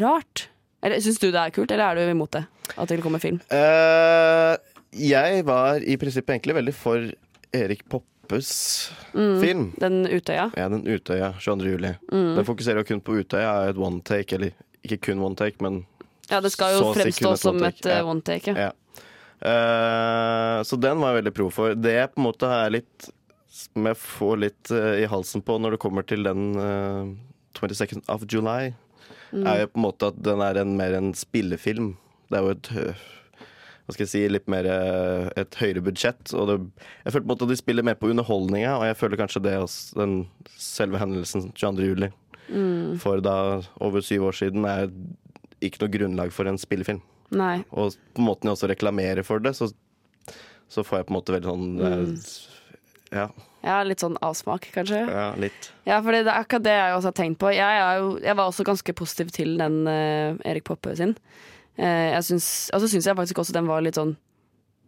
rart 0.00 0.48
Eller 0.82 1.00
Syns 1.02 1.18
du 1.22 1.28
det 1.30 1.40
er 1.40 1.52
kult, 1.54 1.70
eller 1.70 1.92
er 1.92 2.00
du 2.08 2.10
imot 2.14 2.32
det? 2.36 2.44
At 2.76 2.88
det 2.88 3.00
kommer 3.02 3.22
film? 3.22 3.38
Uh, 3.52 4.56
jeg 4.96 5.44
var 5.46 5.80
i 5.82 5.96
prinsippet 6.00 6.34
egentlig 6.36 6.56
veldig 6.58 6.74
for 6.74 7.08
Erik 7.54 7.84
Poppes 7.88 8.12
Mm, 9.14 9.40
film. 9.40 9.66
Den 9.78 10.00
Utøya? 10.10 10.50
Ja, 10.58 10.68
den 10.68 10.82
Utøya 10.82 11.32
22. 11.38 11.68
juli. 11.76 11.92
Mm. 12.10 12.34
Den 12.36 12.44
fokuserer 12.44 12.82
jo 12.82 12.88
kun 12.88 13.00
på 13.00 13.14
Utøya, 13.20 13.52
er 13.62 13.70
et 13.70 13.78
one 13.78 14.00
take, 14.02 14.34
eller 14.34 14.50
ikke 14.82 14.98
kun 15.12 15.22
one 15.22 15.38
take, 15.38 15.62
men 15.62 15.84
Ja, 16.30 16.40
det 16.42 16.50
skal 16.50 16.74
jo 16.74 16.88
fremstå 16.96 17.36
som 17.38 17.62
et 17.62 17.86
eh, 17.86 18.02
one 18.02 18.20
take. 18.26 18.50
Ja. 18.58 18.72
Eh, 19.42 20.62
så 20.64 20.78
den 20.80 21.00
var 21.02 21.12
jeg 21.12 21.20
veldig 21.22 21.34
pro 21.36 21.50
for. 21.52 21.74
Det 21.76 21.92
jeg 21.92 22.12
på 22.14 22.20
en 22.22 22.28
måte 22.30 22.48
er 22.50 22.70
litt 22.78 23.10
Som 23.56 23.86
jeg 23.88 23.96
får 24.00 24.38
litt 24.42 24.70
eh, 24.74 25.02
i 25.04 25.06
halsen 25.08 25.40
på 25.44 25.56
når 25.60 25.76
det 25.76 25.80
kommer 25.80 26.04
til 26.08 26.24
den 26.26 26.50
eh, 26.60 27.12
22nd 27.56 28.02
of 28.12 28.26
July, 28.28 28.74
Mm. 29.32 29.42
er 29.42 29.56
jo 29.64 29.66
på 29.72 29.78
en 29.80 29.82
måte 29.82 30.06
at 30.12 30.18
den 30.22 30.38
er 30.40 30.58
en, 30.60 30.76
mer 30.78 30.92
en 30.94 31.08
spillefilm. 31.18 31.96
Det 32.30 32.36
er 32.38 32.44
jo 32.44 32.52
et 32.54 32.68
hva 32.70 33.94
skal 33.94 34.04
jeg 34.04 34.10
si, 34.12 34.20
litt 34.30 34.46
mer 34.50 34.66
eh, 34.70 35.30
et 35.42 35.56
høyere 35.58 35.82
budsjett. 35.82 36.30
Og 36.38 36.46
det, 36.46 36.54
jeg 37.04 37.12
føler 37.12 37.24
på 37.24 37.26
en 37.26 37.32
måte 37.32 37.48
at 37.48 37.50
de 37.50 37.56
spiller 37.58 37.86
mer 37.86 37.98
på 37.98 38.10
underholdninga, 38.12 38.76
og 38.78 38.84
jeg 38.86 38.96
føler 39.00 39.18
kanskje 39.18 39.42
det 39.42 39.56
også, 39.58 39.98
den 39.98 40.14
selve 40.62 41.00
hendelsen 41.02 41.48
22. 41.58 41.88
juli 41.90 42.12
Mm. 42.46 43.00
for 43.02 43.18
da 43.18 43.34
over 43.82 43.98
syv 44.06 44.28
år 44.28 44.36
siden 44.38 44.62
er 44.70 44.86
ikke 45.66 45.80
noe 45.82 45.90
grunnlag 45.96 46.30
for 46.30 46.46
en 46.46 46.58
spillefilm. 46.62 47.00
Nei. 47.30 47.64
Og 47.72 47.94
på 48.14 48.22
måten 48.22 48.48
jeg 48.50 48.56
også 48.56 48.68
reklamerer 48.70 49.24
for 49.26 49.38
det, 49.42 49.54
så, 49.58 49.70
så 50.68 50.84
får 50.86 51.00
jeg 51.00 51.06
på 51.08 51.14
en 51.14 51.18
måte 51.18 51.34
veldig 51.34 51.50
sånn 51.52 51.66
Mm. 51.76 52.12
eh, 52.14 53.16
Ja, 53.16 53.28
Ja, 53.66 53.82
litt 53.82 53.98
sånn 54.02 54.16
avsmak, 54.22 54.68
kanskje. 54.74 55.00
ja, 55.10 55.34
litt. 55.38 55.72
Ja, 55.86 56.00
for 56.02 56.12
det 56.12 56.20
er 56.26 56.38
akkurat 56.40 56.62
det 56.62 56.74
jeg 56.74 56.94
også 56.94 57.10
har 57.10 57.16
tenkt 57.18 57.38
på. 57.38 57.50
Jeg, 57.54 57.98
jo, 57.98 58.18
jeg 58.22 58.36
var 58.36 58.46
også 58.50 58.64
ganske 58.66 58.92
positiv 58.94 59.30
til 59.34 59.56
den 59.58 59.86
uh, 59.86 60.36
Erik 60.46 60.64
Poppe 60.64 60.94
sin. 60.96 61.16
Eh, 61.78 62.12
jeg 62.14 62.22
syns, 62.24 62.70
og 62.74 62.80
så 62.82 62.88
syns 62.88 63.06
jeg 63.06 63.16
faktisk 63.18 63.38
også 63.42 63.52
den 63.56 63.66
var 63.66 63.82
litt 63.82 63.98
sånn 63.98 64.16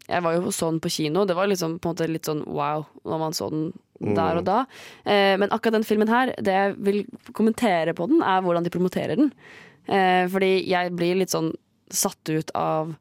Jeg 0.09 0.23
var 0.25 0.33
jo 0.39 0.49
sånn 0.49 0.79
så 0.79 0.81
på 0.81 0.89
kino. 0.89 1.27
Det 1.27 1.35
var 1.37 1.47
liksom, 1.51 1.79
på 1.79 1.89
en 1.91 1.95
måte 1.95 2.07
litt 2.09 2.25
sånn 2.25 2.45
wow 2.47 2.87
når 3.05 3.19
man 3.21 3.33
så 3.37 3.51
den 3.51 3.73
der 4.15 4.39
og 4.39 4.45
da. 4.47 4.61
Eh, 5.05 5.37
men 5.37 5.51
akkurat 5.51 5.75
den 5.77 5.85
filmen 5.85 6.09
her, 6.09 6.33
det 6.41 6.55
jeg 6.55 6.77
vil 6.79 7.03
kommentere 7.37 7.93
på 7.95 8.07
den, 8.09 8.23
er 8.23 8.41
hvordan 8.41 8.65
de 8.65 8.71
promoterer 8.71 9.17
den. 9.21 9.33
Eh, 9.87 10.25
fordi 10.33 10.65
jeg 10.71 10.95
blir 10.97 11.19
litt 11.19 11.35
sånn 11.35 11.53
satt 11.91 12.33
ut 12.33 12.51
av 12.59 12.95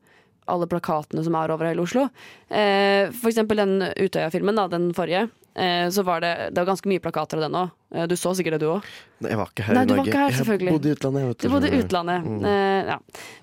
alle 0.48 0.68
plakatene 0.72 1.24
som 1.26 1.36
er 1.36 1.52
over 1.52 1.68
hele 1.68 1.84
Oslo. 1.84 2.08
Eh, 2.48 3.12
for 3.12 3.32
eksempel 3.32 3.60
den 3.60 3.82
Utøya-filmen, 3.84 4.62
den 4.72 4.94
forrige. 4.96 5.28
Eh, 5.58 5.90
så 5.90 6.06
var 6.08 6.22
det, 6.24 6.34
det 6.52 6.62
var 6.62 6.72
ganske 6.72 6.90
mye 6.90 7.04
plakater 7.04 7.40
av 7.40 7.48
den 7.48 7.60
òg. 7.60 7.74
Du 7.88 8.18
så 8.20 8.34
sikkert 8.36 8.58
det, 8.58 8.66
du 8.66 8.72
òg? 8.74 8.88
Jeg 9.24 9.38
var 9.40 9.48
ikke 9.48 9.64
her 9.64 9.78
Nei, 9.78 9.84
i 9.86 9.88
Norge. 9.88 10.12
her. 10.12 10.34
Jeg 10.36 10.68
bodde 10.68 10.90
i 10.90 10.96
utlandet. 10.98 11.28
Vet 11.30 11.44
Du 11.46 11.52
bodde 11.54 11.70
i 11.72 11.78
utlandet. 11.80 12.26
Mm. 12.28 12.42
Uh, 12.44 12.90
ja. 12.92 12.98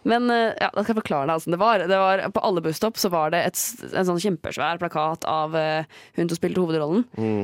Men 0.05 0.27
uh, 0.29 0.51
ja, 0.53 0.69
da 0.69 0.83
skal 0.85 0.93
jeg 0.93 0.99
forklare 0.99 1.27
deg 1.31 1.39
hvordan 1.39 1.55
det 1.55 1.61
var. 1.63 1.85
det 1.89 2.01
var. 2.03 2.23
På 2.37 2.43
alle 2.45 2.63
busstopp 2.67 3.01
så 3.01 3.09
var 3.15 3.33
det 3.33 3.41
et, 3.49 3.63
en 3.89 4.09
sånn 4.11 4.21
kjempesvær 4.21 4.83
plakat 4.83 5.25
av 5.31 5.57
uh, 5.57 6.03
hun 6.19 6.29
som 6.29 6.37
spilte 6.37 6.61
hovedrollen. 6.61 7.07
Mm. 7.17 7.41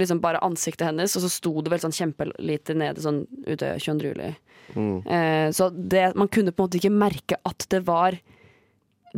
Liksom 0.00 0.22
bare 0.24 0.40
ansiktet 0.46 0.86
hennes, 0.88 1.18
og 1.18 1.26
så 1.26 1.30
sto 1.32 1.52
det 1.60 1.74
vel 1.74 1.82
sånn 1.84 1.94
kjempelite 1.94 2.76
nede 2.78 3.04
sånn 3.04 3.20
ute 3.44 3.74
22. 3.76 4.08
juli. 4.08 4.32
Mm. 4.72 5.52
Så 5.56 5.68
det, 5.72 6.10
man 6.18 6.28
kunne 6.32 6.52
på 6.52 6.64
en 6.64 6.68
måte 6.68 6.80
ikke 6.80 6.92
merke 6.92 7.38
at 7.48 7.68
det 7.72 7.82
var 7.88 8.16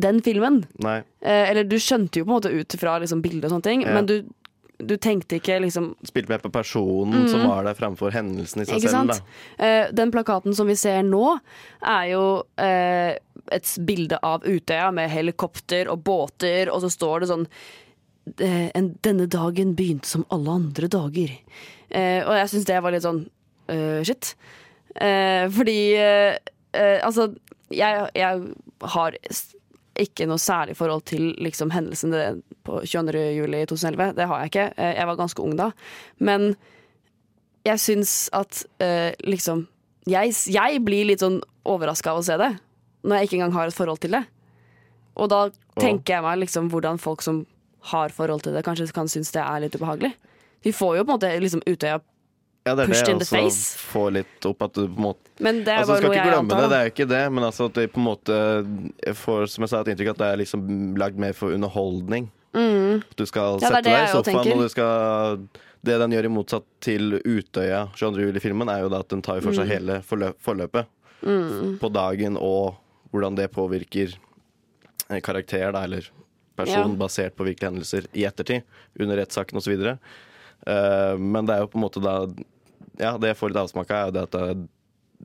den 0.01 0.21
filmen. 0.25 0.65
Nei. 0.83 1.01
Eller 1.23 1.67
du 1.67 1.77
skjønte 1.83 2.21
jo 2.21 2.27
på 2.27 2.31
en 2.33 2.39
måte 2.39 2.53
ut 2.55 2.77
fra 2.81 2.99
liksom, 3.03 3.23
bildet 3.25 3.49
og 3.49 3.57
sånne 3.57 3.67
ting, 3.67 3.83
Ja. 3.87 3.95
men 3.97 4.07
du, 4.11 4.17
du 4.87 4.97
tenkte 5.01 5.39
ikke 5.41 5.59
liksom 5.65 5.93
Spilte 6.07 6.33
med 6.33 6.43
på 6.45 6.53
personen 6.55 7.25
mm. 7.25 7.29
som 7.33 7.45
var 7.49 7.65
der 7.67 7.77
framfor 7.79 8.15
hendelsen 8.15 8.63
i 8.63 8.69
seg 8.69 8.81
Ikke 8.81 8.93
selv. 8.93 9.33
Eh, 9.59 9.91
den 9.97 10.13
plakaten 10.15 10.57
som 10.57 10.71
vi 10.71 10.77
ser 10.79 11.03
nå, 11.07 11.37
er 11.81 12.07
jo 12.13 12.25
eh, 12.61 13.19
et 13.51 13.75
bilde 13.87 14.21
av 14.27 14.47
Utøya 14.47 14.91
med 14.95 15.11
helikopter 15.13 15.91
og 15.93 16.05
båter, 16.07 16.71
og 16.73 16.83
så 16.85 16.93
står 16.93 17.23
det 17.23 17.31
sånn 17.33 17.47
eh, 18.39 18.71
en, 18.77 18.95
'Denne 19.03 19.29
dagen 19.31 19.75
begynte 19.79 20.11
som 20.11 20.27
alle 20.31 20.57
andre 20.61 20.91
dager'. 20.93 21.37
Eh, 21.91 22.21
og 22.25 22.35
jeg 22.39 22.53
syns 22.53 22.69
det 22.69 22.81
var 22.83 22.95
litt 22.95 23.07
sånn 23.07 23.25
uh, 23.73 24.01
shit. 24.07 24.35
Eh, 24.95 25.47
fordi 25.51 25.81
altså 26.71 27.33
jeg, 27.75 28.11
jeg 28.15 28.43
har 28.95 29.17
ikke 30.03 30.27
noe 30.29 30.41
særlig 30.41 30.77
forhold 30.79 31.05
til 31.11 31.31
liksom, 31.43 31.73
hendelsen 31.75 32.15
på 32.67 32.81
22. 32.85 33.25
juli 33.37 33.63
2011. 33.69 34.15
Det 34.17 34.29
har 34.31 34.43
jeg 34.43 34.53
ikke. 34.53 34.67
Eh, 34.77 34.95
jeg 34.97 35.11
var 35.11 35.21
ganske 35.21 35.45
ung 35.45 35.57
da. 35.59 35.71
Men 36.19 36.55
jeg 37.69 37.83
syns 37.83 38.15
at 38.37 38.65
eh, 38.83 39.13
liksom 39.27 39.67
jeg, 40.09 40.33
jeg 40.49 40.83
blir 40.85 41.09
litt 41.11 41.23
sånn 41.23 41.41
overraska 41.69 42.15
av 42.15 42.23
å 42.23 42.25
se 42.25 42.37
det, 42.41 42.51
når 43.05 43.17
jeg 43.17 43.29
ikke 43.29 43.39
engang 43.41 43.57
har 43.59 43.69
et 43.69 43.77
forhold 43.77 44.01
til 44.03 44.17
det. 44.17 44.23
Og 45.21 45.29
da 45.31 45.43
tenker 45.81 46.17
jeg 46.17 46.25
meg 46.25 46.41
liksom 46.41 46.71
hvordan 46.73 47.01
folk 47.01 47.23
som 47.25 47.45
har 47.93 48.13
forhold 48.15 48.45
til 48.45 48.57
det, 48.57 48.65
kanskje 48.65 48.91
kan 48.97 49.09
synes 49.09 49.33
det 49.35 49.43
er 49.45 49.63
litt 49.63 49.77
ubehagelig. 49.77 50.13
Vi 50.65 50.73
får 50.77 50.99
jo 50.99 51.05
på 51.05 51.13
en 51.13 51.17
måte 51.17 51.33
liksom 51.41 51.63
Utøya 51.69 52.01
Ja, 52.67 52.75
det 52.77 52.83
er 52.85 52.91
pushed 52.93 53.07
det 53.07 53.13
in 53.15 53.19
jeg 53.19 53.27
the 53.27 53.39
også 53.39 53.45
face. 53.45 53.79
får 53.91 54.11
litt 54.13 54.47
opp 54.51 54.63
at 54.67 54.73
du 54.77 54.83
på 54.87 54.97
en 55.01 55.05
måte 55.07 55.31
Men 55.41 55.63
det 55.65 55.73
er 55.73 55.79
altså, 55.81 55.95
bare 55.95 56.01
skal 56.03 56.11
noe 56.11 56.17
ikke 56.19 56.27
jeg 56.31 56.39
antar. 56.41 56.61
det, 56.61 56.69
det 56.71 56.77
er 56.79 56.85
jo 56.85 56.91
ikke 56.95 57.09
det, 57.09 57.23
men 57.33 57.45
altså 57.45 57.65
at 57.71 57.75
det 57.79 57.87
på 57.95 58.01
en 58.03 58.05
måte 58.05 58.37
jeg 59.07 59.17
får, 59.17 59.47
Som 59.49 59.63
jeg 59.65 59.69
sa, 59.73 59.81
et 59.81 59.89
inntrykk 59.95 60.11
at 60.13 60.19
det 60.21 60.29
er 60.29 60.37
liksom 60.43 60.67
lagd 61.01 61.17
mer 61.17 61.33
for 61.33 61.55
underholdning. 61.57 62.29
Mm. 62.53 63.03
Du 63.17 63.25
skal 63.27 63.57
Ja, 63.63 63.69
sette 63.71 63.83
deg 63.87 63.97
i 64.03 64.13
sofaen, 64.13 64.53
og 64.53 64.61
du 64.67 64.69
skal 64.69 65.49
Det 65.83 65.97
den 66.03 66.11
gjør 66.13 66.25
i 66.29 66.33
motsatt 66.37 66.65
til 66.85 67.15
Utøya 67.25 67.87
22. 67.97 68.27
juli-filmen, 68.29 68.69
er 68.69 68.83
jo 68.85 68.89
da 68.93 68.99
at 69.01 69.09
den 69.09 69.23
tar 69.23 69.41
for 69.41 69.53
seg 69.57 69.65
Mm. 69.65 69.71
hele 69.71 70.01
forløp, 70.05 70.37
forløpet 70.45 70.87
Mm. 71.25 71.79
på 71.81 71.89
dagen, 71.93 72.37
og 72.37 72.77
hvordan 73.13 73.35
det 73.37 73.51
påvirker 73.53 74.15
en 75.11 75.21
karakter, 75.21 75.73
da, 75.73 75.83
eller 75.85 76.03
person, 76.57 76.91
Ja. 76.93 76.97
basert 77.07 77.35
på 77.37 77.45
virkelige 77.45 77.71
hendelser 77.73 78.07
i 78.15 78.25
ettertid, 78.29 78.63
under 79.01 79.17
rettssaken 79.17 79.57
osv. 79.57 79.97
Uh, 80.67 81.17
men 81.17 81.47
det 81.49 81.55
er 81.57 81.61
jo 81.65 81.71
på 81.73 81.79
en 81.81 81.85
måte 81.87 82.03
da 82.05 82.15
Ja, 83.01 83.15
det 83.17 83.31
jeg 83.31 83.37
får 83.41 83.49
litt 83.55 83.63
avsmak 83.63 83.91
av, 83.91 83.97
er 83.97 84.07
jo 84.11 84.13
det 84.19 84.23
at 84.27 84.35
det 84.35 84.41
er, 84.51 84.59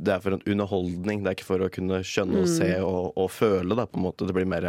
det 0.05 0.13
er 0.13 0.19
for 0.23 0.31
en 0.37 0.43
underholdning. 0.47 1.23
Det 1.23 1.27
er 1.31 1.35
ikke 1.35 1.47
for 1.49 1.59
å 1.65 1.67
kunne 1.71 1.97
skjønne 2.07 2.37
og 2.39 2.47
Mm. 2.47 2.53
se 2.57 2.69
og, 2.81 3.11
og 3.19 3.27
føle, 3.31 3.75
da, 3.75 3.85
på 3.85 3.97
en 3.99 4.05
måte. 4.05 4.25
Det 4.27 4.33
blir 4.35 4.45
mer 4.47 4.61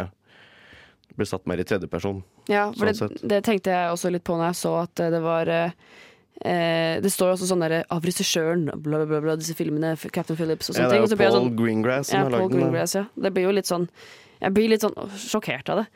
det 1.07 1.15
blir 1.15 1.25
satt 1.29 1.47
mer 1.47 1.57
i 1.57 1.63
tredjeperson. 1.63 2.19
Ja, 2.51 2.65
for 2.75 2.91
sånn 2.93 3.13
det, 3.15 3.23
det 3.31 3.39
tenkte 3.47 3.71
jeg 3.71 3.93
også 3.95 4.11
litt 4.11 4.25
på 4.27 4.35
når 4.35 4.49
jeg 4.51 4.59
så 4.59 4.73
at 4.83 4.99
eh, 4.99 5.09
det 5.09 5.21
var 5.23 5.47
eh, 5.47 5.71
eh, 6.43 6.99
Det 7.01 7.09
står 7.11 7.31
også 7.37 7.47
sånn 7.49 7.63
derre 7.63 7.79
av 7.89 8.03
regissøren, 8.03 8.67
bla, 8.83 9.05
bla, 9.07 9.21
bla, 9.23 9.35
disse 9.39 9.55
filmene, 9.57 9.95
Captain 10.11 10.35
Phillips 10.37 10.69
og 10.69 10.75
Ja, 10.75 10.83
sånne 10.83 10.89
det 10.89 10.91
er 10.91 10.97
ting. 10.97 10.99
jo 10.99 11.07
og 11.07 11.09
så 11.09 11.17
blir 11.17 11.27
jeg 11.27 11.33
Paul 11.33 11.41
sånn- 11.47 11.57
Greengrass 11.63 12.07
som 12.11 12.19
ja, 12.19 12.23
har 12.27 12.31
lagd 12.35 12.51
den, 12.51 12.75
ja. 12.75 13.05
Det 13.23 13.33
blir 13.33 13.47
jo 13.47 13.55
litt 13.55 13.71
sånn 13.71 13.87
Jeg 14.41 14.53
blir 14.53 14.69
litt 14.69 14.81
sånn 14.83 14.95
sjokkert 15.15 15.69
av 15.73 15.77
det. 15.81 15.87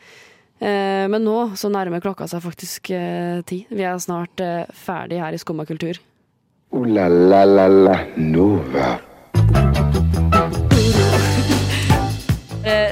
Eh, 0.61 1.07
men 1.09 1.23
nå 1.25 1.37
så 1.57 1.71
nærmer 1.73 2.03
klokka 2.03 2.27
seg 2.29 2.43
faktisk 2.43 2.91
eh, 2.93 3.41
ti. 3.49 3.63
Vi 3.73 3.81
er 3.81 3.97
snart 4.01 4.43
eh, 4.45 4.69
ferdig 4.77 5.17
her 5.23 5.33
i 5.33 5.41
Skumma 5.41 5.65
kultur. 5.65 5.97
Uh, 6.71 6.85
la 6.85 7.07
la 7.09 7.41
la 7.43 7.65
la 7.67 7.95
Nova. 8.15 9.10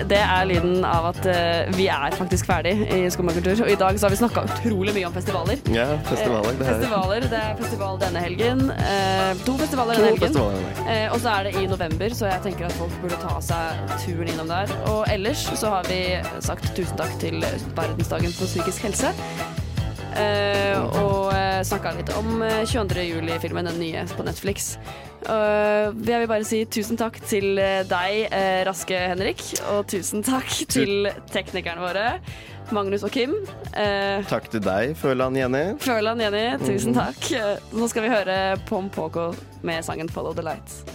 Det 0.10 0.20
er 0.20 0.48
lyden 0.50 0.84
av 0.88 1.10
at 1.12 1.20
eh, 1.30 1.70
vi 1.78 1.88
er 1.92 2.16
faktisk 2.18 2.48
ferdig 2.50 2.74
i 2.96 3.00
Skummakultur. 3.14 3.64
Og 3.66 3.72
i 3.74 3.78
dag 3.80 4.00
så 4.00 4.08
har 4.08 4.14
vi 4.14 4.20
snakka 4.22 4.44
utrolig 4.50 4.94
mye 4.96 5.08
om 5.10 5.16
festivaler. 5.16 5.62
Ja, 5.76 5.88
festivaler. 6.10 6.54
Eh, 6.54 6.60
Det 6.60 6.68
er 6.68 6.74
festivaler. 6.80 7.28
Det 7.34 7.42
er 7.44 7.56
festival 7.62 8.00
denne 8.02 8.24
helgen. 8.26 8.66
Eh, 8.76 9.44
to 9.46 9.56
festivaler 9.62 10.00
denne 10.00 10.12
helgen. 10.14 10.28
festivaler. 10.28 10.84
Eh, 10.96 11.08
og 11.14 11.20
så 11.24 11.36
er 11.38 11.50
det 11.50 11.56
i 11.62 11.66
november, 11.72 12.16
så 12.22 12.30
jeg 12.32 12.42
tenker 12.48 12.70
at 12.70 12.78
folk 12.80 12.98
burde 13.04 13.22
ta 13.22 13.38
seg 13.42 13.96
turen 14.06 14.34
innom 14.34 14.52
der. 14.52 14.74
Og 14.94 15.06
ellers 15.14 15.46
så 15.60 15.74
har 15.78 15.88
vi 15.90 16.02
sagt 16.46 16.70
tusen 16.78 16.98
takk 17.00 17.16
til 17.22 17.40
verdensdagen 17.78 18.34
for 18.36 18.46
psykisk 18.50 18.88
helse. 18.90 19.14
Eh, 20.20 20.80
og 21.04 21.30
eh, 21.36 21.60
snakka 21.64 21.94
litt 22.00 22.10
om 22.18 22.42
eh, 22.42 22.64
22. 22.68 23.04
juli-filmen, 23.14 23.70
den 23.70 23.80
nye 23.80 24.06
på 24.18 24.26
Netflix. 24.26 24.74
Uh, 25.28 25.92
jeg 26.08 26.22
vil 26.22 26.28
bare 26.32 26.46
si 26.48 26.62
tusen 26.72 26.98
takk 26.98 27.20
til 27.28 27.56
deg, 27.90 28.30
eh, 28.32 28.62
Raske 28.66 28.96
Henrik, 29.12 29.42
og 29.74 29.86
tusen 29.92 30.24
takk 30.24 30.48
til 30.72 31.10
teknikerne 31.34 31.82
våre, 31.84 32.06
Magnus 32.72 33.04
og 33.04 33.12
Kim. 33.12 33.34
Eh, 33.74 34.24
Takk 34.30 34.50
til 34.54 34.62
deg, 34.62 34.96
Føland 34.96 35.36
Jenny. 35.38 35.76
Føland 35.82 36.22
Jenny, 36.22 36.58
tusen 36.64 36.94
Mhm. 36.94 37.00
takk. 37.02 37.32
Eh, 37.34 37.58
Nå 37.74 37.88
skal 37.90 38.04
vi 38.04 38.10
høre 38.10 38.58
Pom 38.68 38.90
Poko 38.90 39.34
med 39.64 39.84
sangen 39.84 40.08
'Follow 40.10 40.34
the 40.34 40.42
Light'. 40.42 40.86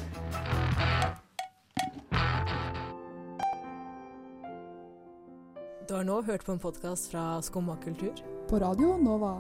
Du 5.89 5.95
har 5.95 6.05
nå 6.05 6.23
hørt 6.25 6.45
på 6.47 6.53
en 6.53 6.59
podkast 6.59 7.11
fra 7.13 7.41
Skumma 7.43 7.77
kultur. 7.85 8.15
På 8.49 8.59
Radio 8.61 8.97
Nova. 9.03 9.35